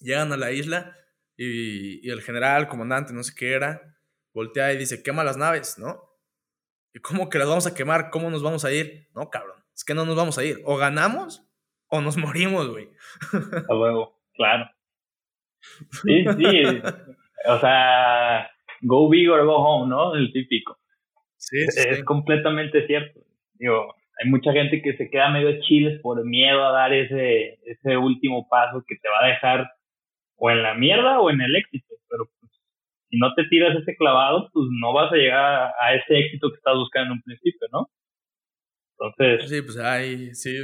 Llegan 0.00 0.32
a 0.32 0.36
la 0.36 0.50
isla 0.50 0.96
y, 1.36 2.06
y, 2.06 2.10
el 2.10 2.20
general, 2.20 2.68
comandante, 2.68 3.12
no 3.12 3.22
sé 3.22 3.32
qué 3.36 3.52
era, 3.52 3.95
voltea 4.36 4.72
y 4.74 4.76
dice, 4.76 5.02
quema 5.02 5.24
las 5.24 5.38
naves, 5.38 5.78
¿no? 5.78 5.98
¿Y 6.92 7.00
cómo 7.00 7.28
que 7.30 7.38
las 7.38 7.48
vamos 7.48 7.66
a 7.66 7.74
quemar? 7.74 8.10
¿Cómo 8.10 8.30
nos 8.30 8.42
vamos 8.42 8.64
a 8.64 8.72
ir? 8.72 9.08
No, 9.14 9.30
cabrón. 9.30 9.56
Es 9.74 9.82
que 9.82 9.94
no 9.94 10.04
nos 10.04 10.14
vamos 10.14 10.38
a 10.38 10.44
ir. 10.44 10.58
O 10.64 10.76
ganamos 10.76 11.42
o 11.88 12.00
nos 12.02 12.16
morimos, 12.16 12.68
güey. 12.70 12.88
A 13.68 13.74
huevo, 13.74 14.20
claro. 14.34 14.70
Sí, 16.02 16.24
sí. 16.38 16.82
o 17.48 17.58
sea, 17.58 18.50
go 18.82 19.08
big 19.08 19.30
or 19.30 19.44
go 19.46 19.56
home, 19.56 19.88
¿no? 19.88 20.14
El 20.14 20.32
típico. 20.32 20.78
Sí, 21.38 21.58
Es 21.60 22.04
completamente 22.04 22.86
cierto. 22.86 23.20
Digo, 23.54 23.94
hay 24.18 24.30
mucha 24.30 24.52
gente 24.52 24.82
que 24.82 24.96
se 24.96 25.08
queda 25.08 25.30
medio 25.30 25.60
chiles 25.62 26.00
por 26.02 26.22
miedo 26.24 26.64
a 26.64 26.72
dar 26.72 26.92
ese, 26.92 27.58
ese 27.64 27.96
último 27.96 28.48
paso 28.48 28.84
que 28.86 28.96
te 28.96 29.08
va 29.08 29.24
a 29.24 29.28
dejar 29.28 29.70
o 30.36 30.50
en 30.50 30.62
la 30.62 30.74
mierda 30.74 31.20
o 31.20 31.30
en 31.30 31.40
el 31.40 31.56
éxito. 31.56 31.85
Si 33.16 33.20
no 33.20 33.32
te 33.34 33.44
tiras 33.48 33.74
ese 33.80 33.96
clavado, 33.96 34.50
pues 34.52 34.66
no 34.78 34.92
vas 34.92 35.10
a 35.10 35.16
llegar 35.16 35.72
a 35.80 35.94
ese 35.94 36.18
éxito 36.18 36.50
que 36.50 36.56
estás 36.56 36.74
buscando 36.74 37.06
en 37.06 37.12
un 37.12 37.22
principio, 37.22 37.66
¿no? 37.72 37.90
Entonces. 38.98 39.48
Sí, 39.48 39.62
pues 39.62 39.78
hay, 39.78 40.34
sí. 40.34 40.54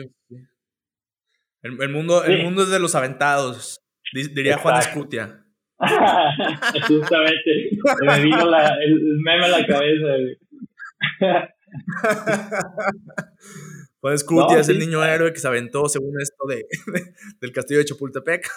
El, 1.63 1.89
mundo, 1.89 2.25
el 2.25 2.43
mundo 2.43 2.65
es 2.65 2.71
de 2.71 2.79
los 2.79 2.95
aventados, 2.95 3.81
diría 4.13 4.59
Juan 4.59 4.79
Escutia. 4.81 5.39
Justamente, 6.89 7.71
me 8.03 8.23
vino 8.23 8.45
la, 8.45 8.77
el 8.83 9.19
meme 9.23 9.45
a 9.47 9.49
la 9.49 9.67
cabeza. 9.67 10.09
Juan 14.01 14.15
Escutia 14.15 14.59
es 14.59 14.69
el 14.69 14.81
niño 14.81 15.05
héroe 15.05 15.33
que 15.33 15.39
se 15.39 15.47
aventó, 15.47 15.89
según 15.89 16.21
esto, 16.21 16.45
de, 16.49 16.67
del 17.41 17.53
castillo 17.53 17.79
de 17.79 17.85
Chapultepec. 17.87 18.49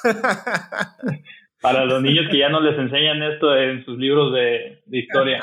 Para 1.66 1.86
los 1.86 2.02
niños 2.02 2.26
que 2.30 2.38
ya 2.38 2.50
no 2.50 2.62
les 2.62 2.78
enseñan 2.78 3.24
esto 3.24 3.56
en 3.56 3.84
sus 3.86 3.98
libros 3.98 4.32
de, 4.34 4.84
de 4.86 4.98
historia. 5.00 5.42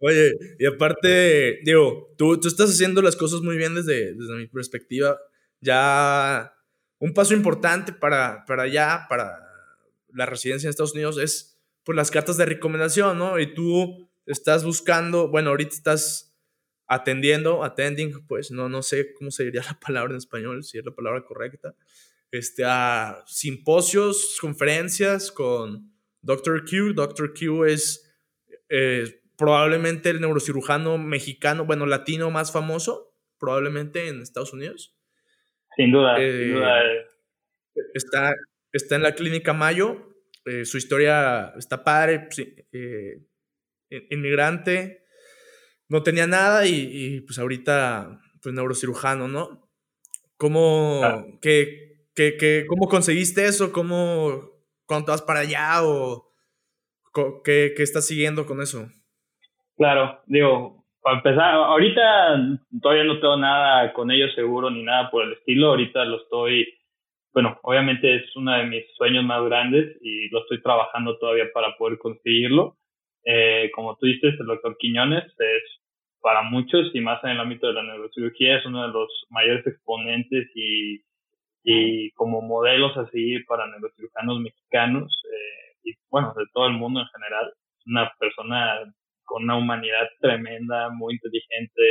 Oye, 0.00 0.32
y 0.58 0.66
aparte, 0.66 1.60
digo, 1.62 2.12
tú, 2.18 2.40
tú 2.40 2.48
estás 2.48 2.70
haciendo 2.70 3.02
las 3.02 3.14
cosas 3.14 3.40
muy 3.40 3.56
bien 3.56 3.76
desde, 3.76 4.14
desde 4.14 4.34
mi 4.34 4.48
perspectiva. 4.48 5.16
Ya 5.60 6.52
un 6.98 7.14
paso 7.14 7.34
importante 7.34 7.92
para, 7.92 8.44
para 8.46 8.64
allá, 8.64 9.06
para 9.08 9.38
la 10.12 10.26
residencia 10.26 10.66
en 10.66 10.70
Estados 10.70 10.94
Unidos, 10.94 11.18
es 11.18 11.62
pues, 11.84 11.94
las 11.94 12.10
cartas 12.10 12.36
de 12.36 12.46
recomendación, 12.46 13.16
¿no? 13.16 13.38
Y 13.38 13.54
tú 13.54 14.10
estás 14.26 14.64
buscando, 14.64 15.28
bueno, 15.28 15.50
ahorita 15.50 15.74
estás 15.74 16.36
atendiendo, 16.88 17.62
attending, 17.62 18.26
pues 18.26 18.50
no, 18.50 18.68
no 18.68 18.82
sé 18.82 19.14
cómo 19.14 19.30
se 19.30 19.44
diría 19.44 19.62
la 19.68 19.78
palabra 19.78 20.14
en 20.14 20.18
español, 20.18 20.64
si 20.64 20.78
es 20.78 20.84
la 20.84 20.92
palabra 20.92 21.24
correcta, 21.24 21.76
este, 22.32 22.64
a 22.66 23.22
simposios, 23.26 24.38
conferencias 24.40 25.30
con 25.30 25.92
Dr. 26.22 26.64
Q. 26.64 26.94
Dr. 26.94 27.34
Q 27.34 27.66
es 27.66 28.10
eh, 28.70 29.20
probablemente 29.36 30.10
el 30.10 30.20
neurocirujano 30.20 30.96
mexicano, 30.96 31.66
bueno, 31.66 31.84
latino 31.84 32.30
más 32.30 32.50
famoso, 32.50 33.14
probablemente 33.38 34.08
en 34.08 34.22
Estados 34.22 34.54
Unidos. 34.54 34.96
Sin 35.76 35.92
duda, 35.92 36.16
sin 36.16 36.24
eh, 36.24 36.48
duda. 36.48 36.82
Está, 37.94 38.34
está 38.72 38.96
en 38.96 39.02
la 39.02 39.14
clínica 39.14 39.52
Mayo, 39.52 40.14
eh, 40.46 40.64
su 40.64 40.78
historia 40.78 41.52
está 41.58 41.84
padre, 41.84 42.28
pues, 42.28 42.46
inmigrante, 44.08 45.04
no 45.88 46.02
tenía 46.02 46.26
nada 46.26 46.66
y, 46.66 47.20
pues 47.20 47.38
ahorita, 47.38 48.20
pues 48.40 48.54
neurocirujano, 48.54 49.28
¿no? 49.28 49.70
¿Cómo, 50.38 51.38
¿cómo 52.68 52.88
conseguiste 52.88 53.44
eso? 53.44 53.72
¿Cómo, 53.72 54.40
cuando 54.86 55.12
vas 55.12 55.22
para 55.22 55.40
allá 55.40 55.82
o 55.82 56.32
qué, 57.44 57.72
qué 57.76 57.82
estás 57.82 58.06
siguiendo 58.06 58.46
con 58.46 58.60
eso? 58.60 58.88
Claro, 59.76 60.20
digo, 60.26 60.84
para 61.02 61.16
empezar, 61.16 61.54
ahorita 61.54 62.60
todavía 62.80 63.04
no 63.04 63.18
tengo 63.18 63.36
nada 63.36 63.92
con 63.92 64.10
ellos 64.10 64.34
seguro 64.34 64.70
ni 64.70 64.82
nada 64.82 65.10
por 65.10 65.24
el 65.24 65.32
estilo, 65.32 65.70
ahorita 65.70 66.04
lo 66.04 66.22
estoy, 66.22 66.66
bueno, 67.32 67.58
obviamente 67.62 68.16
es 68.16 68.36
uno 68.36 68.52
de 68.52 68.64
mis 68.66 68.84
sueños 68.96 69.24
más 69.24 69.42
grandes 69.44 69.96
y 70.00 70.28
lo 70.28 70.42
estoy 70.42 70.62
trabajando 70.62 71.18
todavía 71.18 71.50
para 71.52 71.76
poder 71.76 71.98
conseguirlo. 71.98 72.76
Eh, 73.24 73.70
como 73.74 73.96
tú 73.96 74.06
dices, 74.06 74.34
el 74.38 74.46
doctor 74.46 74.76
Quiñones 74.78 75.24
es 75.24 75.62
para 76.20 76.42
muchos 76.42 76.90
y 76.94 77.00
más 77.00 77.22
en 77.24 77.30
el 77.30 77.40
ámbito 77.40 77.66
de 77.66 77.72
la 77.72 77.82
neurocirugía 77.82 78.58
es 78.58 78.66
uno 78.66 78.82
de 78.82 78.92
los 78.92 79.08
mayores 79.30 79.66
exponentes 79.66 80.48
y, 80.54 81.00
y 81.64 82.10
como 82.12 82.42
modelos 82.42 82.96
a 82.96 83.08
seguir 83.10 83.44
para 83.46 83.66
neurocirujanos 83.66 84.40
mexicanos 84.40 85.22
eh, 85.32 85.76
y 85.84 85.94
bueno, 86.10 86.34
de 86.36 86.44
todo 86.52 86.66
el 86.66 86.74
mundo 86.74 87.00
en 87.00 87.06
general. 87.06 87.52
Una 87.86 88.12
persona 88.18 88.92
con 89.24 89.44
una 89.44 89.56
humanidad 89.56 90.08
tremenda, 90.20 90.90
muy 90.90 91.14
inteligente, 91.14 91.82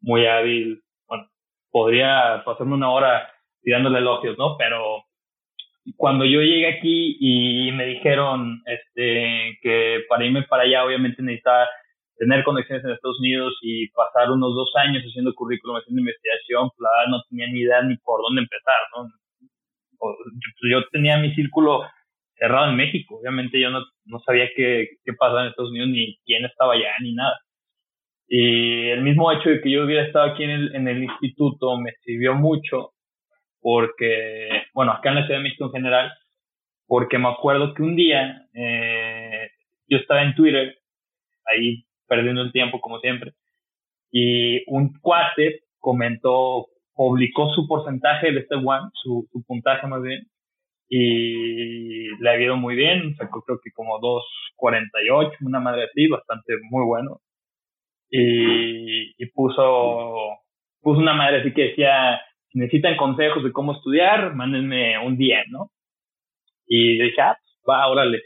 muy 0.00 0.26
hábil. 0.26 0.82
Bueno, 1.06 1.28
podría 1.70 2.42
pasarme 2.44 2.74
una 2.74 2.90
hora 2.90 3.30
tirándole 3.62 3.98
elogios, 3.98 4.36
¿no? 4.38 4.56
Pero 4.58 5.04
cuando 5.96 6.24
yo 6.24 6.40
llegué 6.40 6.66
aquí 6.68 7.16
y 7.20 7.72
me 7.72 7.86
dijeron 7.86 8.62
este, 8.66 9.58
que 9.62 10.04
para 10.08 10.24
irme 10.24 10.42
para 10.42 10.64
allá 10.64 10.84
obviamente 10.84 11.22
necesitaba 11.22 11.68
tener 12.16 12.44
conexiones 12.44 12.84
en 12.84 12.92
Estados 12.92 13.18
Unidos 13.20 13.54
y 13.62 13.88
pasar 13.90 14.30
unos 14.30 14.54
dos 14.54 14.70
años 14.76 15.02
haciendo 15.02 15.34
currículum, 15.34 15.76
haciendo 15.76 16.00
investigación, 16.00 16.70
pues, 16.76 16.78
la 16.80 17.10
no 17.10 17.22
tenía 17.28 17.46
ni 17.48 17.60
idea 17.60 17.82
ni 17.82 17.96
por 17.98 18.22
dónde 18.22 18.42
empezar, 18.42 18.80
¿no? 18.96 19.08
yo 20.70 20.86
tenía 20.92 21.16
mi 21.16 21.34
círculo 21.34 21.82
cerrado 22.36 22.70
en 22.70 22.76
México, 22.76 23.18
obviamente 23.18 23.58
yo 23.58 23.70
no, 23.70 23.80
no 24.04 24.18
sabía 24.20 24.48
qué, 24.54 24.88
qué 25.02 25.12
pasaba 25.14 25.42
en 25.42 25.48
Estados 25.48 25.70
Unidos, 25.70 25.88
ni 25.88 26.18
quién 26.26 26.44
estaba 26.44 26.74
allá, 26.74 26.90
ni 27.00 27.14
nada. 27.14 27.38
Y 28.26 28.88
el 28.88 29.02
mismo 29.02 29.30
hecho 29.32 29.50
de 29.50 29.60
que 29.60 29.70
yo 29.70 29.84
hubiera 29.84 30.04
estado 30.04 30.32
aquí 30.32 30.44
en 30.44 30.50
el, 30.50 30.74
en 30.74 30.88
el 30.88 31.04
instituto 31.04 31.78
me 31.78 31.92
sirvió 32.02 32.34
mucho 32.34 32.90
porque, 33.60 34.48
bueno, 34.74 34.92
acá 34.92 35.10
en 35.10 35.14
la 35.16 35.26
Ciudad 35.26 35.38
de 35.38 35.44
México 35.44 35.66
en 35.66 35.72
general, 35.72 36.12
porque 36.86 37.18
me 37.18 37.28
acuerdo 37.28 37.72
que 37.72 37.82
un 37.82 37.96
día 37.96 38.46
eh, 38.52 39.48
yo 39.88 39.98
estaba 39.98 40.22
en 40.22 40.34
Twitter, 40.34 40.76
ahí 41.46 41.84
perdiendo 42.06 42.42
el 42.42 42.52
tiempo 42.52 42.80
como 42.80 42.98
siempre, 43.00 43.32
y 44.10 44.62
un 44.70 44.92
cuate 45.00 45.64
comentó, 45.78 46.66
publicó 46.94 47.50
su 47.54 47.66
porcentaje 47.66 48.32
de 48.32 48.40
este 48.40 48.54
one, 48.54 48.88
su, 48.92 49.28
su 49.32 49.44
puntaje 49.44 49.86
más 49.86 50.02
bien, 50.02 50.26
y 50.88 52.16
le 52.22 52.30
ha 52.30 52.40
ido 52.40 52.56
muy 52.56 52.76
bien, 52.76 53.16
sacó 53.16 53.42
creo 53.42 53.58
que 53.62 53.70
como 53.72 54.00
2.48, 54.00 55.36
una 55.40 55.60
madre 55.60 55.84
así, 55.84 56.06
bastante 56.06 56.54
muy 56.70 56.84
bueno. 56.84 57.20
Y, 58.10 59.26
puso, 59.34 60.38
puso 60.80 61.00
una 61.00 61.14
madre 61.14 61.40
así 61.40 61.52
que 61.52 61.70
decía, 61.70 62.20
si 62.50 62.58
necesitan 62.60 62.96
consejos 62.96 63.42
de 63.42 63.50
cómo 63.50 63.72
estudiar, 63.72 64.34
mándenme 64.34 64.98
un 65.04 65.16
día, 65.16 65.42
¿no? 65.48 65.70
Y 66.66 67.02
dije, 67.02 67.20
ah, 67.20 67.36
pues, 67.40 67.62
va, 67.68 67.88
órale. 67.88 68.22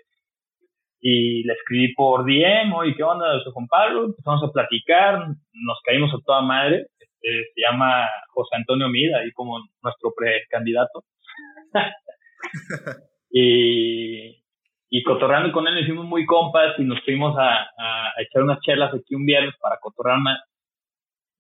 Y 1.00 1.44
le 1.44 1.52
escribí 1.52 1.94
por 1.94 2.24
DM, 2.24 2.72
oye, 2.74 2.94
¿qué 2.96 3.02
onda, 3.02 3.40
soy 3.42 3.52
Juan 3.52 3.68
Pablo? 3.68 4.04
Empezamos 4.06 4.42
a 4.42 4.52
platicar, 4.52 5.28
nos 5.28 5.80
caímos 5.84 6.12
a 6.12 6.18
toda 6.24 6.42
madre. 6.42 6.86
Este, 6.98 7.52
se 7.54 7.60
llama 7.60 8.06
José 8.30 8.56
Antonio 8.56 8.88
Mida, 8.88 9.18
ahí 9.18 9.30
como 9.32 9.58
nuestro 9.82 10.12
precandidato. 10.16 11.04
y, 13.30 14.42
y 14.90 15.02
cotorreando 15.04 15.52
con 15.52 15.66
él, 15.68 15.74
nos 15.74 15.84
hicimos 15.84 16.06
muy 16.06 16.26
compas 16.26 16.78
y 16.78 16.84
nos 16.84 17.00
fuimos 17.04 17.36
a, 17.38 17.62
a, 17.62 18.12
echar 18.18 18.42
unas 18.42 18.60
chelas 18.60 18.92
aquí 18.94 19.14
un 19.14 19.26
viernes 19.26 19.54
para 19.60 19.78
cotorrear 19.80 20.18
más. 20.18 20.40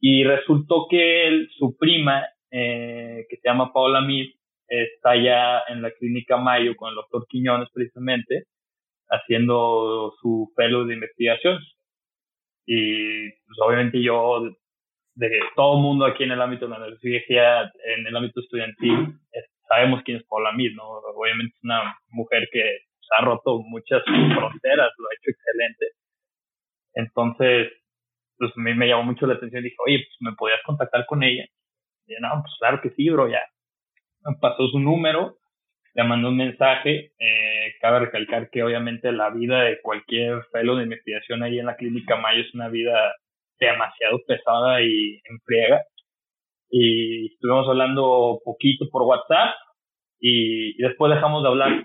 Y 0.00 0.22
resultó 0.22 0.86
que 0.88 1.26
él, 1.26 1.48
su 1.58 1.76
prima 1.76 2.24
eh, 2.50 3.26
que 3.28 3.36
se 3.36 3.48
llama 3.48 3.72
Paola 3.72 4.00
Mid, 4.00 4.30
está 4.68 5.16
ya 5.16 5.62
en 5.68 5.82
la 5.82 5.90
clínica 5.92 6.36
Mayo 6.36 6.76
con 6.76 6.90
el 6.90 6.94
doctor 6.94 7.26
Quiñones 7.28 7.68
precisamente, 7.72 8.44
haciendo 9.10 10.14
su 10.20 10.52
fellow 10.56 10.84
de 10.84 10.94
investigación. 10.94 11.58
Y 12.66 13.30
pues, 13.30 13.58
obviamente 13.64 14.02
yo, 14.02 14.42
de 15.14 15.40
todo 15.56 15.76
el 15.76 15.82
mundo 15.82 16.04
aquí 16.04 16.24
en 16.24 16.32
el 16.32 16.42
ámbito 16.42 16.66
de 16.66 16.70
la 16.72 16.78
neurocirugía, 16.78 17.62
en 17.96 18.06
el 18.06 18.16
ámbito 18.16 18.40
estudiantil, 18.40 19.18
sabemos 19.68 20.02
quién 20.04 20.18
es 20.18 20.24
Paola 20.24 20.52
Mid, 20.52 20.74
¿no? 20.74 20.84
Obviamente 21.16 21.54
es 21.56 21.64
una 21.64 21.96
mujer 22.10 22.48
que 22.52 22.62
ha 23.16 23.24
roto 23.24 23.60
muchas 23.60 24.02
fronteras, 24.04 24.92
lo 24.98 25.08
ha 25.08 25.14
hecho 25.14 25.30
excelente. 25.30 25.86
Entonces, 26.94 27.72
pues 28.36 28.52
a 28.56 28.60
mí 28.60 28.74
me 28.74 28.88
llamó 28.88 29.04
mucho 29.04 29.26
la 29.26 29.34
atención 29.34 29.62
dije, 29.62 29.76
oye, 29.86 29.98
pues 29.98 30.16
me 30.20 30.36
podías 30.36 30.60
contactar 30.64 31.06
con 31.06 31.22
ella 31.22 31.46
y 32.06 32.14
no, 32.20 32.28
pues 32.42 32.54
claro 32.58 32.80
que 32.82 32.90
sí, 32.90 33.08
bro, 33.10 33.28
ya. 33.28 33.42
Me 34.24 34.36
pasó 34.40 34.66
su 34.68 34.78
número, 34.78 35.37
le 35.94 36.04
mandó 36.04 36.28
un 36.28 36.36
mensaje. 36.36 37.12
Eh, 37.18 37.74
cabe 37.80 38.00
recalcar 38.00 38.50
que 38.50 38.62
obviamente 38.62 39.12
la 39.12 39.30
vida 39.30 39.62
de 39.62 39.80
cualquier 39.82 40.42
fellow 40.52 40.76
de 40.76 40.84
investigación 40.84 41.42
ahí 41.42 41.58
en 41.58 41.66
la 41.66 41.76
clínica 41.76 42.16
Mayo 42.16 42.42
es 42.42 42.54
una 42.54 42.68
vida 42.68 43.14
demasiado 43.58 44.20
pesada 44.26 44.82
y 44.82 45.20
en 45.24 45.40
Y 46.70 47.32
estuvimos 47.34 47.68
hablando 47.68 48.40
poquito 48.44 48.86
por 48.90 49.02
WhatsApp 49.02 49.54
y, 50.20 50.80
después 50.82 51.12
dejamos 51.12 51.42
de 51.42 51.48
hablar. 51.48 51.84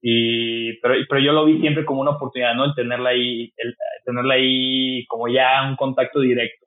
Y, 0.00 0.78
pero, 0.80 0.94
pero 1.08 1.20
yo 1.20 1.32
lo 1.32 1.46
vi 1.46 1.60
siempre 1.60 1.84
como 1.84 2.00
una 2.02 2.12
oportunidad, 2.12 2.54
¿no? 2.54 2.66
El 2.66 2.74
tenerla 2.74 3.10
ahí, 3.10 3.52
el 3.56 3.74
tenerla 4.04 4.34
ahí 4.34 5.04
como 5.06 5.28
ya 5.28 5.66
un 5.68 5.76
contacto 5.76 6.20
directo. 6.20 6.66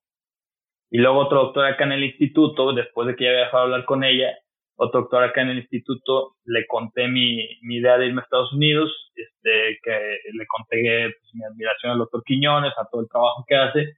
Y 0.89 0.99
luego 0.99 1.19
otro 1.19 1.43
doctor 1.43 1.65
acá 1.65 1.83
en 1.83 1.91
el 1.93 2.03
instituto, 2.03 2.73
después 2.73 3.07
de 3.07 3.15
que 3.15 3.25
ya 3.25 3.29
había 3.31 3.45
dejado 3.45 3.67
de 3.67 3.73
hablar 3.73 3.85
con 3.85 4.03
ella, 4.03 4.33
otro 4.77 5.01
doctor 5.01 5.23
acá 5.23 5.41
en 5.41 5.49
el 5.49 5.57
instituto, 5.57 6.35
le 6.45 6.65
conté 6.67 7.07
mi, 7.07 7.47
mi 7.63 7.77
idea 7.77 7.97
de 7.97 8.07
irme 8.07 8.21
a 8.21 8.23
Estados 8.23 8.53
Unidos, 8.53 8.91
este, 9.15 9.79
que 9.83 10.19
le 10.33 10.45
conté 10.47 11.15
pues, 11.19 11.33
mi 11.33 11.43
admiración 11.43 11.91
al 11.91 11.97
doctor 11.97 12.23
Quiñones, 12.23 12.73
a 12.77 12.87
todo 12.89 13.01
el 13.01 13.09
trabajo 13.09 13.43
que 13.47 13.55
hace, 13.55 13.97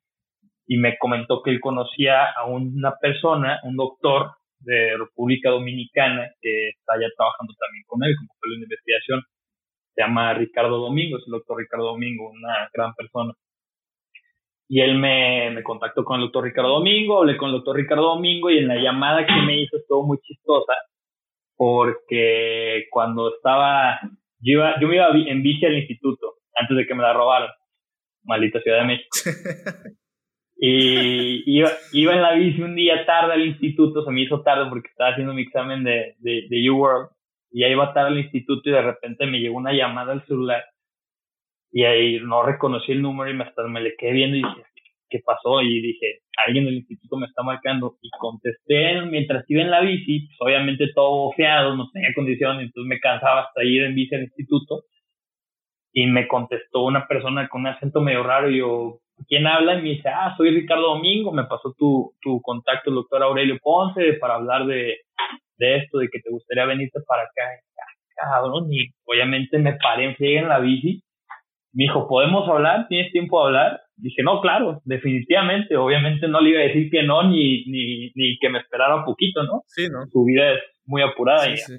y 0.66 0.78
me 0.78 0.98
comentó 0.98 1.42
que 1.44 1.52
él 1.52 1.60
conocía 1.60 2.32
a 2.32 2.46
una 2.46 2.96
persona, 3.02 3.60
un 3.64 3.76
doctor 3.76 4.32
de 4.60 4.98
República 4.98 5.50
Dominicana, 5.50 6.30
que 6.42 6.70
está 6.70 6.94
ya 7.00 7.08
trabajando 7.16 7.54
también 7.60 7.84
con 7.86 8.04
él, 8.04 8.16
como 8.18 8.30
fue 8.40 8.50
la 8.50 8.64
investigación, 8.64 9.22
se 9.96 10.02
llama 10.02 10.34
Ricardo 10.34 10.78
Domingo, 10.78 11.18
es 11.18 11.24
el 11.26 11.32
doctor 11.32 11.58
Ricardo 11.58 11.88
Domingo, 11.88 12.30
una 12.30 12.70
gran 12.74 12.94
persona. 12.94 13.34
Y 14.72 14.82
él 14.82 15.00
me, 15.00 15.50
me 15.50 15.64
contactó 15.64 16.06
con 16.06 16.18
el 16.18 16.28
doctor 16.28 16.44
Ricardo 16.44 16.70
Domingo, 16.70 17.18
hablé 17.18 17.38
con 17.38 17.50
el 17.50 17.56
doctor 17.56 17.76
Ricardo 17.76 18.04
Domingo 18.04 18.52
y 18.52 18.60
en 18.60 18.68
la 18.68 18.76
llamada 18.76 19.26
que 19.26 19.34
me 19.46 19.60
hizo 19.60 19.78
estuvo 19.78 20.06
muy 20.06 20.20
chistosa 20.20 20.76
porque 21.60 22.86
cuando 22.90 23.36
estaba, 23.36 24.00
yo, 24.40 24.54
iba, 24.54 24.80
yo 24.80 24.88
me 24.88 24.96
iba 24.96 25.10
en 25.10 25.44
bici 25.44 25.66
al 25.66 25.78
instituto 25.78 26.36
antes 26.56 26.78
de 26.78 26.88
que 26.88 26.96
me 26.96 27.02
la 27.02 27.12
robaran, 27.12 27.50
maldita 28.24 28.62
Ciudad 28.62 28.80
de 28.80 28.86
México. 28.86 29.10
y 30.58 31.58
iba, 31.58 31.70
iba 31.92 32.14
en 32.14 32.22
la 32.22 32.34
bici 32.36 32.62
un 32.62 32.76
día 32.76 33.06
tarde 33.06 33.34
al 33.34 33.46
instituto, 33.46 34.06
se 34.06 34.12
me 34.12 34.22
hizo 34.22 34.42
tarde 34.42 34.70
porque 34.70 34.88
estaba 34.88 35.10
haciendo 35.10 35.34
mi 35.34 35.42
examen 35.42 35.84
de, 35.84 36.16
de, 36.20 36.46
de 36.48 36.70
U-World 36.70 37.10
y 37.52 37.62
ya 37.62 37.68
iba 37.68 37.94
tarde 37.94 38.10
al 38.10 38.20
instituto 38.20 38.70
y 38.70 38.72
de 38.74 38.82
repente 38.82 39.26
me 39.26 39.40
llegó 39.40 39.58
una 39.58 39.74
llamada 39.74 40.14
al 40.14 40.26
celular 40.28 40.64
y 41.72 41.84
ahí 41.84 42.20
no 42.22 42.44
reconocí 42.44 42.92
el 42.92 43.02
número 43.02 43.30
y 43.30 43.34
me, 43.36 43.44
hasta 43.44 43.64
me 43.64 43.82
le 43.82 43.96
quedé 43.96 44.12
viendo 44.14 44.38
y 44.38 44.42
dije, 44.42 44.64
¿qué 45.10 45.20
pasó? 45.26 45.62
Y 45.62 45.82
dije, 45.82 46.22
alguien 46.46 46.66
del 46.66 46.76
instituto 46.76 47.18
me 47.18 47.28
está 47.28 47.44
marcando 47.44 47.98
y 48.02 48.10
contesté 48.20 49.02
mientras 49.02 49.44
iba 49.48 49.62
en 49.62 49.72
la 49.72 49.82
bici, 49.82 50.28
pues 50.28 50.38
obviamente 50.40 50.88
todo 50.94 51.26
bofeado, 51.26 51.76
no 51.76 51.90
tenía 51.92 52.14
condiciones, 52.16 52.68
entonces 52.68 52.90
me 52.90 53.00
cansaba 53.00 53.42
hasta 53.42 53.64
ir 53.64 53.84
en 53.84 53.96
bici 53.96 54.16
al 54.16 54.24
instituto 54.24 54.84
y 55.92 56.06
me 56.08 56.28
contestó 56.28 56.84
una 56.84 57.08
persona 57.08 57.48
con 57.50 57.62
un 57.62 57.68
acento 57.68 58.02
medio 58.02 58.24
raro 58.24 58.50
y 58.50 58.60
yo, 58.60 59.00
¿quién 59.28 59.48
habla? 59.48 59.76
Y 59.76 59.82
me 59.82 59.90
dice, 59.90 60.10
ah, 60.10 60.34
soy 60.38 60.52
Ricardo 60.52 60.96
Domingo, 60.96 61.32
me 61.32 61.46
pasó 61.46 61.74
tu, 61.78 62.14
tu 62.22 62.42
contacto 62.42 62.90
el 62.90 62.96
doctor 62.96 63.24
Aurelio 63.24 63.58
Ponce 63.62 64.14
para 64.14 64.36
hablar 64.36 64.66
de, 64.66 64.98
de 65.58 65.78
esto, 65.78 65.98
de 65.98 66.10
que 66.10 66.20
te 66.20 66.30
gustaría 66.30 66.66
venirte 66.66 67.00
para 67.08 67.24
acá. 67.24 67.44
Ah, 68.22 68.40
cabrón, 68.42 68.72
y 68.72 68.88
obviamente 69.06 69.58
me 69.58 69.74
paré 69.74 70.06
en 70.06 70.16
en 70.20 70.48
la 70.48 70.60
bici 70.60 71.04
me 71.74 71.84
dijo, 71.84 72.08
¿podemos 72.08 72.48
hablar? 72.50 72.88
¿Tienes 72.88 73.12
tiempo 73.12 73.40
de 73.40 73.48
hablar? 73.48 73.82
Dije, 73.96 74.24
no, 74.24 74.42
claro, 74.42 74.82
definitivamente. 74.86 75.76
Obviamente 75.78 76.28
no 76.28 76.42
le 76.42 76.50
iba 76.52 76.60
a 76.60 76.64
decir 76.64 76.90
que 76.90 77.04
no, 77.04 77.24
ni, 77.24 77.66
ni, 77.66 78.12
ni 78.16 78.38
que 78.40 78.50
me 78.50 78.60
esperara 78.60 78.96
un 78.96 79.06
poquito, 79.06 79.44
¿no? 79.44 79.64
Sí, 79.68 79.88
¿no? 79.90 80.06
Su 80.08 80.24
vida 80.24 80.54
es 80.54 80.62
muy 80.86 81.02
apurada 81.04 81.48
y 81.48 81.52
Me, 81.52 81.78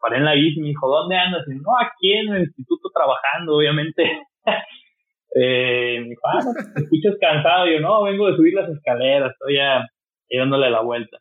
paré 0.00 0.18
en 0.18 0.24
la 0.24 0.34
bici 0.34 0.58
y 0.58 0.62
me 0.62 0.68
dijo, 0.68 0.88
¿dónde 0.88 1.16
andas? 1.16 1.44
Y 1.48 1.54
no, 1.56 1.70
aquí 1.80 2.12
en 2.12 2.32
el 2.32 2.42
instituto 2.42 2.90
trabajando, 2.94 3.56
obviamente. 3.56 4.04
eh, 5.34 5.98
me 6.00 6.08
dijo, 6.10 6.22
ah, 6.24 6.40
no, 6.44 6.52
te 6.74 6.80
escuchas 6.82 7.16
cansado. 7.20 7.66
Y 7.66 7.74
yo, 7.74 7.80
no, 7.80 8.04
vengo 8.04 8.28
de 8.28 8.36
subir 8.36 8.54
las 8.54 8.70
escaleras, 8.70 9.32
estoy 9.32 9.56
ya 9.56 9.84
dándole 10.30 10.70
la 10.70 10.82
vuelta. 10.82 11.18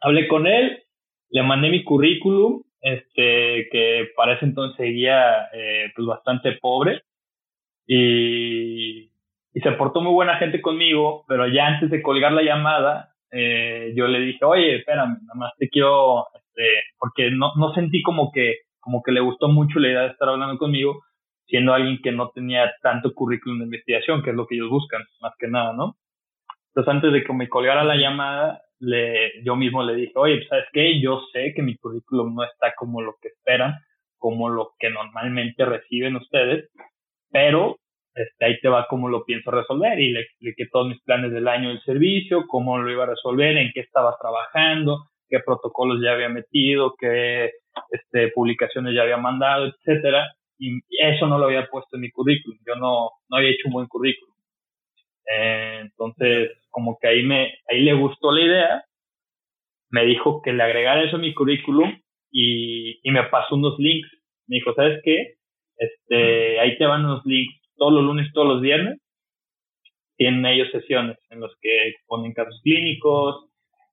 Hablé 0.00 0.26
con 0.26 0.46
él, 0.46 0.82
le 1.30 1.42
mandé 1.42 1.68
mi 1.68 1.84
currículum, 1.84 2.62
este, 2.80 3.68
que 3.70 4.08
para 4.16 4.34
ese 4.34 4.46
entonces 4.46 4.76
seguía 4.76 5.48
eh, 5.52 5.92
pues 5.94 6.06
bastante 6.06 6.52
pobre 6.60 7.02
y, 7.86 9.10
se 9.54 9.72
portó 9.72 10.00
muy 10.00 10.12
buena 10.12 10.38
gente 10.38 10.60
conmigo, 10.60 11.24
pero 11.28 11.46
ya 11.46 11.66
antes 11.66 11.90
de 11.90 12.02
colgar 12.02 12.32
la 12.32 12.42
llamada, 12.42 13.10
eh, 13.30 13.92
yo 13.94 14.08
le 14.08 14.18
dije, 14.20 14.44
oye, 14.44 14.76
espérame, 14.76 15.18
nada 15.22 15.34
más 15.34 15.52
te 15.58 15.68
quiero, 15.68 16.26
este, 16.34 16.64
porque 16.98 17.30
no, 17.30 17.52
no 17.56 17.72
sentí 17.74 18.02
como 18.02 18.32
que, 18.32 18.56
como 18.80 19.02
que 19.02 19.12
le 19.12 19.20
gustó 19.20 19.48
mucho 19.48 19.78
la 19.78 19.88
idea 19.88 20.00
de 20.02 20.08
estar 20.08 20.28
hablando 20.28 20.58
conmigo, 20.58 21.04
siendo 21.46 21.74
alguien 21.74 22.00
que 22.02 22.12
no 22.12 22.30
tenía 22.30 22.72
tanto 22.82 23.12
currículum 23.14 23.58
de 23.58 23.64
investigación, 23.66 24.22
que 24.22 24.30
es 24.30 24.36
lo 24.36 24.46
que 24.46 24.56
ellos 24.56 24.70
buscan, 24.70 25.02
más 25.20 25.34
que 25.38 25.48
nada, 25.48 25.74
¿no? 25.74 25.96
Entonces, 26.68 26.94
antes 26.94 27.12
de 27.12 27.22
que 27.22 27.32
me 27.34 27.48
colgara 27.48 27.84
la 27.84 27.96
llamada, 27.96 28.62
le, 28.80 29.44
yo 29.44 29.54
mismo 29.54 29.82
le 29.82 29.94
dije, 29.94 30.12
oye, 30.16 30.36
pues, 30.38 30.48
¿sabes 30.48 30.64
qué? 30.72 31.00
Yo 31.00 31.20
sé 31.32 31.52
que 31.54 31.62
mi 31.62 31.76
currículum 31.76 32.34
no 32.34 32.42
está 32.42 32.74
como 32.74 33.02
lo 33.02 33.14
que 33.20 33.28
esperan, 33.28 33.74
como 34.18 34.48
lo 34.48 34.72
que 34.78 34.90
normalmente 34.90 35.64
reciben 35.64 36.16
ustedes, 36.16 36.70
pero 37.32 37.78
este, 38.14 38.44
ahí 38.44 38.60
te 38.60 38.68
va 38.68 38.86
cómo 38.88 39.08
lo 39.08 39.24
pienso 39.24 39.50
resolver 39.50 39.98
y 39.98 40.10
le 40.12 40.20
expliqué 40.20 40.66
todos 40.70 40.88
mis 40.88 41.00
planes 41.02 41.32
del 41.32 41.48
año 41.48 41.70
del 41.70 41.82
servicio, 41.82 42.44
cómo 42.46 42.78
lo 42.78 42.90
iba 42.90 43.04
a 43.04 43.08
resolver, 43.08 43.56
en 43.56 43.72
qué 43.72 43.80
estaba 43.80 44.16
trabajando, 44.20 45.06
qué 45.28 45.40
protocolos 45.40 46.00
ya 46.02 46.12
había 46.12 46.28
metido, 46.28 46.94
qué 46.98 47.50
este, 47.90 48.28
publicaciones 48.28 48.94
ya 48.94 49.02
había 49.02 49.16
mandado, 49.16 49.66
etcétera. 49.66 50.30
Y 50.58 50.80
eso 51.02 51.26
no 51.26 51.38
lo 51.38 51.46
había 51.46 51.66
puesto 51.68 51.96
en 51.96 52.02
mi 52.02 52.10
currículum. 52.10 52.58
Yo 52.66 52.76
no, 52.76 53.10
no 53.28 53.36
había 53.36 53.50
hecho 53.50 53.66
un 53.66 53.72
buen 53.72 53.88
currículum. 53.88 54.34
Eh, 55.34 55.78
entonces, 55.82 56.50
como 56.70 56.98
que 57.00 57.08
ahí 57.08 57.22
me, 57.24 57.54
ahí 57.68 57.80
le 57.80 57.94
gustó 57.94 58.30
la 58.30 58.42
idea. 58.42 58.84
Me 59.90 60.04
dijo 60.04 60.40
que 60.42 60.52
le 60.52 60.62
agregara 60.62 61.02
eso 61.02 61.16
a 61.16 61.20
mi 61.20 61.34
currículum 61.34 61.98
y, 62.30 63.00
y 63.02 63.10
me 63.10 63.24
pasó 63.24 63.56
unos 63.56 63.78
links. 63.78 64.08
Me 64.46 64.56
dijo, 64.56 64.74
¿sabes 64.74 65.00
qué? 65.02 65.34
Este, 65.82 66.60
ahí 66.60 66.78
te 66.78 66.86
van 66.86 67.04
unos 67.04 67.26
links 67.26 67.60
todos 67.76 67.94
los 67.94 68.04
lunes, 68.04 68.32
todos 68.32 68.46
los 68.46 68.60
viernes. 68.60 69.00
Tienen 70.16 70.46
ellos 70.46 70.68
sesiones 70.70 71.18
en 71.30 71.40
los 71.40 71.52
que 71.60 71.88
exponen 71.88 72.32
casos 72.32 72.60
clínicos, 72.62 73.48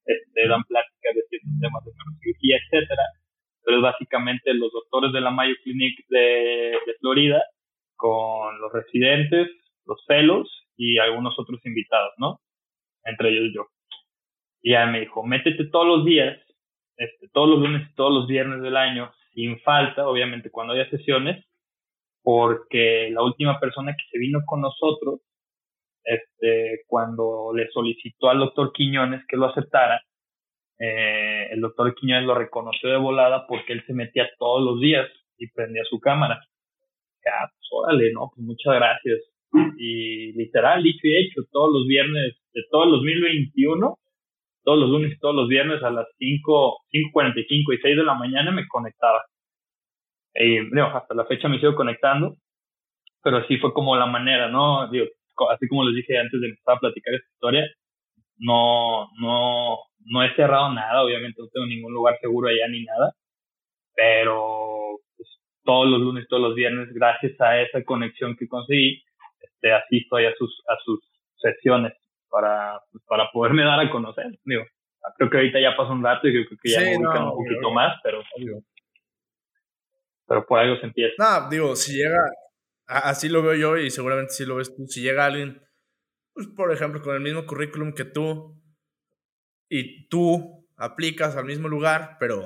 este, 0.05 0.47
dan 0.47 0.63
pláticas 0.65 1.15
de 1.15 1.21
ciertos 1.29 1.51
temas 1.59 1.83
de 1.85 1.91
neurocirugía, 1.97 2.57
etcétera. 2.57 3.03
Pero 3.63 3.77
es 3.77 3.83
básicamente 3.83 4.53
los 4.53 4.71
doctores 4.71 5.11
de 5.13 5.21
la 5.21 5.31
Mayo 5.31 5.55
Clinic 5.63 5.95
de, 6.09 6.77
de 6.85 6.93
Florida 6.99 7.41
con 7.95 8.61
los 8.61 8.71
residentes, 8.71 9.49
los 9.85 10.05
fellows 10.05 10.49
y 10.77 10.99
algunos 10.99 11.37
otros 11.39 11.59
invitados, 11.65 12.13
¿no? 12.17 12.39
Entre 13.03 13.29
ellos 13.29 13.51
yo. 13.55 13.65
Y 14.61 14.73
ya 14.73 14.85
me 14.85 14.99
dijo, 14.99 15.25
métete 15.25 15.65
todos 15.71 15.87
los 15.87 16.05
días, 16.05 16.37
este, 16.97 17.27
todos 17.33 17.49
los 17.49 17.59
lunes 17.59 17.89
y 17.89 17.95
todos 17.95 18.13
los 18.13 18.27
viernes 18.27 18.61
del 18.61 18.77
año, 18.77 19.11
sin 19.33 19.59
falta, 19.61 20.07
obviamente 20.07 20.51
cuando 20.51 20.73
haya 20.73 20.87
sesiones, 20.91 21.43
porque 22.23 23.09
la 23.11 23.23
última 23.23 23.59
persona 23.59 23.93
que 23.93 24.03
se 24.11 24.19
vino 24.19 24.39
con 24.45 24.61
nosotros, 24.61 25.21
este, 26.03 26.81
cuando 26.87 27.51
le 27.55 27.69
solicitó 27.69 28.29
al 28.29 28.39
doctor 28.39 28.71
Quiñones 28.73 29.23
que 29.27 29.37
lo 29.37 29.47
aceptara, 29.47 30.01
eh, 30.79 31.47
el 31.51 31.61
doctor 31.61 31.93
Quiñones 31.95 32.25
lo 32.25 32.35
reconoció 32.35 32.89
de 32.89 32.97
volada 32.97 33.45
porque 33.47 33.73
él 33.73 33.83
se 33.85 33.93
metía 33.93 34.29
todos 34.37 34.63
los 34.63 34.79
días 34.79 35.07
y 35.37 35.47
prendía 35.51 35.83
su 35.89 35.99
cámara. 35.99 36.39
Ya, 37.25 37.51
pues 37.53 37.67
órale, 37.71 38.11
¿no? 38.13 38.31
Pues 38.33 38.45
muchas 38.45 38.75
gracias. 38.75 39.19
Y 39.77 40.33
literal, 40.33 40.83
dicho 40.83 41.07
y 41.07 41.17
hecho, 41.17 41.41
todos 41.51 41.73
los 41.73 41.87
viernes 41.87 42.35
de 42.53 42.61
todo 42.69 42.83
el 42.85 42.91
2021, 42.91 43.97
todos 44.63 44.79
los 44.79 44.89
lunes 44.89 45.13
y 45.13 45.19
todos 45.19 45.35
los 45.35 45.47
viernes 45.47 45.81
a 45.83 45.89
las 45.89 46.05
5, 46.17 46.77
5.45 46.91 47.73
y 47.73 47.77
6 47.81 47.97
de 47.97 48.03
la 48.03 48.13
mañana 48.13 48.51
me 48.51 48.67
conectaba. 48.67 49.23
Y, 50.35 50.79
hasta 50.79 51.15
la 51.15 51.25
fecha 51.25 51.47
me 51.47 51.59
sigo 51.59 51.75
conectando, 51.75 52.35
pero 53.23 53.37
así 53.37 53.57
fue 53.57 53.73
como 53.73 53.95
la 53.95 54.05
manera, 54.05 54.49
¿no? 54.49 54.87
Digo, 54.89 55.05
así 55.51 55.67
como 55.67 55.83
les 55.85 55.95
dije 55.95 56.17
antes 56.17 56.39
de 56.39 56.47
empezar 56.49 56.77
a 56.77 56.79
platicar 56.79 57.13
esta 57.13 57.29
historia, 57.33 57.67
no, 58.37 59.09
no, 59.19 59.77
no 60.05 60.23
he 60.23 60.33
cerrado 60.35 60.71
nada, 60.73 61.03
obviamente 61.03 61.41
no 61.41 61.47
tengo 61.49 61.67
ningún 61.67 61.93
lugar 61.93 62.17
seguro 62.21 62.47
allá 62.47 62.67
ni 62.69 62.83
nada, 62.83 63.13
pero 63.95 64.99
pues, 65.17 65.29
todos 65.63 65.87
los 65.89 65.99
lunes, 65.99 66.27
todos 66.29 66.41
los 66.41 66.55
viernes, 66.55 66.93
gracias 66.93 67.39
a 67.41 67.59
esa 67.61 67.83
conexión 67.83 68.35
que 68.37 68.47
conseguí, 68.47 69.03
este, 69.41 69.73
asisto 69.73 70.17
a 70.17 70.33
sus, 70.37 70.63
a 70.67 70.77
sus 70.83 70.99
sesiones 71.37 71.93
para, 72.29 72.79
pues, 72.91 73.03
para 73.07 73.29
poderme 73.31 73.63
dar 73.63 73.79
a 73.79 73.89
conocer. 73.89 74.27
Digo, 74.45 74.63
creo 75.17 75.29
que 75.29 75.37
ahorita 75.37 75.59
ya 75.59 75.75
pasó 75.75 75.91
un 75.91 76.03
rato 76.03 76.27
y 76.27 76.31
creo 76.31 76.59
que 76.61 76.69
ya 76.69 76.81
me 76.81 76.97
ubican 76.97 77.23
un 77.23 77.35
poquito 77.35 77.71
más, 77.71 77.99
pero 78.03 78.23
pero 80.29 80.45
por 80.45 80.59
algo 80.59 80.79
se 80.79 80.85
empieza. 80.85 81.15
No, 81.17 81.49
digo, 81.49 81.75
si 81.75 81.97
llega, 81.97 82.23
así 82.85 83.27
lo 83.27 83.41
veo 83.41 83.55
yo 83.55 83.77
y 83.77 83.89
seguramente 83.89 84.33
sí 84.33 84.45
lo 84.45 84.57
ves 84.57 84.73
tú, 84.73 84.85
si 84.87 85.01
llega 85.01 85.25
alguien, 85.25 85.59
pues 86.33 86.47
por 86.55 86.71
ejemplo, 86.71 87.01
con 87.01 87.15
el 87.15 87.21
mismo 87.21 87.45
currículum 87.47 87.93
que 87.93 88.05
tú 88.05 88.55
y 89.67 90.07
tú 90.07 90.67
aplicas 90.77 91.35
al 91.35 91.45
mismo 91.45 91.67
lugar, 91.67 92.17
pero 92.19 92.41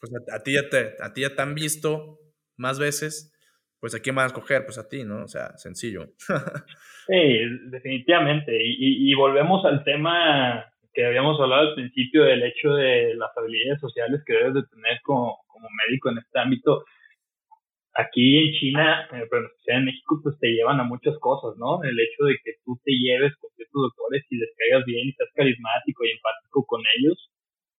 pues 0.00 0.12
a, 0.32 0.42
ti, 0.42 0.54
ya 0.54 0.68
te, 0.70 0.94
a 1.00 1.12
ti 1.12 1.20
ya 1.20 1.34
te 1.34 1.42
han 1.42 1.54
visto 1.54 2.18
más 2.56 2.78
veces, 2.78 3.34
pues 3.78 3.94
a 3.94 4.00
quién 4.00 4.16
van 4.16 4.24
a 4.24 4.28
escoger, 4.28 4.64
pues 4.64 4.78
a 4.78 4.88
ti, 4.88 5.04
¿no? 5.04 5.24
O 5.24 5.28
sea, 5.28 5.56
sencillo. 5.58 6.06
sí, 7.06 7.38
definitivamente. 7.70 8.56
Y, 8.56 9.10
y, 9.10 9.14
volvemos 9.14 9.64
al 9.64 9.84
tema 9.84 10.64
que 10.92 11.06
habíamos 11.06 11.40
hablado 11.40 11.68
al 11.68 11.74
principio 11.74 12.24
del 12.24 12.42
hecho 12.42 12.70
de 12.70 13.14
las 13.14 13.30
habilidades 13.36 13.80
sociales 13.80 14.22
que 14.26 14.32
debes 14.32 14.54
de 14.54 14.62
tener 14.66 15.00
como, 15.02 15.38
como 15.46 15.68
médico 15.86 16.10
en 16.10 16.18
este 16.18 16.38
ámbito 16.38 16.84
aquí 17.98 18.38
en 18.38 18.52
China, 18.54 19.08
eh, 19.12 19.26
pero 19.28 19.50
en 19.66 19.84
México, 19.84 20.20
pues 20.22 20.38
te 20.38 20.48
llevan 20.48 20.78
a 20.78 20.84
muchas 20.84 21.18
cosas, 21.18 21.58
¿no? 21.58 21.82
El 21.82 21.98
hecho 21.98 22.24
de 22.24 22.38
que 22.44 22.52
tú 22.64 22.78
te 22.84 22.92
lleves 22.92 23.34
con 23.40 23.50
ciertos 23.56 23.90
doctores 23.90 24.24
y 24.30 24.38
les 24.38 24.50
caigas 24.56 24.84
bien 24.86 25.08
y 25.08 25.12
seas 25.12 25.30
carismático 25.34 26.04
y 26.04 26.12
empático 26.12 26.64
con 26.64 26.80
ellos, 26.96 27.18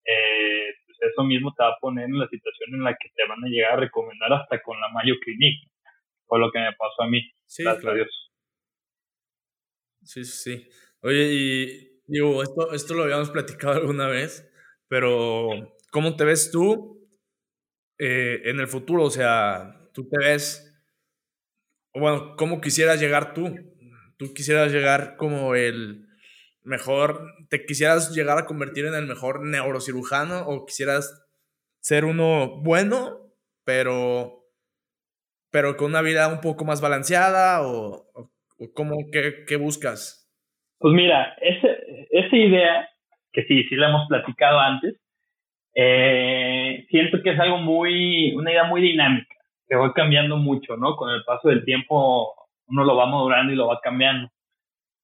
eh, 0.04 0.68
pues 0.84 0.98
eso 1.10 1.24
mismo 1.24 1.54
te 1.56 1.64
va 1.64 1.70
a 1.70 1.80
poner 1.80 2.04
en 2.04 2.18
la 2.18 2.28
situación 2.28 2.74
en 2.74 2.84
la 2.84 2.92
que 2.92 3.08
te 3.16 3.26
van 3.26 3.42
a 3.42 3.48
llegar 3.48 3.72
a 3.72 3.80
recomendar 3.80 4.32
hasta 4.34 4.60
con 4.62 4.78
la 4.78 4.88
Mayo 4.92 5.14
Clinic. 5.24 5.64
Fue 6.26 6.38
lo 6.38 6.52
que 6.52 6.60
me 6.60 6.72
pasó 6.76 7.02
a 7.02 7.08
mí. 7.08 7.22
Sí, 7.46 7.64
claro. 7.64 8.04
Sí, 10.02 10.24
sí, 10.24 10.24
sí. 10.24 10.68
Oye, 11.02 11.32
y 11.32 12.02
digo, 12.06 12.42
esto, 12.42 12.72
esto 12.72 12.94
lo 12.94 13.04
habíamos 13.04 13.30
platicado 13.30 13.80
alguna 13.80 14.06
vez, 14.06 14.46
pero 14.86 15.48
¿cómo 15.90 16.14
te 16.16 16.24
ves 16.24 16.50
tú 16.50 17.08
eh, 17.98 18.42
en 18.44 18.60
el 18.60 18.68
futuro? 18.68 19.04
O 19.04 19.10
sea, 19.10 19.79
tú 19.92 20.08
te 20.08 20.18
ves, 20.18 20.66
bueno, 21.94 22.34
¿cómo 22.36 22.60
quisieras 22.60 23.00
llegar 23.00 23.34
tú? 23.34 23.54
¿Tú 24.16 24.32
quisieras 24.34 24.72
llegar 24.72 25.16
como 25.16 25.54
el 25.54 26.06
mejor, 26.62 27.22
te 27.48 27.64
quisieras 27.64 28.14
llegar 28.14 28.38
a 28.38 28.46
convertir 28.46 28.86
en 28.86 28.94
el 28.94 29.06
mejor 29.06 29.44
neurocirujano 29.44 30.40
o 30.46 30.66
quisieras 30.66 31.26
ser 31.80 32.04
uno 32.04 32.60
bueno, 32.62 33.18
pero, 33.64 34.44
pero 35.50 35.76
con 35.76 35.90
una 35.90 36.02
vida 36.02 36.28
un 36.28 36.40
poco 36.40 36.64
más 36.64 36.80
balanceada 36.80 37.62
o, 37.62 38.04
o 38.14 38.72
cómo, 38.74 38.96
qué, 39.10 39.44
qué, 39.46 39.56
buscas? 39.56 40.30
Pues 40.78 40.94
mira, 40.94 41.34
ese, 41.40 42.06
esa 42.10 42.36
idea, 42.36 42.88
que 43.32 43.44
sí, 43.44 43.64
sí 43.64 43.76
la 43.76 43.88
hemos 43.88 44.06
platicado 44.08 44.58
antes, 44.60 44.96
eh, 45.74 46.86
siento 46.90 47.22
que 47.22 47.30
es 47.30 47.40
algo 47.40 47.58
muy, 47.58 48.34
una 48.34 48.50
idea 48.50 48.64
muy 48.64 48.82
dinámica 48.82 49.39
que 49.70 49.76
voy 49.76 49.92
cambiando 49.92 50.36
mucho, 50.36 50.76
¿no? 50.76 50.96
Con 50.96 51.10
el 51.14 51.22
paso 51.22 51.48
del 51.48 51.64
tiempo 51.64 52.34
uno 52.66 52.84
lo 52.84 52.96
va 52.96 53.06
madurando 53.06 53.52
y 53.52 53.56
lo 53.56 53.68
va 53.68 53.80
cambiando. 53.80 54.28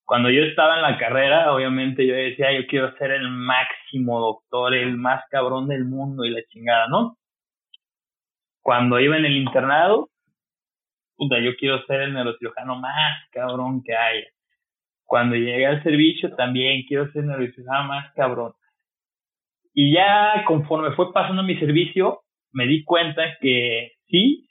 Cuando 0.04 0.28
yo 0.28 0.42
estaba 0.42 0.76
en 0.76 0.82
la 0.82 0.98
carrera, 0.98 1.52
obviamente 1.52 2.04
yo 2.04 2.14
decía, 2.14 2.52
yo 2.52 2.66
quiero 2.66 2.96
ser 2.96 3.12
el 3.12 3.28
máximo 3.28 4.20
doctor, 4.20 4.74
el 4.74 4.96
más 4.96 5.22
cabrón 5.30 5.68
del 5.68 5.84
mundo 5.84 6.24
y 6.24 6.30
la 6.30 6.42
chingada, 6.48 6.88
¿no? 6.88 7.16
Cuando 8.60 8.98
iba 8.98 9.16
en 9.16 9.24
el 9.24 9.36
internado, 9.36 10.10
puta, 11.16 11.38
yo 11.38 11.56
quiero 11.56 11.84
ser 11.86 12.00
el 12.02 12.14
neurocirujano 12.14 12.76
más 12.76 13.28
cabrón 13.30 13.82
que 13.84 13.96
haya. 13.96 14.26
Cuando 15.04 15.36
llegué 15.36 15.66
al 15.66 15.82
servicio, 15.84 16.34
también 16.34 16.84
quiero 16.88 17.10
ser 17.12 17.22
el 17.22 17.28
neurocirujano 17.28 17.84
más 17.84 18.12
cabrón. 18.14 18.52
Y 19.72 19.94
ya 19.94 20.44
conforme 20.44 20.92
fue 20.96 21.12
pasando 21.12 21.44
mi 21.44 21.56
servicio, 21.58 22.22
me 22.52 22.66
di 22.66 22.84
cuenta 22.84 23.22
que 23.40 23.92
sí, 24.06 24.48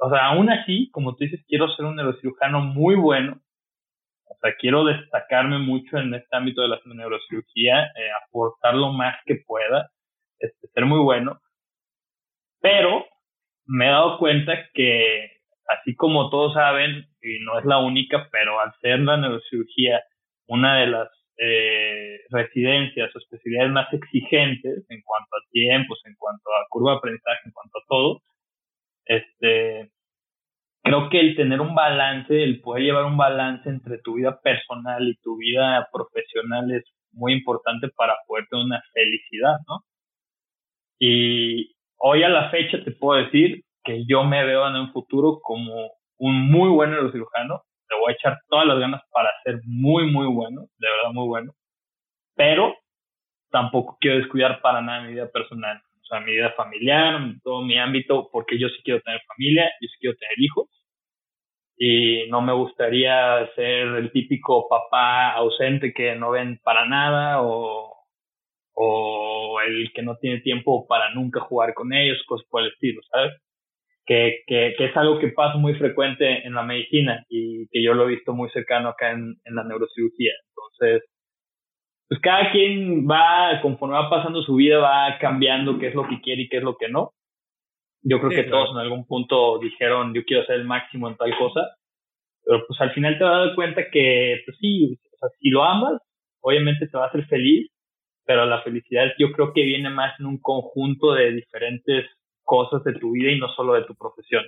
o 0.00 0.10
sea, 0.10 0.26
aún 0.26 0.50
así, 0.50 0.90
como 0.90 1.14
tú 1.14 1.24
dices, 1.24 1.44
quiero 1.48 1.68
ser 1.74 1.86
un 1.86 1.96
neurocirujano 1.96 2.60
muy 2.60 2.96
bueno. 2.96 3.40
O 4.28 4.36
sea, 4.40 4.54
quiero 4.58 4.84
destacarme 4.84 5.58
mucho 5.58 5.96
en 5.98 6.14
este 6.14 6.36
ámbito 6.36 6.62
de 6.62 6.68
la 6.68 6.80
neurocirugía, 6.84 7.84
eh, 7.84 8.10
aportar 8.26 8.74
lo 8.74 8.92
más 8.92 9.16
que 9.24 9.36
pueda, 9.46 9.90
este, 10.38 10.68
ser 10.68 10.84
muy 10.84 10.98
bueno. 10.98 11.40
Pero 12.60 13.06
me 13.66 13.86
he 13.86 13.90
dado 13.90 14.18
cuenta 14.18 14.52
que, 14.74 15.30
así 15.68 15.94
como 15.94 16.28
todos 16.30 16.54
saben, 16.54 17.06
y 17.22 17.38
no 17.44 17.58
es 17.58 17.64
la 17.64 17.78
única, 17.78 18.28
pero 18.30 18.60
al 18.60 18.72
ser 18.80 19.00
la 19.00 19.16
neurocirugía 19.16 20.02
una 20.48 20.80
de 20.80 20.86
las 20.88 21.08
eh, 21.38 22.20
residencias 22.30 23.14
o 23.14 23.18
especialidades 23.18 23.72
más 23.72 23.92
exigentes 23.92 24.84
en 24.88 25.02
cuanto 25.02 25.36
a 25.36 25.50
tiempos, 25.50 26.00
en 26.04 26.14
cuanto 26.16 26.50
a 26.50 26.66
curva 26.68 26.92
de 26.92 26.98
aprendizaje, 26.98 27.40
en 27.44 27.52
cuanto 27.52 27.78
a 27.78 27.82
todo, 27.88 28.22
este, 29.06 29.90
creo 30.82 31.10
que 31.10 31.20
el 31.20 31.36
tener 31.36 31.60
un 31.60 31.74
balance, 31.74 32.42
el 32.42 32.60
poder 32.60 32.84
llevar 32.84 33.04
un 33.04 33.16
balance 33.16 33.68
entre 33.68 33.98
tu 33.98 34.14
vida 34.14 34.40
personal 34.40 35.08
y 35.08 35.16
tu 35.16 35.36
vida 35.36 35.88
profesional 35.92 36.70
es 36.72 36.84
muy 37.12 37.32
importante 37.32 37.88
para 37.96 38.14
poder 38.26 38.46
tener 38.48 38.64
una 38.66 38.82
felicidad, 38.92 39.56
¿no? 39.66 39.84
Y 40.98 41.74
hoy 41.98 42.22
a 42.22 42.28
la 42.28 42.50
fecha 42.50 42.82
te 42.84 42.92
puedo 42.92 43.22
decir 43.22 43.64
que 43.84 44.04
yo 44.06 44.24
me 44.24 44.44
veo 44.44 44.66
en 44.68 44.76
un 44.76 44.92
futuro 44.92 45.40
como 45.42 45.92
un 46.18 46.50
muy 46.50 46.70
buen 46.70 46.90
neurocirujano. 46.90 47.62
Le 47.90 47.98
voy 47.98 48.12
a 48.12 48.14
echar 48.14 48.38
todas 48.48 48.66
las 48.66 48.78
ganas 48.78 49.02
para 49.12 49.30
ser 49.44 49.60
muy, 49.64 50.10
muy 50.10 50.26
bueno, 50.26 50.62
de 50.78 50.88
verdad 50.88 51.12
muy 51.12 51.26
bueno. 51.28 51.52
Pero 52.36 52.74
tampoco 53.50 53.98
quiero 54.00 54.18
descuidar 54.18 54.60
para 54.62 54.82
nada 54.82 55.02
mi 55.02 55.12
vida 55.14 55.30
personal 55.30 55.80
o 56.06 56.08
sea, 56.08 56.20
mi 56.20 56.32
vida 56.32 56.52
familiar, 56.56 57.20
todo 57.42 57.62
mi 57.62 57.78
ámbito, 57.78 58.28
porque 58.30 58.58
yo 58.58 58.68
sí 58.68 58.76
quiero 58.84 59.00
tener 59.02 59.20
familia, 59.26 59.64
yo 59.80 59.88
sí 59.88 59.96
quiero 60.00 60.16
tener 60.16 60.38
hijos. 60.38 60.68
Y 61.78 62.28
no 62.30 62.40
me 62.42 62.52
gustaría 62.52 63.46
ser 63.54 63.88
el 63.88 64.12
típico 64.12 64.68
papá 64.68 65.32
ausente 65.32 65.92
que 65.92 66.14
no 66.14 66.30
ven 66.30 66.58
para 66.62 66.86
nada 66.86 67.42
o, 67.42 67.92
o 68.74 69.60
el 69.66 69.92
que 69.94 70.02
no 70.02 70.16
tiene 70.16 70.40
tiempo 70.40 70.86
para 70.86 71.12
nunca 71.14 71.40
jugar 71.40 71.74
con 71.74 71.92
ellos, 71.92 72.22
cosas 72.28 72.46
por 72.50 72.62
el 72.62 72.68
estilo, 72.68 73.02
¿sabes? 73.10 73.32
Que, 74.06 74.44
que, 74.46 74.74
que, 74.78 74.84
es 74.84 74.96
algo 74.96 75.18
que 75.18 75.28
pasa 75.28 75.58
muy 75.58 75.74
frecuente 75.74 76.46
en 76.46 76.54
la 76.54 76.62
medicina 76.62 77.24
y 77.28 77.66
que 77.72 77.82
yo 77.82 77.92
lo 77.92 78.04
he 78.04 78.14
visto 78.14 78.32
muy 78.32 78.48
cercano 78.50 78.90
acá 78.90 79.10
en, 79.10 79.34
en 79.44 79.54
la 79.56 79.64
neurocirugía. 79.64 80.32
Entonces, 80.50 81.02
pues 82.08 82.20
cada 82.20 82.52
quien 82.52 83.06
va, 83.08 83.60
conforme 83.62 83.96
va 83.96 84.08
pasando 84.08 84.42
su 84.42 84.54
vida, 84.54 84.78
va 84.78 85.18
cambiando 85.18 85.78
qué 85.78 85.88
es 85.88 85.94
lo 85.94 86.06
que 86.06 86.20
quiere 86.20 86.42
y 86.42 86.48
qué 86.48 86.58
es 86.58 86.62
lo 86.62 86.76
que 86.76 86.88
no. 86.88 87.12
Yo 88.02 88.20
creo 88.20 88.30
que 88.30 88.48
todos 88.48 88.70
en 88.70 88.78
algún 88.78 89.04
punto 89.06 89.58
dijeron, 89.58 90.14
yo 90.14 90.24
quiero 90.24 90.44
ser 90.46 90.56
el 90.56 90.64
máximo 90.64 91.08
en 91.08 91.16
tal 91.16 91.36
cosa, 91.36 91.62
pero 92.44 92.64
pues 92.66 92.80
al 92.80 92.92
final 92.92 93.18
te 93.18 93.24
vas 93.24 93.34
a 93.34 93.46
dar 93.46 93.54
cuenta 93.56 93.90
que, 93.90 94.42
pues 94.46 94.56
sí, 94.60 94.96
o 95.12 95.16
sea, 95.18 95.28
si 95.40 95.50
lo 95.50 95.64
amas, 95.64 96.00
obviamente 96.40 96.86
te 96.86 96.96
va 96.96 97.06
a 97.06 97.08
hacer 97.08 97.26
feliz, 97.26 97.68
pero 98.24 98.46
la 98.46 98.62
felicidad 98.62 99.06
yo 99.18 99.32
creo 99.32 99.52
que 99.52 99.64
viene 99.64 99.90
más 99.90 100.18
en 100.20 100.26
un 100.26 100.40
conjunto 100.40 101.14
de 101.14 101.32
diferentes 101.32 102.06
cosas 102.46 102.82
de 102.84 102.94
tu 102.94 103.10
vida 103.10 103.30
y 103.30 103.38
no 103.38 103.48
solo 103.54 103.74
de 103.74 103.84
tu 103.84 103.94
profesión. 103.94 104.44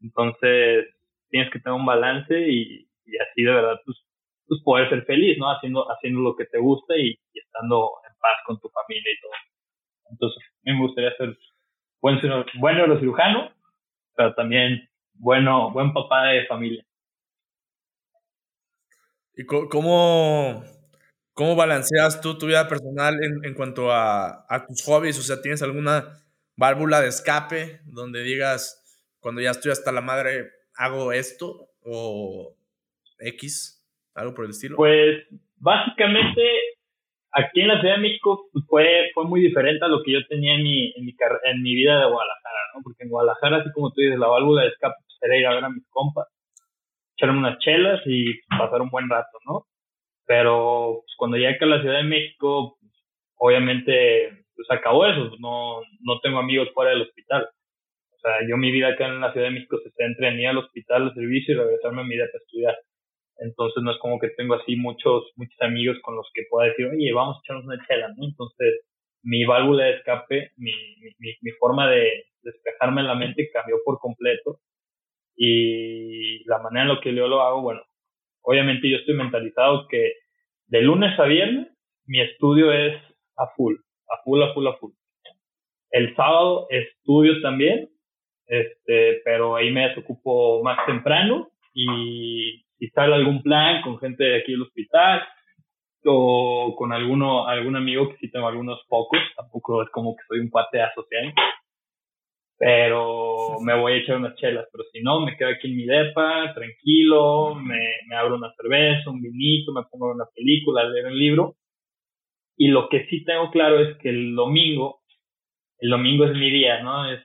Entonces, 0.00 0.86
tienes 1.30 1.50
que 1.52 1.58
tener 1.58 1.76
un 1.76 1.86
balance 1.86 2.34
y, 2.48 2.88
así 3.20 3.42
de 3.42 3.52
verdad, 3.52 3.80
pues 3.84 3.98
pues 4.48 4.62
poder 4.62 4.88
ser 4.88 5.04
feliz, 5.06 5.36
¿no? 5.38 5.46
Haciendo, 5.50 5.90
haciendo 5.90 6.20
lo 6.20 6.36
que 6.36 6.44
te 6.44 6.58
gusta 6.58 6.96
y, 6.96 7.18
estando 7.34 7.90
en 8.08 8.14
paz 8.20 8.38
con 8.46 8.60
tu 8.60 8.68
familia 8.68 9.10
y 9.12 9.20
todo. 9.20 9.32
Entonces, 10.12 10.44
a 10.44 10.60
mí 10.62 10.72
me 10.72 10.86
gustaría 10.86 11.16
ser 11.16 11.36
buen, 12.00 12.20
buen 12.60 12.76
neurocirujano, 12.76 13.50
pero 14.14 14.34
también 14.34 14.88
bueno, 15.14 15.72
buen 15.72 15.92
papá 15.92 16.26
de 16.26 16.46
familia. 16.46 16.84
¿Y 19.34 19.44
cómo, 19.44 20.62
cómo 21.34 21.56
balanceas 21.56 22.20
tú 22.20 22.38
tu 22.38 22.46
vida 22.46 22.68
personal 22.68 23.22
en, 23.22 23.44
en 23.44 23.54
cuanto 23.54 23.92
a, 23.92 24.46
tus 24.68 24.82
hobbies? 24.84 25.18
O 25.18 25.22
sea, 25.22 25.42
¿tienes 25.42 25.62
alguna 25.62 26.22
válvula 26.56 27.00
de 27.00 27.08
escape 27.08 27.80
donde 27.84 28.22
digas, 28.22 28.82
cuando 29.20 29.40
ya 29.40 29.50
estoy 29.50 29.72
hasta 29.72 29.92
la 29.92 30.00
madre, 30.00 30.50
hago 30.74 31.12
esto? 31.12 31.68
¿O 31.80 32.56
X? 33.18 33.76
algo 34.16 34.34
por 34.34 34.44
el 34.44 34.50
estilo? 34.50 34.76
Pues 34.76 35.24
básicamente 35.56 36.42
aquí 37.32 37.60
en 37.60 37.68
la 37.68 37.80
Ciudad 37.80 37.96
de 37.96 38.02
México 38.02 38.48
pues, 38.52 38.64
fue, 38.68 39.10
fue 39.14 39.24
muy 39.24 39.40
diferente 39.40 39.84
a 39.84 39.88
lo 39.88 40.02
que 40.02 40.12
yo 40.12 40.26
tenía 40.28 40.54
en 40.54 40.62
mi, 40.62 40.92
en 40.96 41.04
mi, 41.04 41.14
en 41.44 41.62
mi 41.62 41.74
vida 41.74 42.00
de 42.00 42.06
Guadalajara, 42.06 42.58
¿no? 42.74 42.82
Porque 42.82 43.04
en 43.04 43.10
Guadalajara, 43.10 43.58
así 43.58 43.70
como 43.72 43.92
tú 43.92 44.00
dices, 44.00 44.18
la 44.18 44.28
válvula 44.28 44.62
de 44.62 44.68
escape 44.68 44.96
pues, 44.98 45.18
era 45.22 45.36
ir 45.36 45.46
a 45.46 45.54
ver 45.54 45.64
a 45.64 45.70
mis 45.70 45.86
compas, 45.90 46.26
echarme 47.16 47.38
unas 47.38 47.58
chelas 47.58 48.00
y 48.06 48.40
pasar 48.58 48.80
un 48.80 48.90
buen 48.90 49.08
rato, 49.08 49.38
¿no? 49.46 49.66
Pero 50.26 51.02
pues, 51.02 51.14
cuando 51.16 51.36
llegué 51.36 51.58
a 51.60 51.66
la 51.66 51.80
Ciudad 51.80 51.98
de 51.98 52.04
México, 52.04 52.78
pues, 52.80 52.92
obviamente 53.36 54.45
pues 54.56 54.70
acabó 54.70 55.06
eso, 55.06 55.30
no, 55.38 55.80
no 56.00 56.20
tengo 56.22 56.38
amigos 56.38 56.70
fuera 56.74 56.90
del 56.90 57.02
hospital. 57.02 57.48
O 58.12 58.18
sea, 58.18 58.32
yo 58.48 58.56
mi 58.56 58.72
vida 58.72 58.88
acá 58.88 59.06
en 59.06 59.20
la 59.20 59.32
Ciudad 59.32 59.48
de 59.48 59.52
México 59.54 59.78
se 59.84 59.90
centra 59.90 60.28
en 60.28 60.40
ir 60.40 60.48
al 60.48 60.58
hospital, 60.58 61.02
al 61.04 61.14
servicio 61.14 61.54
y 61.54 61.58
regresarme 61.58 62.00
a 62.00 62.04
mi 62.04 62.14
vida 62.14 62.26
para 62.26 62.42
estudiar. 62.42 62.76
Entonces 63.38 63.82
no 63.82 63.92
es 63.92 63.98
como 63.98 64.18
que 64.18 64.30
tengo 64.30 64.54
así 64.54 64.76
muchos, 64.76 65.30
muchos 65.36 65.60
amigos 65.60 65.98
con 66.02 66.16
los 66.16 66.28
que 66.32 66.44
pueda 66.50 66.68
decir, 66.68 66.86
oye, 66.86 67.12
vamos 67.12 67.36
a 67.36 67.40
echarnos 67.44 67.66
una 67.66 67.86
chela, 67.86 68.08
¿no? 68.16 68.24
Entonces 68.26 68.86
mi 69.22 69.44
válvula 69.44 69.84
de 69.84 69.96
escape, 69.96 70.52
mi, 70.56 70.72
mi, 71.18 71.34
mi 71.42 71.50
forma 71.58 71.90
de 71.90 72.24
despejarme 72.42 73.02
la 73.02 73.14
mente 73.14 73.50
cambió 73.52 73.76
por 73.84 73.98
completo. 73.98 74.60
Y 75.36 76.44
la 76.48 76.58
manera 76.60 76.82
en 76.82 76.94
la 76.94 77.00
que 77.00 77.14
yo 77.14 77.28
lo 77.28 77.42
hago, 77.42 77.60
bueno, 77.60 77.82
obviamente 78.42 78.88
yo 78.88 78.96
estoy 78.96 79.14
mentalizado 79.14 79.86
que 79.88 80.14
de 80.68 80.80
lunes 80.80 81.18
a 81.18 81.24
viernes 81.24 81.68
mi 82.06 82.20
estudio 82.20 82.72
es 82.72 82.96
a 83.36 83.48
full, 83.56 83.74
a 84.08 84.22
full, 84.24 84.42
a 84.42 84.52
full, 84.54 84.66
a 84.66 84.76
full. 84.76 84.92
El 85.90 86.14
sábado 86.16 86.66
estudio 86.70 87.40
también, 87.42 87.88
este, 88.46 89.20
pero 89.24 89.56
ahí 89.56 89.70
me 89.70 89.88
desocupo 89.88 90.62
más 90.62 90.84
temprano 90.86 91.48
y 91.74 92.64
si 92.78 92.88
sale 92.88 93.14
algún 93.14 93.42
plan 93.42 93.82
con 93.82 93.98
gente 93.98 94.24
de 94.24 94.38
aquí 94.38 94.52
del 94.52 94.62
hospital 94.62 95.22
o 96.04 96.74
con 96.76 96.92
alguno, 96.92 97.46
algún 97.48 97.76
amigo 97.76 98.08
que 98.10 98.16
sí 98.18 98.30
tengo 98.30 98.46
algunos 98.46 98.80
pocos, 98.88 99.18
tampoco 99.36 99.82
es 99.82 99.90
como 99.90 100.14
que 100.14 100.22
soy 100.28 100.40
un 100.40 100.50
cuate 100.50 100.80
asociado. 100.80 101.32
pero 102.58 103.60
me 103.60 103.78
voy 103.78 103.92
a 103.92 103.96
echar 103.96 104.16
unas 104.16 104.36
chelas, 104.36 104.66
pero 104.72 104.84
si 104.92 105.02
no, 105.02 105.20
me 105.20 105.36
quedo 105.36 105.50
aquí 105.50 105.68
en 105.68 105.76
mi 105.76 105.84
depa, 105.84 106.54
tranquilo, 106.54 107.54
me, 107.54 107.80
me 108.08 108.16
abro 108.16 108.36
una 108.36 108.52
cerveza, 108.54 109.10
un 109.10 109.20
vinito, 109.20 109.72
me 109.72 109.82
pongo 109.90 110.12
una 110.12 110.26
película, 110.34 110.84
leer 110.84 111.06
un 111.06 111.18
libro. 111.18 111.56
Y 112.56 112.68
lo 112.68 112.88
que 112.88 113.06
sí 113.06 113.24
tengo 113.24 113.50
claro 113.50 113.80
es 113.80 113.96
que 113.98 114.08
el 114.08 114.34
domingo, 114.34 115.00
el 115.78 115.90
domingo 115.90 116.24
es 116.24 116.32
mi 116.32 116.50
día, 116.50 116.82
¿no? 116.82 117.10
Es, 117.10 117.20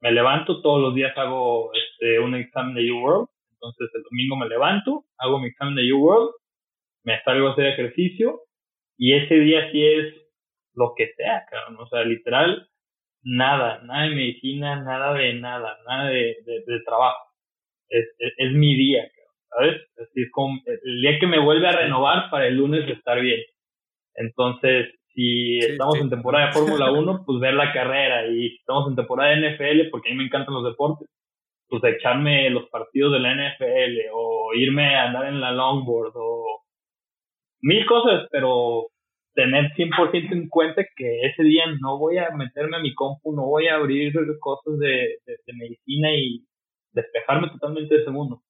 me 0.00 0.12
levanto, 0.12 0.60
todos 0.60 0.80
los 0.80 0.94
días 0.94 1.16
hago 1.16 1.70
este, 1.72 2.18
un 2.18 2.34
examen 2.34 2.74
de 2.74 2.90
U-World, 2.90 3.28
entonces 3.52 3.88
el 3.94 4.02
domingo 4.02 4.36
me 4.36 4.48
levanto, 4.48 5.04
hago 5.16 5.38
mi 5.38 5.48
examen 5.48 5.76
de 5.76 5.92
U-World, 5.92 6.32
me 7.04 7.22
salgo 7.22 7.48
a 7.48 7.52
hacer 7.52 7.66
ejercicio, 7.66 8.40
y 8.98 9.14
ese 9.14 9.36
día 9.36 9.70
sí 9.72 9.84
es 9.84 10.14
lo 10.74 10.92
que 10.96 11.12
sea, 11.16 11.46
cabrón, 11.50 11.78
o 11.80 11.86
sea, 11.86 12.04
literal, 12.04 12.68
nada, 13.22 13.80
nada 13.84 14.08
de 14.08 14.14
medicina, 14.14 14.82
nada 14.82 15.14
de 15.14 15.34
nada, 15.34 15.78
nada 15.86 16.10
de, 16.10 16.36
de, 16.44 16.80
trabajo. 16.84 17.18
Es, 17.88 18.06
es, 18.18 18.52
mi 18.52 18.76
día, 18.76 19.08
¿sabes? 19.50 19.80
Es 20.14 20.30
como 20.32 20.60
el 20.66 21.00
día 21.00 21.18
que 21.18 21.26
me 21.26 21.38
vuelve 21.38 21.68
a 21.68 21.76
renovar 21.76 22.30
para 22.30 22.46
el 22.46 22.56
lunes 22.56 22.88
estar 22.88 23.20
bien. 23.20 23.40
Entonces, 24.16 24.94
si 25.14 25.58
estamos 25.58 26.00
en 26.00 26.10
temporada 26.10 26.46
de 26.46 26.52
Fórmula 26.52 26.90
1, 26.92 27.22
pues 27.26 27.40
ver 27.40 27.54
la 27.54 27.72
carrera. 27.72 28.26
Y 28.26 28.50
si 28.50 28.56
estamos 28.56 28.88
en 28.88 28.96
temporada 28.96 29.30
de 29.30 29.50
NFL, 29.50 29.90
porque 29.90 30.10
a 30.10 30.12
mí 30.12 30.18
me 30.18 30.24
encantan 30.24 30.54
los 30.54 30.64
deportes, 30.64 31.08
pues 31.68 31.82
echarme 31.84 32.50
los 32.50 32.68
partidos 32.68 33.12
de 33.12 33.20
la 33.20 33.34
NFL 33.34 34.10
o 34.12 34.52
irme 34.54 34.96
a 34.96 35.04
andar 35.04 35.26
en 35.26 35.40
la 35.40 35.52
longboard 35.52 36.12
o 36.14 36.62
mil 37.62 37.86
cosas, 37.86 38.28
pero 38.30 38.88
tener 39.34 39.72
100% 39.72 40.32
en 40.32 40.48
cuenta 40.48 40.84
que 40.96 41.22
ese 41.22 41.42
día 41.42 41.64
no 41.80 41.98
voy 41.98 42.18
a 42.18 42.30
meterme 42.30 42.76
a 42.76 42.80
mi 42.80 42.94
compu, 42.94 43.34
no 43.34 43.46
voy 43.46 43.66
a 43.66 43.76
abrir 43.76 44.12
cosas 44.40 44.78
de, 44.78 45.18
de, 45.26 45.52
medicina 45.54 46.14
y 46.14 46.44
despejarme 46.92 47.50
totalmente 47.50 47.94
de 47.94 48.02
ese 48.02 48.10
mundo. 48.10 48.42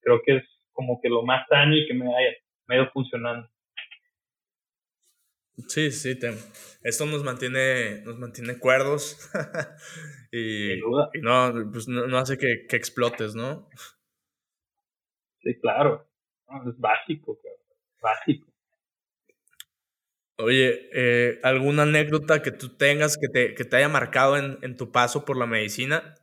Creo 0.00 0.20
que 0.24 0.36
es 0.36 0.44
como 0.72 1.00
que 1.02 1.08
lo 1.08 1.22
más 1.22 1.46
sano 1.48 1.76
y 1.76 1.86
que 1.86 1.94
me 1.94 2.06
haya, 2.06 2.36
me 2.66 2.76
ha 2.76 2.78
ido 2.78 2.90
funcionando. 2.92 3.46
Sí, 5.68 5.90
sí, 5.90 6.18
esto 6.82 7.06
nos 7.06 7.24
mantiene, 7.24 8.02
nos 8.02 8.18
mantiene 8.18 8.58
cuerdos 8.58 9.30
y, 10.30 10.74
y, 10.74 10.80
no, 11.22 11.52
pues 11.72 11.88
no, 11.88 12.18
hace 12.18 12.36
que, 12.36 12.66
que, 12.68 12.76
explotes, 12.76 13.34
¿no? 13.34 13.66
Sí, 15.40 15.58
claro, 15.60 16.06
es 16.66 16.78
básico, 16.78 17.38
básico. 18.02 18.52
Oye, 20.38 20.90
eh, 20.92 21.40
¿alguna 21.42 21.84
anécdota 21.84 22.42
que 22.42 22.50
tú 22.50 22.76
tengas 22.76 23.16
que 23.16 23.28
te, 23.28 23.54
que 23.54 23.64
te 23.64 23.76
haya 23.76 23.88
marcado 23.88 24.36
en, 24.36 24.58
en, 24.60 24.76
tu 24.76 24.92
paso 24.92 25.24
por 25.24 25.38
la 25.38 25.46
medicina? 25.46 26.14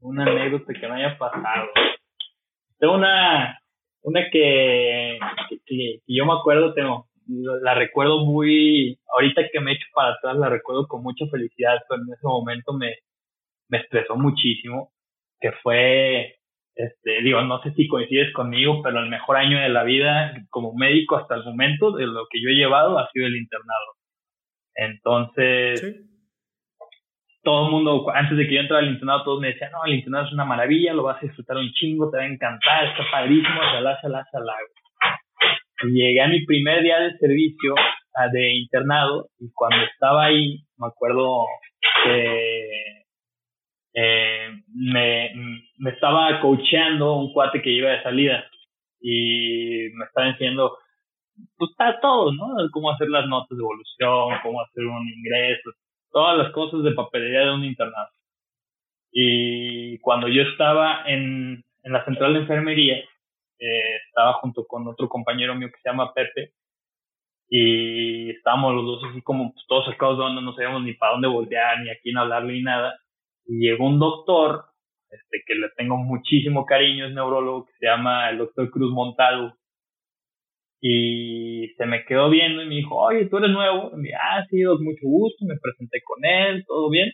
Una 0.00 0.22
anécdota 0.22 0.72
que 0.72 0.86
me 0.86 1.04
haya 1.04 1.18
pasado. 1.18 1.68
Tengo 2.78 2.94
una, 2.94 3.60
una 4.02 4.30
que, 4.30 5.18
que, 5.66 6.00
yo 6.06 6.24
me 6.24 6.34
acuerdo, 6.34 6.72
tengo, 6.72 7.07
la 7.28 7.74
recuerdo 7.74 8.24
muy, 8.24 8.98
ahorita 9.14 9.42
que 9.52 9.60
me 9.60 9.72
he 9.72 9.74
hecho 9.74 9.86
para 9.94 10.14
atrás, 10.14 10.36
la 10.36 10.48
recuerdo 10.48 10.86
con 10.88 11.02
mucha 11.02 11.26
felicidad, 11.30 11.78
pero 11.88 12.02
en 12.02 12.12
ese 12.12 12.26
momento 12.26 12.72
me, 12.72 12.94
me 13.68 13.78
estresó 13.78 14.16
muchísimo, 14.16 14.92
que 15.40 15.52
fue 15.62 16.38
este, 16.78 17.22
digo, 17.22 17.42
no 17.42 17.60
sé 17.62 17.72
si 17.72 17.88
coincides 17.88 18.32
conmigo, 18.32 18.82
pero 18.84 19.00
el 19.00 19.08
mejor 19.10 19.36
año 19.36 19.58
de 19.58 19.68
la 19.68 19.82
vida 19.82 20.32
como 20.48 20.72
médico 20.74 21.16
hasta 21.16 21.34
el 21.34 21.42
momento 21.42 21.90
de 21.90 22.06
lo 22.06 22.28
que 22.30 22.40
yo 22.40 22.50
he 22.50 22.54
llevado 22.54 22.98
ha 22.98 23.10
sido 23.10 23.26
el 23.26 23.36
internado. 23.36 23.96
Entonces, 24.76 26.06
todo 27.42 27.66
el 27.66 27.72
mundo, 27.72 28.06
antes 28.14 28.38
de 28.38 28.46
que 28.46 28.54
yo 28.54 28.60
entrara 28.60 28.84
al 28.84 28.92
internado, 28.92 29.24
todos 29.24 29.40
me 29.40 29.48
decían, 29.48 29.72
no, 29.72 29.84
el 29.86 29.94
internado 29.94 30.26
es 30.26 30.32
una 30.32 30.44
maravilla, 30.44 30.94
lo 30.94 31.02
vas 31.02 31.20
a 31.20 31.26
disfrutar 31.26 31.56
un 31.56 31.68
chingo, 31.72 32.12
te 32.12 32.18
va 32.18 32.22
a 32.22 32.26
encantar, 32.28 32.84
está 32.84 33.02
padrísimo, 33.10 33.60
salá, 33.60 34.00
salá, 34.00 34.24
salá. 34.30 34.54
Y 34.62 34.87
llegué 35.84 36.20
a 36.20 36.28
mi 36.28 36.44
primer 36.44 36.82
día 36.82 36.98
de 37.00 37.16
servicio 37.18 37.74
de 38.32 38.52
internado 38.54 39.28
y 39.38 39.50
cuando 39.54 39.84
estaba 39.84 40.24
ahí, 40.24 40.58
me 40.76 40.88
acuerdo 40.88 41.44
que 42.04 43.04
eh, 43.94 44.48
me, 44.74 45.30
estaba 45.90 46.40
coacheando 46.40 47.14
un 47.14 47.32
cuate 47.32 47.62
que 47.62 47.70
iba 47.70 47.90
de 47.90 48.02
salida 48.02 48.44
y 49.00 49.88
me 49.94 50.04
estaba 50.04 50.28
enseñando 50.28 50.76
pues 51.56 51.70
está 51.70 52.00
todo, 52.00 52.32
¿no? 52.32 52.56
Cómo 52.72 52.90
hacer 52.90 53.08
las 53.08 53.26
notas 53.28 53.56
de 53.56 53.62
evolución, 53.62 54.40
cómo 54.42 54.60
hacer 54.60 54.84
un 54.84 55.08
ingreso, 55.08 55.70
todas 56.10 56.36
las 56.36 56.52
cosas 56.52 56.82
de 56.82 56.92
papelería 56.92 57.40
de 57.40 57.54
un 57.54 57.64
internado. 57.64 58.08
Y 59.12 59.98
cuando 60.00 60.26
yo 60.26 60.42
estaba 60.42 61.04
en, 61.06 61.62
en 61.84 61.92
la 61.92 62.04
central 62.04 62.34
de 62.34 62.40
enfermería, 62.40 62.96
eh, 63.60 63.87
estaba 64.18 64.34
junto 64.34 64.66
con 64.66 64.88
otro 64.88 65.08
compañero 65.08 65.54
mío 65.54 65.68
que 65.68 65.80
se 65.80 65.88
llama 65.88 66.12
Pepe, 66.12 66.52
y 67.48 68.30
estábamos 68.30 68.74
los 68.74 68.84
dos 68.84 69.04
así 69.10 69.22
como 69.22 69.52
pues, 69.52 69.64
todos 69.68 69.86
sacados 69.86 70.18
de 70.18 70.24
donde 70.24 70.42
no 70.42 70.52
sabíamos 70.54 70.82
ni 70.82 70.94
para 70.94 71.12
dónde 71.12 71.28
voltear, 71.28 71.80
ni 71.80 71.90
a 71.90 71.96
quién 72.02 72.18
hablarle, 72.18 72.54
ni 72.54 72.62
nada. 72.62 72.98
Y 73.46 73.60
llegó 73.60 73.86
un 73.86 73.98
doctor, 73.98 74.64
este, 75.08 75.42
que 75.46 75.54
le 75.54 75.70
tengo 75.76 75.96
muchísimo 75.96 76.66
cariño, 76.66 77.06
es 77.06 77.14
neurólogo, 77.14 77.64
que 77.64 77.72
se 77.78 77.86
llama 77.86 78.28
el 78.28 78.38
doctor 78.38 78.70
Cruz 78.70 78.92
Montalvo. 78.92 79.54
Y 80.80 81.68
se 81.78 81.86
me 81.86 82.04
quedó 82.04 82.28
viendo 82.28 82.62
y 82.62 82.68
me 82.68 82.74
dijo, 82.74 82.96
oye, 82.96 83.26
tú 83.26 83.38
eres 83.38 83.50
nuevo. 83.50 83.92
Y 83.94 83.96
me 83.96 84.10
ah, 84.14 84.44
sí, 84.50 84.62
mucho 84.62 85.02
gusto, 85.04 85.46
me 85.46 85.56
presenté 85.56 86.02
con 86.04 86.24
él, 86.24 86.64
todo 86.66 86.90
bien. 86.90 87.08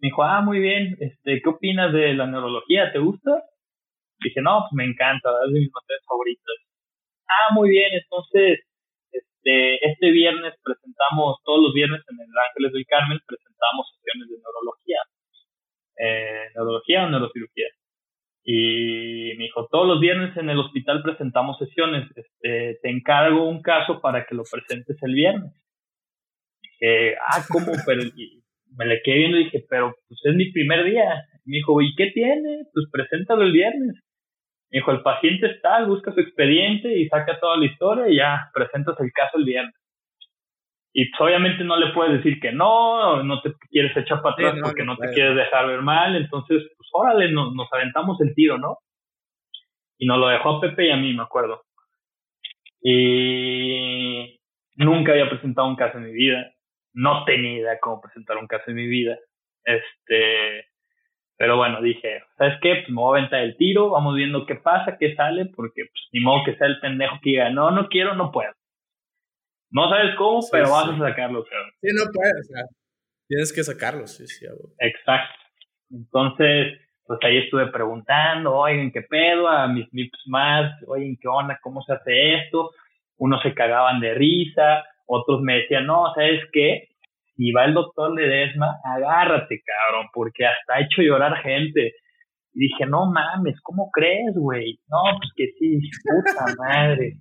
Me 0.00 0.08
dijo, 0.08 0.24
ah, 0.24 0.40
muy 0.40 0.58
bien, 0.58 0.96
este, 0.98 1.40
¿qué 1.40 1.48
opinas 1.48 1.92
de 1.92 2.14
la 2.14 2.26
neurología? 2.26 2.92
¿Te 2.92 2.98
gusta? 2.98 3.44
Dije, 4.20 4.40
no, 4.40 4.66
pues 4.68 4.72
me 4.74 4.84
encanta, 4.84 5.30
es 5.46 5.52
de 5.52 5.60
mis 5.60 5.72
materias 5.72 6.04
favoritas. 6.06 6.56
Ah, 7.26 7.54
muy 7.54 7.70
bien, 7.70 7.90
entonces, 7.92 8.60
este, 9.10 9.80
este 9.86 10.10
viernes 10.10 10.54
presentamos, 10.62 11.40
todos 11.44 11.60
los 11.62 11.74
viernes 11.74 12.02
en 12.08 12.20
el 12.20 12.32
Ángeles 12.48 12.72
del 12.72 12.86
Carmen, 12.86 13.18
presentamos 13.26 13.90
sesiones 13.96 14.28
de 14.28 14.36
neurología 14.38 15.00
eh, 15.96 16.50
neurología 16.54 17.04
o 17.04 17.10
neurocirugía. 17.10 17.66
Y 18.44 19.32
me 19.38 19.44
dijo, 19.44 19.68
todos 19.70 19.86
los 19.86 20.00
viernes 20.00 20.36
en 20.36 20.50
el 20.50 20.58
hospital 20.58 21.02
presentamos 21.02 21.58
sesiones, 21.58 22.10
este, 22.14 22.78
te 22.82 22.90
encargo 22.90 23.48
un 23.48 23.62
caso 23.62 24.00
para 24.00 24.26
que 24.26 24.34
lo 24.34 24.42
presentes 24.50 25.02
el 25.02 25.14
viernes. 25.14 25.52
Dije, 26.60 27.16
ah, 27.16 27.42
¿cómo? 27.48 27.72
Pero 27.86 28.02
me 28.76 28.86
le 28.86 29.00
quedé 29.02 29.16
viendo 29.16 29.38
y 29.38 29.44
dije, 29.44 29.64
pero 29.68 29.94
pues 30.08 30.20
es 30.24 30.34
mi 30.34 30.52
primer 30.52 30.84
día. 30.84 31.24
Me 31.44 31.56
dijo, 31.56 31.80
¿y 31.80 31.94
qué 31.94 32.10
tiene? 32.12 32.64
Pues 32.72 32.86
preséntalo 32.90 33.42
el 33.42 33.52
viernes. 33.52 33.94
Me 34.70 34.78
dijo, 34.78 34.90
el 34.90 35.02
paciente 35.02 35.46
está, 35.46 35.84
busca 35.84 36.12
su 36.12 36.20
expediente 36.20 36.96
y 36.96 37.08
saca 37.08 37.38
toda 37.38 37.56
la 37.56 37.66
historia 37.66 38.08
y 38.08 38.16
ya 38.16 38.50
presentas 38.52 38.98
el 39.00 39.12
caso 39.12 39.38
el 39.38 39.44
viernes. 39.44 39.74
Y 40.96 41.10
pues 41.10 41.20
obviamente 41.20 41.64
no 41.64 41.76
le 41.76 41.92
puedes 41.92 42.14
decir 42.18 42.38
que 42.40 42.52
no, 42.52 43.22
no 43.24 43.42
te 43.42 43.52
quieres 43.68 43.96
echar 43.96 44.22
para 44.22 44.34
atrás 44.34 44.54
porque 44.62 44.84
no, 44.84 44.96
te 44.96 45.10
quieres 45.12 45.34
dejar 45.34 45.66
ver 45.66 45.82
mal, 45.82 46.14
entonces 46.14 46.62
pues 46.76 46.88
órale, 46.92 47.32
nos, 47.32 47.52
nos 47.52 47.66
aventamos 47.72 48.20
el 48.20 48.32
tiro, 48.32 48.58
¿no? 48.58 48.78
Y 49.98 50.06
nos 50.06 50.18
lo 50.18 50.28
dejó 50.28 50.50
a 50.50 50.60
Pepe 50.60 50.86
y 50.86 50.90
a 50.92 50.96
mí, 50.96 51.12
me 51.12 51.24
acuerdo. 51.24 51.64
Y 52.80 54.38
nunca 54.76 55.12
había 55.12 55.28
presentado 55.28 55.66
un 55.66 55.74
caso 55.74 55.98
en 55.98 56.04
mi 56.04 56.12
vida, 56.12 56.52
no 56.92 57.24
tenía 57.24 57.58
idea 57.58 57.80
cómo 57.80 58.00
presentar 58.00 58.36
un 58.36 58.46
caso 58.46 58.64
en 58.68 58.76
mi 58.76 58.86
vida. 58.86 59.18
Este, 59.64 60.66
pero 61.36 61.56
bueno, 61.56 61.80
dije, 61.82 62.22
¿sabes 62.38 62.58
qué? 62.62 62.76
Pues 62.76 62.88
me 62.90 63.00
voy 63.00 63.16
a 63.16 63.18
aventar 63.18 63.40
el 63.40 63.56
tiro, 63.56 63.90
vamos 63.90 64.14
viendo 64.14 64.46
qué 64.46 64.54
pasa, 64.54 64.96
qué 64.98 65.14
sale, 65.16 65.46
porque 65.46 65.82
pues, 65.84 66.08
ni 66.12 66.20
modo 66.20 66.44
que 66.44 66.56
sea 66.56 66.68
el 66.68 66.80
pendejo 66.80 67.18
que 67.22 67.30
diga, 67.30 67.50
no, 67.50 67.70
no 67.70 67.88
quiero, 67.88 68.14
no 68.14 68.30
puedo. 68.30 68.52
No 69.70 69.88
sabes 69.88 70.14
cómo, 70.16 70.40
pero 70.52 70.70
vas 70.70 70.88
a 70.88 70.98
sacarlo, 70.98 71.44
cabrón. 71.44 71.70
Sí, 71.80 71.88
no 71.92 72.04
puedes, 72.12 72.50
o 72.50 72.54
sea, 72.54 72.64
tienes 73.26 73.52
que 73.52 73.64
sacarlo, 73.64 74.06
sí, 74.06 74.26
sí. 74.26 74.46
Exacto. 74.78 75.34
Entonces, 75.90 76.78
pues 77.06 77.18
ahí 77.22 77.38
estuve 77.38 77.66
preguntando, 77.66 78.54
oigan, 78.54 78.92
¿qué 78.92 79.02
pedo? 79.02 79.48
A 79.48 79.66
mis 79.66 79.92
mips 79.92 80.18
más, 80.26 80.72
oigan, 80.86 81.16
¿qué 81.20 81.26
onda? 81.26 81.58
¿Cómo 81.60 81.82
se 81.82 81.92
hace 81.92 82.34
esto? 82.36 82.70
Unos 83.16 83.42
se 83.42 83.52
cagaban 83.52 84.00
de 84.00 84.14
risa, 84.14 84.84
otros 85.06 85.40
me 85.42 85.56
decían, 85.56 85.86
no, 85.86 86.12
¿sabes 86.14 86.42
qué? 86.52 86.93
Si 87.36 87.50
va 87.52 87.64
el 87.64 87.74
doctor 87.74 88.14
Ledesma, 88.14 88.76
agárrate, 88.84 89.60
cabrón, 89.64 90.06
porque 90.12 90.46
hasta 90.46 90.74
ha 90.74 90.80
hecho 90.80 91.02
llorar 91.02 91.42
gente. 91.42 91.92
Y 92.52 92.68
dije, 92.68 92.86
no 92.86 93.10
mames, 93.10 93.60
¿cómo 93.62 93.90
crees, 93.92 94.34
güey? 94.36 94.78
No, 94.88 95.18
pues 95.18 95.30
que 95.36 95.46
sí, 95.58 95.80
puta 96.04 96.54
madre. 96.58 97.14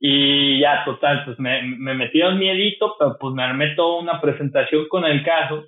Y 0.00 0.60
ya, 0.60 0.82
total, 0.84 1.24
pues 1.24 1.38
me, 1.38 1.62
me 1.62 1.94
metieron 1.94 2.38
miedito, 2.38 2.96
pero 2.98 3.16
pues 3.20 3.34
me 3.34 3.44
armé 3.44 3.74
toda 3.76 4.00
una 4.00 4.20
presentación 4.20 4.88
con 4.88 5.04
el 5.04 5.22
caso. 5.24 5.64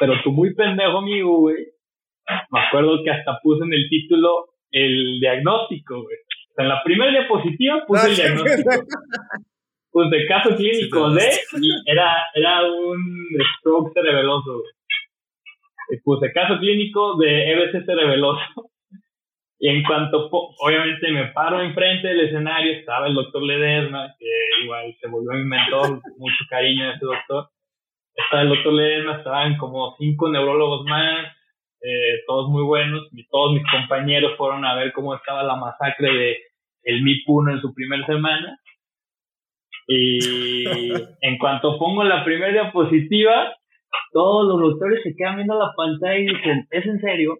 Pero 0.00 0.14
tú 0.22 0.32
muy 0.32 0.54
pendejo, 0.54 0.98
amigo, 0.98 1.38
güey. 1.40 1.56
Me 2.50 2.60
acuerdo 2.60 3.02
que 3.04 3.10
hasta 3.10 3.38
puse 3.42 3.64
en 3.64 3.74
el 3.74 3.88
título 3.90 4.46
el 4.70 5.20
diagnóstico, 5.20 6.02
güey. 6.02 6.16
en 6.56 6.68
la 6.68 6.82
primera 6.82 7.10
diapositiva 7.10 7.84
puse 7.86 8.08
el 8.10 8.16
diagnóstico. 8.16 8.70
Pues 9.94 10.10
de 10.10 10.26
caso 10.26 10.56
clínico 10.56 11.08
de, 11.10 11.30
era, 11.86 12.16
era 12.34 12.64
un 12.64 13.28
stroke 13.58 13.92
cerebeloso. 13.94 14.64
Pues 16.02 16.20
de 16.20 16.32
caso 16.32 16.58
clínico 16.58 17.16
de 17.16 17.52
EBC 17.52 17.86
cerebeloso. 17.86 18.72
Y 19.60 19.68
en 19.68 19.84
cuanto, 19.84 20.28
obviamente 20.32 21.12
me 21.12 21.28
paro 21.28 21.62
enfrente 21.62 22.08
del 22.08 22.22
escenario, 22.22 22.72
estaba 22.72 23.06
el 23.06 23.14
doctor 23.14 23.44
Ledesma, 23.44 24.12
que 24.18 24.64
igual 24.64 24.96
se 25.00 25.06
volvió 25.06 25.38
mi 25.38 25.44
mentor, 25.44 26.00
mucho 26.18 26.44
cariño 26.50 26.86
de 26.88 26.94
ese 26.94 27.06
doctor. 27.06 27.50
Estaba 28.16 28.42
el 28.42 28.48
doctor 28.48 28.72
Ledesma, 28.72 29.18
estaban 29.18 29.56
como 29.58 29.94
cinco 29.96 30.28
neurólogos 30.28 30.84
más, 30.86 31.28
eh, 31.82 32.18
todos 32.26 32.50
muy 32.50 32.64
buenos, 32.64 33.06
y 33.12 33.28
todos 33.28 33.52
mis 33.52 33.62
compañeros 33.70 34.36
fueron 34.36 34.64
a 34.64 34.74
ver 34.74 34.92
cómo 34.92 35.14
estaba 35.14 35.44
la 35.44 35.54
masacre 35.54 36.12
de 36.12 36.38
el 36.82 37.00
MIP1 37.04 37.52
en 37.52 37.60
su 37.60 37.72
primera 37.72 38.04
semana. 38.06 38.58
Y 39.86 40.92
en 41.20 41.38
cuanto 41.38 41.78
pongo 41.78 42.04
la 42.04 42.24
primera 42.24 42.52
diapositiva, 42.52 43.52
todos 44.12 44.46
los 44.46 44.60
doctores 44.70 45.02
se 45.02 45.14
quedan 45.16 45.36
viendo 45.36 45.58
la 45.58 45.72
pantalla 45.76 46.18
y 46.18 46.26
dicen, 46.26 46.66
¿es 46.70 46.86
en 46.86 47.00
serio? 47.00 47.38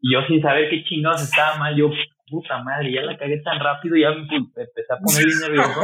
Y 0.00 0.14
yo 0.14 0.22
sin 0.26 0.40
saber 0.40 0.70
qué 0.70 0.82
chingados 0.84 1.22
estaba 1.22 1.58
mal, 1.58 1.76
yo, 1.76 1.90
puta 2.28 2.62
madre, 2.62 2.92
ya 2.92 3.02
la 3.02 3.18
cagué 3.18 3.40
tan 3.42 3.60
rápido, 3.60 3.96
y 3.96 4.02
ya 4.02 4.12
me 4.12 4.22
empecé 4.36 4.86
a 4.88 4.98
poner 4.98 5.26
nervioso. 5.42 5.80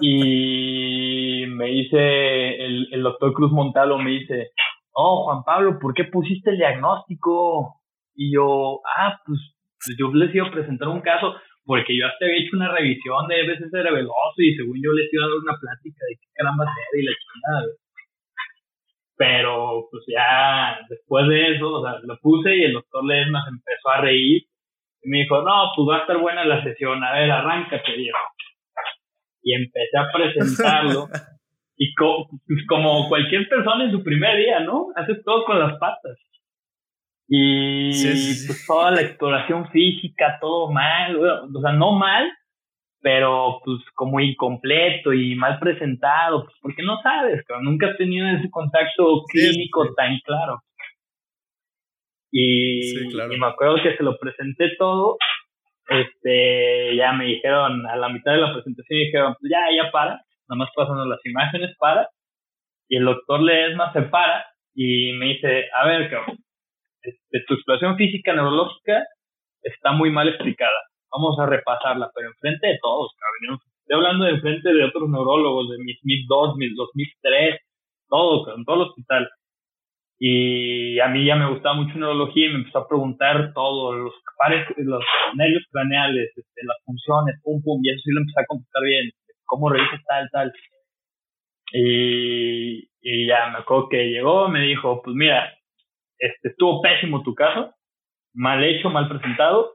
y, 0.00 1.46
me 1.48 1.66
dice 1.66 2.64
el, 2.64 2.88
el 2.92 3.02
doctor 3.02 3.32
Cruz 3.34 3.52
Montalo, 3.52 3.98
me 3.98 4.10
dice, 4.10 4.52
oh, 4.92 5.24
Juan 5.24 5.44
Pablo, 5.44 5.78
¿por 5.78 5.94
qué 5.94 6.04
pusiste 6.04 6.50
el 6.50 6.56
diagnóstico? 6.56 7.80
Y 8.14 8.34
yo, 8.34 8.80
ah, 8.96 9.20
pues, 9.24 9.38
pues 9.84 9.96
yo 9.98 10.12
les 10.12 10.34
iba 10.34 10.48
a 10.48 10.50
presentar 10.50 10.88
un 10.88 11.00
caso, 11.00 11.34
porque 11.68 11.94
yo 11.94 12.06
hasta 12.06 12.24
había 12.24 12.38
hecho 12.38 12.56
una 12.56 12.72
revisión 12.72 13.28
de 13.28 13.46
veces 13.46 13.68
cerebeloso 13.70 14.38
y 14.38 14.56
según 14.56 14.80
yo 14.82 14.90
les 14.92 15.12
iba 15.12 15.26
a 15.26 15.28
dar 15.28 15.36
una 15.36 15.60
plática 15.60 16.00
de 16.08 16.16
qué 16.16 16.26
caramba 16.32 16.64
era 16.64 16.96
y 16.96 17.04
la 17.04 17.12
chingada. 17.12 17.68
Pero 19.18 19.84
pues 19.90 20.02
ya 20.08 20.80
después 20.88 21.28
de 21.28 21.56
eso, 21.56 21.68
o 21.68 21.84
sea, 21.84 22.00
lo 22.04 22.16
puse 22.22 22.56
y 22.56 22.64
el 22.64 22.72
doctor 22.72 23.04
Lesmas 23.04 23.44
empezó 23.48 23.90
a 23.90 24.00
reír 24.00 24.44
y 25.02 25.08
me 25.10 25.18
dijo, 25.18 25.42
no, 25.42 25.68
pues 25.76 25.88
va 25.90 25.96
a 25.98 26.00
estar 26.00 26.16
buena 26.16 26.42
la 26.46 26.64
sesión, 26.64 27.04
a 27.04 27.12
ver, 27.12 27.30
arráncate, 27.30 27.92
viejo. 27.98 28.18
Y 29.42 29.52
empecé 29.52 29.98
a 29.98 30.08
presentarlo 30.10 31.08
y 31.76 31.92
pues, 31.94 32.64
como 32.66 33.10
cualquier 33.10 33.46
persona 33.46 33.84
en 33.84 33.92
su 33.92 34.02
primer 34.02 34.38
día, 34.38 34.60
¿no? 34.60 34.86
Haces 34.96 35.22
todo 35.22 35.44
con 35.44 35.58
las 35.58 35.78
patas. 35.78 36.16
Y 37.28 37.90
pues 38.46 38.64
toda 38.66 38.90
la 38.92 39.02
exploración 39.02 39.68
física, 39.70 40.38
todo 40.40 40.72
mal, 40.72 41.16
o 41.16 41.60
sea, 41.60 41.72
no 41.72 41.92
mal, 41.92 42.26
pero 43.02 43.60
pues 43.64 43.80
como 43.94 44.18
incompleto 44.18 45.12
y 45.12 45.34
mal 45.36 45.58
presentado, 45.58 46.44
pues 46.44 46.56
porque 46.62 46.82
no 46.82 47.00
sabes, 47.02 47.44
pero 47.46 47.60
nunca 47.60 47.88
has 47.88 47.98
tenido 47.98 48.26
ese 48.28 48.50
contacto 48.50 49.24
clínico 49.30 49.92
tan 49.94 50.18
claro. 50.24 50.62
Y, 52.30 52.98
y, 52.98 53.38
me 53.38 53.46
acuerdo 53.46 53.76
que 53.82 53.96
se 53.96 54.02
lo 54.02 54.18
presenté 54.18 54.76
todo, 54.78 55.16
este, 55.88 56.96
ya 56.96 57.12
me 57.12 57.24
dijeron, 57.24 57.86
a 57.86 57.96
la 57.96 58.08
mitad 58.08 58.32
de 58.32 58.38
la 58.38 58.52
presentación 58.52 58.98
dijeron, 59.00 59.36
pues 59.38 59.50
ya, 59.50 59.60
ya 59.74 59.90
para, 59.90 60.20
nada 60.48 60.58
más 60.58 60.68
pasando 60.74 61.04
las 61.06 61.24
imágenes, 61.24 61.76
para, 61.78 62.08
y 62.88 62.96
el 62.96 63.04
doctor 63.04 63.40
Ledesma 63.40 63.92
se 63.92 64.02
para 64.02 64.46
y 64.74 65.12
me 65.12 65.26
dice, 65.26 65.66
a 65.74 65.86
ver, 65.86 66.10
cabrón, 66.10 66.38
este, 67.02 67.44
tu 67.46 67.54
exploración 67.54 67.96
física 67.96 68.34
neurológica 68.34 69.04
está 69.62 69.92
muy 69.92 70.10
mal 70.10 70.28
explicada. 70.28 70.78
Vamos 71.10 71.38
a 71.38 71.46
repasarla, 71.46 72.10
pero 72.14 72.28
enfrente 72.28 72.66
de 72.66 72.78
todos, 72.82 73.12
cabrón. 73.16 73.58
Estoy 73.80 73.96
hablando 73.96 74.24
de 74.26 74.32
enfrente 74.32 74.72
de 74.72 74.84
otros 74.84 75.08
neurólogos, 75.08 75.70
de 75.70 75.78
mis 75.78 75.98
MIP 76.02 76.26
2, 76.28 76.56
mis 76.56 76.76
2003, 76.76 77.60
todo, 78.08 78.56
en 78.56 78.64
todo 78.64 78.76
el 78.76 78.88
hospital. 78.88 79.28
Y 80.20 80.98
a 80.98 81.08
mí 81.08 81.24
ya 81.24 81.36
me 81.36 81.48
gustaba 81.48 81.76
mucho 81.76 81.96
neurología 81.96 82.46
y 82.46 82.50
me 82.50 82.58
empezó 82.58 82.78
a 82.78 82.88
preguntar 82.88 83.52
todo, 83.54 83.94
los 83.94 84.14
pares, 84.36 84.66
los 84.76 85.02
nervios 85.36 85.62
craneales, 85.70 86.28
este, 86.36 86.64
las 86.64 86.76
funciones, 86.84 87.40
pum, 87.42 87.62
pum, 87.62 87.80
y 87.82 87.90
eso 87.90 88.02
sí 88.04 88.10
lo 88.12 88.20
empecé 88.20 88.40
a 88.40 88.46
contestar 88.46 88.82
bien, 88.82 89.10
cómo 89.46 89.70
revisas 89.70 90.00
tal, 90.06 90.28
tal. 90.32 90.52
Y, 91.72 92.88
y 93.00 93.26
ya 93.26 93.50
me 93.50 93.58
acuerdo 93.58 93.88
que 93.88 94.10
llegó, 94.10 94.48
me 94.48 94.62
dijo, 94.62 95.02
pues 95.02 95.14
mira, 95.14 95.57
este, 96.18 96.48
estuvo 96.48 96.82
pésimo 96.82 97.22
tu 97.22 97.34
caso, 97.34 97.74
mal 98.34 98.62
hecho, 98.64 98.90
mal 98.90 99.08
presentado, 99.08 99.72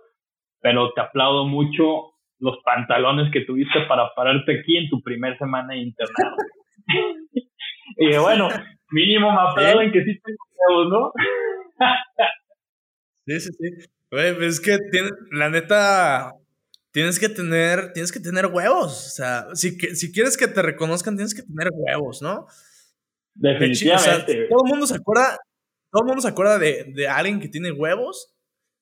pero 0.61 0.93
te 0.93 1.01
aplaudo 1.01 1.45
mucho 1.45 2.13
los 2.39 2.57
pantalones 2.63 3.31
que 3.31 3.41
tuviste 3.41 3.81
para 3.87 4.13
pararte 4.15 4.59
aquí 4.59 4.77
en 4.77 4.89
tu 4.89 5.01
primer 5.01 5.37
semana 5.37 5.73
de 5.73 5.79
internado. 5.79 6.35
y 7.97 8.17
bueno, 8.17 8.49
mínimo 8.91 9.31
me 9.31 9.41
aplauden 9.41 9.91
que 9.91 10.03
sí 10.03 10.19
tengo 10.21 10.85
¿no? 10.85 11.11
sí, 13.25 13.39
sí, 13.39 13.49
sí. 13.51 13.87
Pues 14.09 14.37
es 14.39 14.59
que 14.59 14.77
tiene, 14.91 15.09
la 15.31 15.49
neta, 15.49 16.33
tienes 16.91 17.19
que 17.19 17.29
tener, 17.29 17.91
tienes 17.93 18.11
que 18.11 18.19
tener 18.19 18.45
huevos. 18.45 19.07
O 19.07 19.09
sea, 19.09 19.47
si, 19.53 19.71
si 19.71 20.13
quieres 20.13 20.37
que 20.37 20.47
te 20.47 20.61
reconozcan, 20.61 21.15
tienes 21.15 21.33
que 21.33 21.41
tener 21.41 21.69
huevos, 21.73 22.21
¿no? 22.21 22.45
Definitivamente. 23.33 24.47
todo 24.49 24.65
el 24.65 24.69
mundo 24.69 24.85
se 24.85 24.95
acuerda, 24.95 25.39
todo 25.93 26.01
el 26.01 26.07
mundo 26.07 26.21
se 26.23 26.27
acuerda 26.29 26.57
de, 26.57 26.85
de, 26.87 27.07
alguien 27.07 27.39
que 27.39 27.47
tiene 27.47 27.71
huevos 27.71 28.33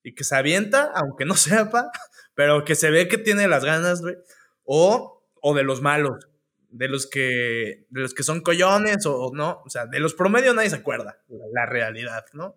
y 0.01 0.15
que 0.15 0.23
se 0.23 0.33
avienta, 0.33 0.91
aunque 0.95 1.25
no 1.25 1.35
sepa, 1.35 1.91
pero 2.33 2.63
que 2.63 2.73
se 2.73 2.89
ve 2.89 3.09
que 3.09 3.17
tiene 3.17 3.49
las 3.49 3.65
ganas, 3.65 4.01
güey. 4.01 4.15
O, 4.63 5.21
o 5.41 5.53
de 5.53 5.63
los 5.63 5.81
malos, 5.81 6.29
de 6.69 6.87
los 6.87 7.07
que, 7.07 7.85
de 7.89 8.01
los 8.01 8.13
que 8.13 8.23
son 8.23 8.39
collones 8.39 9.05
o 9.05 9.31
no. 9.33 9.61
O 9.65 9.69
sea, 9.69 9.87
de 9.87 9.99
los 9.99 10.13
promedios 10.13 10.55
nadie 10.55 10.69
se 10.69 10.77
acuerda, 10.77 11.21
la, 11.53 11.65
realidad, 11.65 12.23
¿no? 12.31 12.55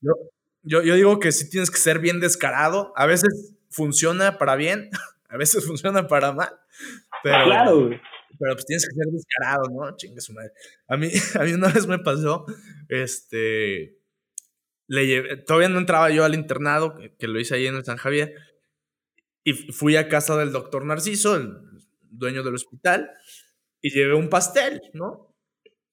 Yo, 0.00 0.12
yo, 0.62 0.82
yo 0.82 0.94
digo 0.94 1.18
que 1.18 1.32
sí 1.32 1.50
tienes 1.50 1.72
que 1.72 1.78
ser 1.78 1.98
bien 1.98 2.20
descarado. 2.20 2.92
A 2.94 3.06
veces 3.06 3.52
funciona 3.68 4.38
para 4.38 4.54
bien, 4.54 4.90
a 5.28 5.36
veces 5.36 5.66
funciona 5.66 6.06
para 6.06 6.30
mal. 6.30 6.56
Pero, 7.24 7.44
claro, 7.46 7.90
pero 8.42 8.56
pues 8.56 8.66
tienes 8.66 8.88
que 8.88 8.94
ser 8.96 9.06
descarado, 9.12 9.62
¿no? 9.70 9.96
Chingue 9.96 10.20
su 10.20 10.32
madre. 10.32 10.50
A 10.88 10.96
mí, 10.96 11.08
a 11.38 11.44
mí 11.44 11.52
una 11.52 11.68
vez 11.68 11.86
me 11.86 12.00
pasó, 12.00 12.44
este, 12.88 14.00
le 14.88 15.06
llevé, 15.06 15.36
todavía 15.36 15.68
no 15.68 15.78
entraba 15.78 16.10
yo 16.10 16.24
al 16.24 16.34
internado, 16.34 16.96
que 17.18 17.28
lo 17.28 17.38
hice 17.38 17.54
ahí 17.54 17.68
en 17.68 17.76
el 17.76 17.84
San 17.84 17.98
Javier, 17.98 18.34
y 19.44 19.52
fui 19.52 19.94
a 19.94 20.08
casa 20.08 20.36
del 20.36 20.50
doctor 20.50 20.84
Narciso, 20.84 21.36
el 21.36 21.52
dueño 22.00 22.42
del 22.42 22.56
hospital, 22.56 23.10
y 23.80 23.90
llevé 23.90 24.14
un 24.14 24.28
pastel, 24.28 24.82
¿no? 24.92 25.36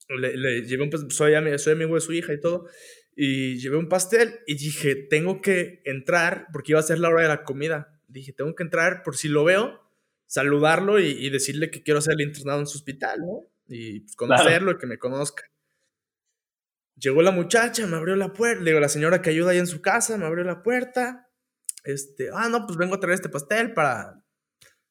Le, 0.08 0.36
le 0.36 0.64
llevé 0.64 0.84
un 0.84 0.90
pastel, 0.90 1.12
soy, 1.12 1.60
soy 1.60 1.74
amigo 1.74 1.94
de 1.94 2.02
su 2.02 2.14
hija 2.14 2.34
y 2.34 2.40
todo, 2.40 2.68
y 3.16 3.60
llevé 3.60 3.78
un 3.78 3.90
pastel 3.90 4.40
y 4.48 4.56
dije, 4.56 4.96
tengo 4.96 5.40
que 5.40 5.84
entrar, 5.86 6.48
porque 6.52 6.72
iba 6.72 6.80
a 6.80 6.84
ser 6.84 6.98
la 6.98 7.10
hora 7.10 7.22
de 7.22 7.28
la 7.28 7.44
comida, 7.44 8.02
dije, 8.08 8.34
tengo 8.34 8.56
que 8.56 8.64
entrar 8.64 9.04
por 9.04 9.18
si 9.18 9.28
lo 9.28 9.44
veo, 9.44 9.88
saludarlo 10.30 11.00
y, 11.00 11.30
decirle 11.32 11.72
que 11.72 11.82
quiero 11.82 11.98
hacer 11.98 12.14
el 12.14 12.28
internado 12.28 12.60
en 12.60 12.68
su 12.68 12.78
hospital, 12.78 13.20
¿no? 13.20 13.48
Y 13.68 14.02
pues, 14.02 14.16
conocerlo 14.16 14.72
y 14.72 14.78
que 14.78 14.86
me 14.86 15.00
conozca. 15.00 15.44
Llegó 16.96 17.22
la 17.24 17.32
muchacha, 17.32 17.88
me 17.88 17.98
abrió 17.98 18.16
la 18.16 18.32
puerta, 18.32 18.64
digo, 18.64 18.80
la 18.80 18.90
señora 18.90 19.22
que 19.22 19.32
ayuda 19.32 19.52
ahí 19.52 19.58
en 19.58 19.68
su 19.68 19.82
casa, 19.82 20.18
me 20.18 20.26
abrió 20.26 20.44
la 20.44 20.62
puerta. 20.62 21.30
Este, 21.84 22.30
ah, 22.32 22.48
no, 22.48 22.68
pues 22.68 22.78
vengo 22.78 22.96
a 22.96 23.00
traer 23.00 23.16
este 23.16 23.30
pastel 23.30 23.74
para 23.74 24.24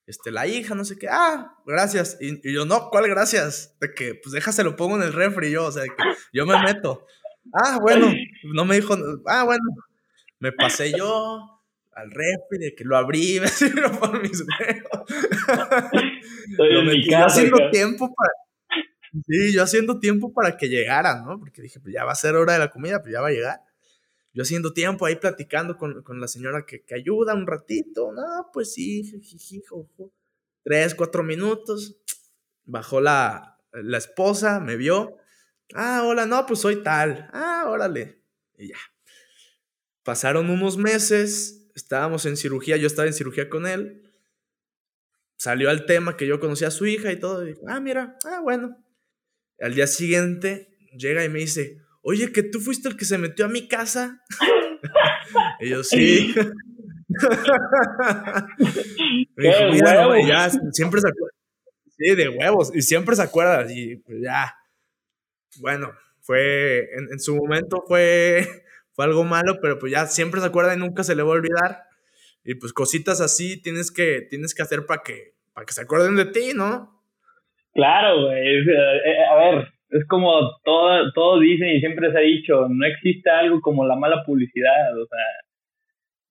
este, 0.07 0.33
la 0.33 0.49
hija, 0.49 0.75
no 0.75 0.85
sé 0.85 0.99
qué. 0.99 1.07
Ah, 1.09 1.55
gracias. 1.65 2.17
Y, 2.21 2.53
yo, 2.53 2.65
no, 2.65 2.89
¿cuál 2.91 3.09
gracias? 3.09 3.77
De 3.79 3.95
que, 3.95 4.17
pues 4.17 4.33
déjase, 4.33 4.65
lo 4.65 4.75
pongo 4.75 4.97
en 4.97 5.03
el 5.03 5.13
refri 5.13 5.53
yo, 5.53 5.67
o 5.67 5.73
sea, 5.73 5.85
que 5.85 6.05
yo 6.33 6.47
me 6.47 6.61
meto. 6.63 7.07
Ah, 7.53 7.79
bueno, 7.81 8.13
no 8.55 8.65
me 8.65 8.75
dijo, 8.75 8.97
ah, 9.27 9.45
bueno, 9.45 9.63
me 10.41 10.51
pasé 10.51 10.93
yo, 10.97 11.58
al 11.99 12.11
refri, 12.11 12.59
de 12.59 12.75
que 12.75 12.85
lo 12.85 12.97
abrí, 12.97 13.41
me 13.41 13.49
sirvió 13.49 13.91
por 13.99 14.23
mis 14.23 14.45
lo 16.49 16.83
metí 16.85 17.13
haciendo 17.15 17.71
tiempo 17.71 18.15
para. 18.15 18.31
Sí, 19.27 19.53
yo 19.53 19.63
haciendo 19.63 19.99
tiempo 19.99 20.33
para 20.33 20.57
que 20.57 20.69
llegara, 20.69 21.23
¿no? 21.23 21.39
Porque 21.41 21.63
dije, 21.63 21.81
pues 21.81 21.95
ya 21.95 22.05
va 22.05 22.13
a 22.13 22.17
ser 22.17 22.37
hora 22.37 22.53
de 22.53 22.59
la 22.59 22.71
comida, 22.71 23.01
pues 23.01 23.13
ya 23.13 23.21
va 23.21 23.29
a 23.29 23.33
llegar. 23.33 23.61
Yo 24.33 24.43
haciendo 24.43 24.73
tiempo 24.73 25.07
ahí 25.07 25.17
platicando 25.17 25.77
con, 25.77 26.03
con 26.03 26.21
la 26.21 26.29
señora 26.29 26.65
que, 26.67 26.85
que, 26.85 26.95
ayuda 26.95 27.35
un 27.35 27.47
ratito. 27.47 28.13
No, 28.13 28.51
pues 28.53 28.75
sí, 28.75 29.03
jiji, 29.21 29.63
Tres, 30.63 30.95
cuatro 30.95 31.25
minutos. 31.25 31.97
Bajó 32.65 33.01
la, 33.01 33.59
la 33.73 33.99
esposa, 33.99 34.61
me 34.61 34.77
vio. 34.77 35.17
Ah, 35.75 36.03
hola, 36.05 36.27
no, 36.27 36.47
pues 36.47 36.61
soy 36.61 36.83
tal. 36.83 37.29
Ah, 37.33 37.65
órale. 37.67 38.23
Y 38.57 38.69
ya. 38.69 38.79
Pasaron 40.05 40.51
unos 40.51 40.77
meses 40.77 41.68
estábamos 41.79 42.27
en 42.27 42.37
cirugía, 42.37 42.77
yo 42.77 42.87
estaba 42.87 43.09
en 43.09 43.15
cirugía 43.15 43.49
con 43.49 43.67
él, 43.67 44.03
salió 45.37 45.71
al 45.71 45.87
tema 45.87 46.17
que 46.17 46.27
yo 46.27 46.41
conocía 46.41 46.69
a 46.69 46.73
su 46.73 46.87
hija 46.87 47.13
y 47.13 47.19
todo, 47.19 47.45
y 47.45 47.53
dijo, 47.53 47.63
ah, 47.69 47.81
mira, 47.81 48.17
ah, 48.25 48.41
bueno. 48.43 48.77
Al 49.61 49.75
día 49.75 49.87
siguiente 49.87 50.69
llega 50.97 51.25
y 51.25 51.29
me 51.29 51.41
dice, 51.41 51.79
oye, 52.03 52.33
que 52.33 52.43
tú 52.43 52.61
fuiste 52.61 52.89
el 52.89 52.97
que 52.97 53.05
se 53.05 53.19
metió 53.19 53.45
a 53.47 53.49
mi 53.49 53.69
casa. 53.69 54.23
y 55.61 55.71
yo, 55.71 55.85
sí. 55.85 56.35
ya, 60.27 60.51
siempre 60.73 61.01
se 61.01 61.09
acuerda. 61.09 61.35
Sí, 61.97 62.15
de 62.15 62.29
huevos, 62.29 62.71
y 62.75 62.83
siempre 62.83 63.17
se 63.17 63.23
acuerda, 63.23 63.67
y 63.73 63.97
pues 63.97 64.19
ya. 64.23 64.55
Bueno, 65.61 65.91
fue, 66.21 66.91
en, 66.95 67.19
su 67.19 67.35
momento 67.35 67.83
fue, 67.89 68.47
fue 68.99 69.05
algo 69.05 69.23
malo, 69.23 69.61
pero 69.63 69.79
pues 69.79 69.93
ya 69.93 70.07
siempre 70.07 70.41
se 70.41 70.49
acuerda 70.49 70.75
y 70.75 70.77
nunca 70.77 71.05
se 71.05 71.15
le 71.15 71.23
va 71.23 71.29
a 71.29 71.39
olvidar. 71.39 71.85
Y 72.43 72.57
pues 72.57 72.73
cositas 72.73 73.21
así 73.21 73.63
tienes 73.63 73.93
que, 73.93 74.23
tienes 74.29 74.57
que 74.57 74.63
hacer 74.63 74.87
para 74.89 75.03
que, 75.05 75.35
para 75.55 75.65
que 75.65 75.73
se 75.73 75.83
acuerden 75.83 76.17
de 76.17 76.25
ti, 76.25 76.51
¿no? 76.53 77.01
Claro, 77.75 78.25
güey. 78.25 78.41
Eh, 78.41 78.65
eh, 78.67 79.25
a 79.31 79.37
ver, 79.37 79.69
es 79.91 80.05
como 80.09 80.33
todo, 80.65 81.13
todos 81.13 81.41
dicen 81.41 81.69
y 81.69 81.79
siempre 81.79 82.11
se 82.11 82.19
ha 82.19 82.23
dicho, 82.23 82.67
no 82.69 82.87
existe 82.87 83.31
algo 83.31 83.61
como 83.61 83.87
la 83.87 83.95
mala 83.95 84.25
publicidad, 84.27 84.91
o 85.01 85.07
sea. 85.07 85.27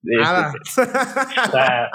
Nada. 0.02 0.52
o 0.52 1.50
sea, 1.50 1.90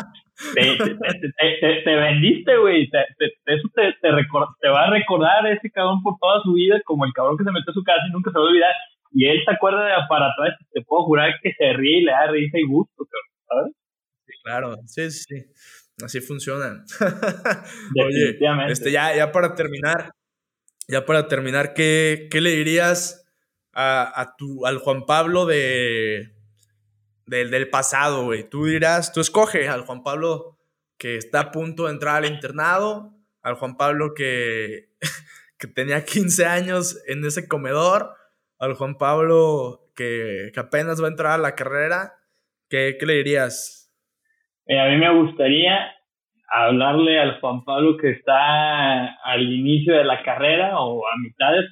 te, 0.56 1.96
vendiste, 1.96 2.58
güey. 2.58 2.90
eso 2.90 3.70
te, 3.76 3.94
te, 4.02 4.70
va 4.70 4.88
a 4.88 4.90
recordar 4.90 5.46
ese 5.52 5.70
cabrón 5.70 6.02
por 6.02 6.16
toda 6.20 6.42
su 6.42 6.54
vida 6.54 6.82
como 6.84 7.06
el 7.06 7.14
cabrón 7.14 7.38
que 7.38 7.44
se 7.44 7.52
metió 7.52 7.70
a 7.70 7.74
su 7.76 7.84
casa 7.84 8.02
y 8.10 8.12
nunca 8.12 8.32
se 8.32 8.40
va 8.40 8.46
a 8.46 8.48
olvidar. 8.48 8.74
Y 9.14 9.28
él 9.28 9.40
se 9.46 9.54
acuerda 9.54 9.86
de 9.86 9.92
para 10.10 10.28
atrás, 10.32 10.58
te 10.72 10.82
puedo 10.82 11.04
jurar 11.04 11.34
que 11.42 11.54
se 11.54 11.74
ríe 11.74 12.00
y 12.00 12.04
le 12.04 12.12
da 12.12 12.32
risa 12.32 12.58
y 12.58 12.68
gusto, 12.68 13.08
¿sabes? 13.48 13.74
claro, 14.44 14.76
sí, 14.86 15.10
sí. 15.12 15.36
Así 16.04 16.20
funcionan. 16.22 16.84
Oye, 18.06 18.38
este, 18.70 18.92
ya, 18.92 19.16
ya 19.16 19.32
para 19.32 19.54
terminar, 19.54 20.12
ya 20.88 21.06
para 21.06 21.28
terminar, 21.28 21.74
¿qué, 21.74 22.28
qué 22.32 22.42
le 22.42 22.50
dirías 22.50 23.26
a, 23.74 24.20
a 24.20 24.36
tu, 24.36 24.66
al 24.66 24.80
Juan 24.80 25.06
Pablo 25.06 25.46
de, 25.46 26.34
del, 27.28 27.52
del 27.52 27.70
pasado, 27.70 28.26
güey? 28.26 28.50
Tú 28.50 28.66
dirás, 28.66 29.14
tú 29.14 29.22
escoge 29.22 29.70
al 29.70 29.82
Juan 29.82 30.02
Pablo 30.02 30.58
que 30.98 31.18
está 31.18 31.40
a 31.42 31.52
punto 31.52 31.86
de 31.86 31.92
entrar 31.92 32.16
al 32.24 32.32
internado, 32.32 33.14
al 33.42 33.56
Juan 33.56 33.78
Pablo 33.78 34.14
que, 34.16 34.90
que 35.60 35.68
tenía 35.68 36.06
15 36.06 36.46
años 36.46 36.98
en 37.08 37.24
ese 37.24 37.48
comedor, 37.48 38.16
al 38.64 38.76
Juan 38.76 38.98
Pablo 38.98 39.82
que, 39.96 40.52
que 40.54 40.60
apenas 40.60 41.02
va 41.02 41.08
a 41.08 41.12
entrar 41.12 41.34
a 41.34 41.38
la 41.38 41.56
carrera, 41.56 42.14
¿qué, 42.70 42.96
qué 43.00 43.06
le 43.06 43.16
dirías? 43.16 43.94
Eh, 44.68 44.80
a 44.80 44.88
mí 44.90 44.98
me 44.98 45.14
gustaría 45.14 45.94
hablarle 46.48 47.20
al 47.20 47.40
Juan 47.42 47.64
Pablo 47.66 47.98
que 47.98 48.12
está 48.12 49.16
al 49.24 49.42
inicio 49.42 49.96
de 49.96 50.06
la 50.06 50.24
carrera 50.24 50.80
o 50.80 51.06
a 51.06 51.12
mitades, 51.22 51.66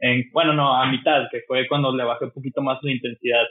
en, 0.00 0.28
bueno, 0.32 0.52
no, 0.54 0.74
a 0.74 0.86
mitad, 0.86 1.28
que 1.30 1.42
fue 1.46 1.68
cuando 1.68 1.94
le 1.94 2.02
bajé 2.02 2.24
un 2.24 2.32
poquito 2.32 2.60
más 2.62 2.78
la 2.82 2.90
intensidad, 2.90 3.46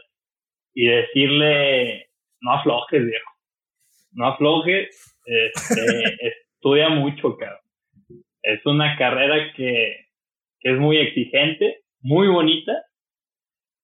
y 0.73 0.87
decirle, 0.87 2.09
no 2.41 2.53
aflojes, 2.53 3.05
viejo, 3.05 3.31
no 4.11 4.27
aflojes, 4.27 5.17
este, 5.25 6.17
estudia 6.55 6.89
mucho, 6.89 7.37
cabrón. 7.37 7.59
Es 8.43 8.65
una 8.65 8.97
carrera 8.97 9.53
que, 9.55 10.07
que 10.59 10.71
es 10.71 10.77
muy 10.77 10.97
exigente, 10.97 11.81
muy 12.01 12.27
bonita, 12.27 12.73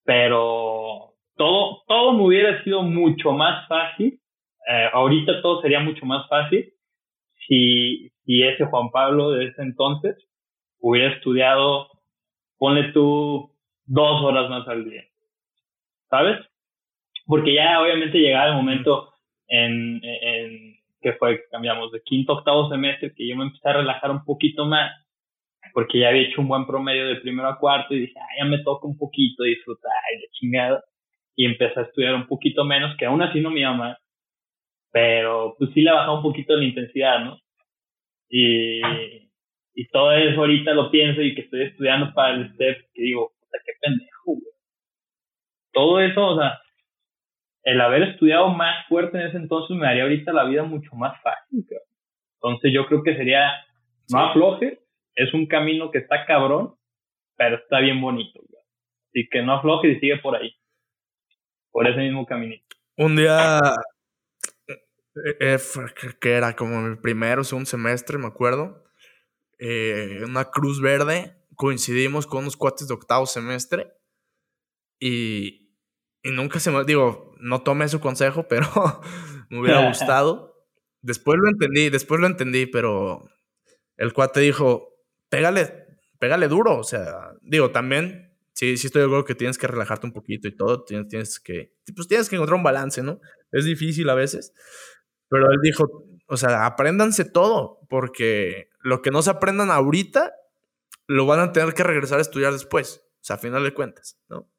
pero 0.03 1.13
todo, 1.35 1.83
todo 1.87 2.13
me 2.13 2.23
hubiera 2.23 2.63
sido 2.63 2.83
mucho 2.83 3.31
más 3.31 3.67
fácil 3.67 4.19
eh, 4.67 4.89
ahorita 4.91 5.41
todo 5.41 5.61
sería 5.61 5.79
mucho 5.79 6.05
más 6.05 6.27
fácil 6.27 6.73
si, 7.47 8.09
si 8.25 8.43
ese 8.43 8.65
Juan 8.65 8.91
Pablo 8.91 9.31
de 9.31 9.45
ese 9.45 9.61
entonces 9.61 10.17
hubiera 10.79 11.13
estudiado, 11.13 11.87
ponle 12.57 12.91
tú 12.91 13.55
dos 13.85 14.21
horas 14.23 14.49
más 14.49 14.67
al 14.67 14.83
día. 14.83 15.03
¿Sabes? 16.09 16.45
Porque 17.25 17.53
ya 17.53 17.81
obviamente 17.81 18.17
llegaba 18.17 18.49
el 18.49 18.55
momento 18.55 19.13
en, 19.47 20.01
en 20.03 20.75
que 21.01 21.13
fue 21.13 21.37
que 21.37 21.43
cambiamos 21.49 21.91
de 21.93 22.01
quinto 22.03 22.33
a 22.33 22.35
octavo 22.39 22.69
semestre, 22.69 23.13
que 23.15 23.27
yo 23.27 23.37
me 23.37 23.45
empecé 23.45 23.69
a 23.69 23.73
relajar 23.73 24.11
un 24.11 24.25
poquito 24.25 24.65
más, 24.65 24.91
porque 25.77 25.99
ya 25.99 26.09
había 26.09 26.23
hecho 26.23 26.41
un 26.41 26.47
buen 26.47 26.65
promedio 26.65 27.05
de 27.05 27.17
primero 27.17 27.47
a 27.47 27.59
cuarto 27.59 27.93
y 27.93 27.99
dije, 27.99 28.15
ah, 28.19 28.35
ya 28.39 28.45
me 28.45 28.63
toca 28.63 28.87
un 28.87 28.97
poquito 28.97 29.43
disfrutar 29.43 29.91
y 30.11 30.21
de 30.21 30.27
chingada. 30.31 30.83
Y 31.35 31.45
empecé 31.45 31.79
a 31.79 31.83
estudiar 31.83 32.15
un 32.15 32.25
poquito 32.25 32.65
menos, 32.65 32.97
que 32.97 33.05
aún 33.05 33.21
así 33.21 33.39
no 33.41 33.51
me 33.51 33.59
iba 33.59 33.73
mal, 33.73 33.95
pero 34.91 35.53
pues 35.55 35.69
sí 35.75 35.83
le 35.83 35.91
ha 35.91 35.93
bajado 35.93 36.17
un 36.17 36.23
poquito 36.23 36.55
la 36.55 36.63
intensidad, 36.63 37.23
¿no? 37.23 37.37
Y, 38.27 38.81
y 39.75 39.87
todo 39.89 40.13
eso 40.13 40.39
ahorita 40.39 40.73
lo 40.73 40.89
pienso 40.89 41.21
y 41.21 41.35
que 41.35 41.41
estoy 41.41 41.65
estudiando 41.65 42.11
para 42.11 42.33
el 42.37 42.51
STEP, 42.53 42.79
que 42.95 43.01
digo, 43.03 43.33
puta, 43.39 43.59
qué 43.63 43.73
pendejo, 43.79 44.23
güey. 44.25 44.53
Todo 45.73 45.99
eso, 45.99 46.25
o 46.25 46.39
sea, 46.39 46.59
el 47.61 47.79
haber 47.81 48.01
estudiado 48.01 48.49
más 48.49 48.87
fuerte 48.87 49.19
en 49.19 49.27
ese 49.27 49.37
entonces 49.37 49.77
me 49.77 49.87
haría 49.87 50.01
ahorita 50.01 50.33
la 50.33 50.45
vida 50.45 50.63
mucho 50.63 50.95
más 50.95 51.21
fácil, 51.21 51.63
cabrón. 51.69 51.87
Entonces 52.41 52.73
yo 52.73 52.87
creo 52.87 53.03
que 53.03 53.15
sería, 53.15 53.63
no 54.11 54.21
afloje, 54.21 54.86
es 55.17 55.33
un 55.33 55.47
camino 55.47 55.89
que 55.91 55.97
está 55.97 56.25
cabrón, 56.25 56.75
pero 57.35 57.57
está 57.57 57.79
bien 57.79 57.99
bonito, 57.99 58.39
güey. 58.47 58.63
Así 59.09 59.27
que 59.29 59.41
no 59.41 59.53
afloje 59.55 59.89
y 59.89 59.99
sigue 59.99 60.17
por 60.17 60.35
ahí, 60.35 60.55
por 61.71 61.87
ese 61.87 61.99
mismo 61.99 62.25
caminito. 62.25 62.63
Un 62.97 63.15
día 63.15 63.59
eh, 64.69 65.37
eh, 65.39 65.59
que 66.21 66.31
era 66.31 66.55
como 66.55 66.85
el 66.85 66.99
primero 66.99 67.41
o 67.41 67.43
segundo 67.43 67.67
semestre, 67.67 68.19
me 68.19 68.27
acuerdo. 68.27 68.83
Eh, 69.59 70.21
una 70.23 70.45
cruz 70.45 70.81
verde. 70.81 71.35
Coincidimos 71.55 72.27
con 72.27 72.41
unos 72.41 72.55
cuates 72.55 72.87
de 72.87 72.93
octavo 72.93 73.25
semestre. 73.25 73.91
Y, 74.99 75.73
y 76.21 76.31
nunca 76.31 76.59
se 76.59 76.69
me. 76.69 76.83
Digo, 76.85 77.33
no 77.39 77.63
tomé 77.63 77.87
su 77.87 77.99
consejo, 77.99 78.47
pero 78.49 78.67
me 79.49 79.59
hubiera 79.59 79.87
gustado. 79.87 80.53
Después 81.01 81.39
lo 81.41 81.49
entendí, 81.49 81.89
después 81.89 82.21
lo 82.21 82.27
entendí, 82.27 82.67
pero 82.67 83.27
el 83.95 84.13
cuate 84.13 84.41
dijo: 84.41 84.96
pégale, 85.29 85.87
pégale 86.19 86.47
duro. 86.47 86.77
O 86.77 86.83
sea, 86.83 87.31
digo, 87.41 87.71
también. 87.71 88.25
Sí, 88.53 88.75
sí 88.77 88.87
estoy 88.87 89.01
de 89.01 89.05
acuerdo 89.05 89.23
que 89.23 89.35
tienes 89.35 89.59
que 89.59 89.67
relajarte 89.67 90.07
un 90.07 90.13
poquito 90.13 90.47
y 90.47 90.55
todo, 90.55 90.83
tienes, 90.83 91.07
tienes 91.09 91.39
que, 91.39 91.75
pues 91.95 92.07
tienes 92.07 92.27
que 92.27 92.37
encontrar 92.37 92.57
un 92.57 92.63
balance, 92.63 93.03
¿no? 93.03 93.21
Es 93.51 93.65
difícil 93.65 94.09
a 94.09 94.15
veces, 94.15 94.51
pero 95.29 95.51
él 95.51 95.59
dijo, 95.61 96.07
o 96.27 96.37
sea, 96.37 96.65
apréndanse 96.65 97.23
todo, 97.23 97.81
porque 97.87 98.69
lo 98.81 99.03
que 99.03 99.11
no 99.11 99.21
se 99.21 99.29
aprendan 99.29 99.69
ahorita, 99.69 100.33
lo 101.07 101.25
van 101.25 101.39
a 101.39 101.51
tener 101.51 101.73
que 101.73 101.83
regresar 101.83 102.19
a 102.19 102.21
estudiar 102.21 102.51
después. 102.51 103.03
O 103.15 103.23
sea, 103.27 103.37
a 103.37 103.39
final 103.39 103.63
de 103.63 103.73
cuentas, 103.73 104.17
¿no? 104.29 104.49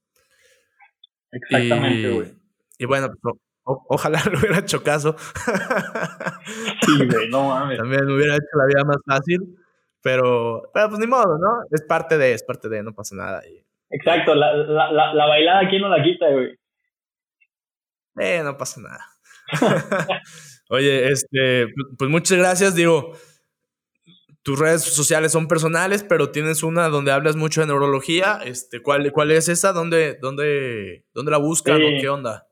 Exactamente, 1.30 2.10
güey. 2.10 2.34
Y, 2.78 2.86
bueno, 2.86 3.08
pues, 3.20 3.34
ojalá 3.64 4.22
le 4.32 4.38
hubiera 4.38 4.58
hecho 4.58 4.82
caso. 4.82 5.16
sí, 6.86 7.06
güey, 7.06 7.28
no 7.30 7.48
mames. 7.48 7.78
También 7.78 8.06
me 8.06 8.14
hubiera 8.14 8.34
hecho 8.34 8.56
la 8.56 8.66
vida 8.66 8.84
más 8.84 8.98
fácil, 9.06 9.58
pero, 10.02 10.62
pero 10.72 10.88
pues 10.88 11.00
ni 11.00 11.06
modo, 11.06 11.38
¿no? 11.38 11.62
Es 11.70 11.82
parte 11.82 12.18
de, 12.18 12.32
es 12.32 12.42
parte 12.42 12.68
de, 12.68 12.82
no 12.82 12.94
pasa 12.94 13.16
nada. 13.16 13.42
Exacto, 13.90 14.34
la, 14.34 14.54
la, 14.54 14.92
la, 14.92 15.14
la 15.14 15.26
bailada 15.26 15.60
aquí 15.66 15.78
no 15.78 15.88
la 15.88 16.02
quita, 16.02 16.28
güey. 16.30 16.56
Eh, 18.20 18.42
no 18.42 18.56
pasa 18.56 18.80
nada. 18.80 19.04
Oye, 20.70 21.08
este, 21.10 21.66
pues 21.96 22.10
muchas 22.10 22.38
gracias. 22.38 22.74
Digo, 22.74 23.12
tus 24.42 24.58
redes 24.58 24.82
sociales 24.82 25.32
son 25.32 25.48
personales, 25.48 26.04
pero 26.04 26.30
tienes 26.30 26.62
una 26.62 26.88
donde 26.88 27.12
hablas 27.12 27.36
mucho 27.36 27.60
de 27.60 27.68
neurología. 27.68 28.40
Este, 28.44 28.82
¿cuál, 28.82 29.10
cuál 29.12 29.30
es 29.30 29.48
esa? 29.48 29.72
¿Dónde, 29.72 30.18
dónde, 30.20 31.04
dónde 31.14 31.30
la 31.30 31.38
buscan 31.38 31.76
o 31.76 32.00
qué 32.00 32.08
onda? 32.08 32.46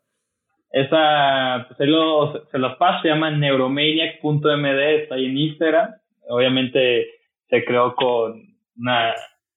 Esa, 0.70 1.66
pues 1.68 1.88
lo, 1.88 2.46
se 2.50 2.58
los 2.58 2.76
paso, 2.76 3.02
se 3.02 3.08
llama 3.08 3.30
neuromaniac.md, 3.30 5.02
está 5.02 5.14
ahí 5.14 5.26
en 5.26 5.38
Instagram. 5.38 5.94
Obviamente 6.28 7.15
se 7.48 7.64
creó 7.64 7.94
con 7.94 8.42
una, 8.76 9.14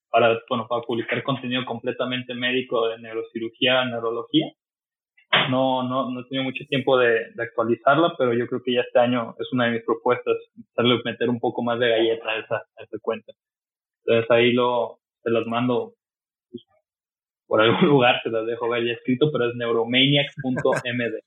para, 0.09 0.39
bueno, 0.49 0.67
para 0.67 0.81
publicar 0.83 1.23
contenido 1.23 1.65
completamente 1.65 2.33
médico 2.33 2.87
de 2.87 2.99
neurocirugía, 2.99 3.85
neurología 3.85 4.51
no, 5.49 5.83
no, 5.83 6.09
no 6.09 6.21
he 6.21 6.23
tenido 6.25 6.43
mucho 6.43 6.65
tiempo 6.67 6.97
de, 6.97 7.31
actualizarla, 7.37 8.15
pero 8.17 8.33
yo 8.33 8.47
creo 8.47 8.61
que 8.63 8.73
ya 8.73 8.81
este 8.81 8.99
año 8.99 9.35
es 9.39 9.51
una 9.53 9.65
de 9.65 9.71
mis 9.71 9.83
propuestas, 9.83 10.35
meter 11.05 11.29
un 11.29 11.39
poco 11.39 11.63
más 11.63 11.79
de 11.79 11.89
galleta 11.89 12.29
a 12.29 12.39
esa, 12.39 12.55
a 12.55 12.83
esa 12.83 12.97
cuenta. 13.01 13.33
Entonces 14.05 14.29
ahí 14.31 14.53
lo, 14.53 14.99
se 15.23 15.29
las 15.29 15.45
mando 15.45 15.93
por 17.47 17.61
algún 17.61 17.87
lugar, 17.89 18.21
se 18.23 18.29
las 18.29 18.45
dejo 18.45 18.69
ver 18.69 18.85
ya 18.85 18.93
escrito, 18.93 19.31
pero 19.31 19.49
es 19.49 19.55
neuromaniac.md. 19.55 21.19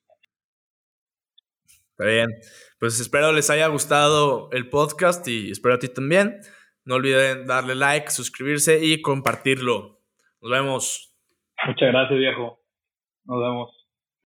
Está 2.03 2.11
bien. 2.11 2.40
Pues 2.80 2.98
espero 2.98 3.30
les 3.30 3.48
haya 3.48 3.68
gustado 3.68 4.48
el 4.50 4.68
podcast 4.68 5.26
y 5.28 5.53
espero 5.53 5.76
a 5.76 5.78
ti 5.78 5.88
también. 5.88 6.40
No 6.84 6.96
olviden 6.96 7.46
darle 7.46 7.76
like, 7.76 8.11
suscribirse 8.11 8.84
y 8.84 9.00
compartirlo. 9.00 10.00
Nos 10.40 10.50
vemos. 10.50 11.14
Muchas 11.64 11.92
gracias, 11.92 12.18
viejo. 12.18 12.61
Nos 13.24 13.40
vemos. 13.40 13.81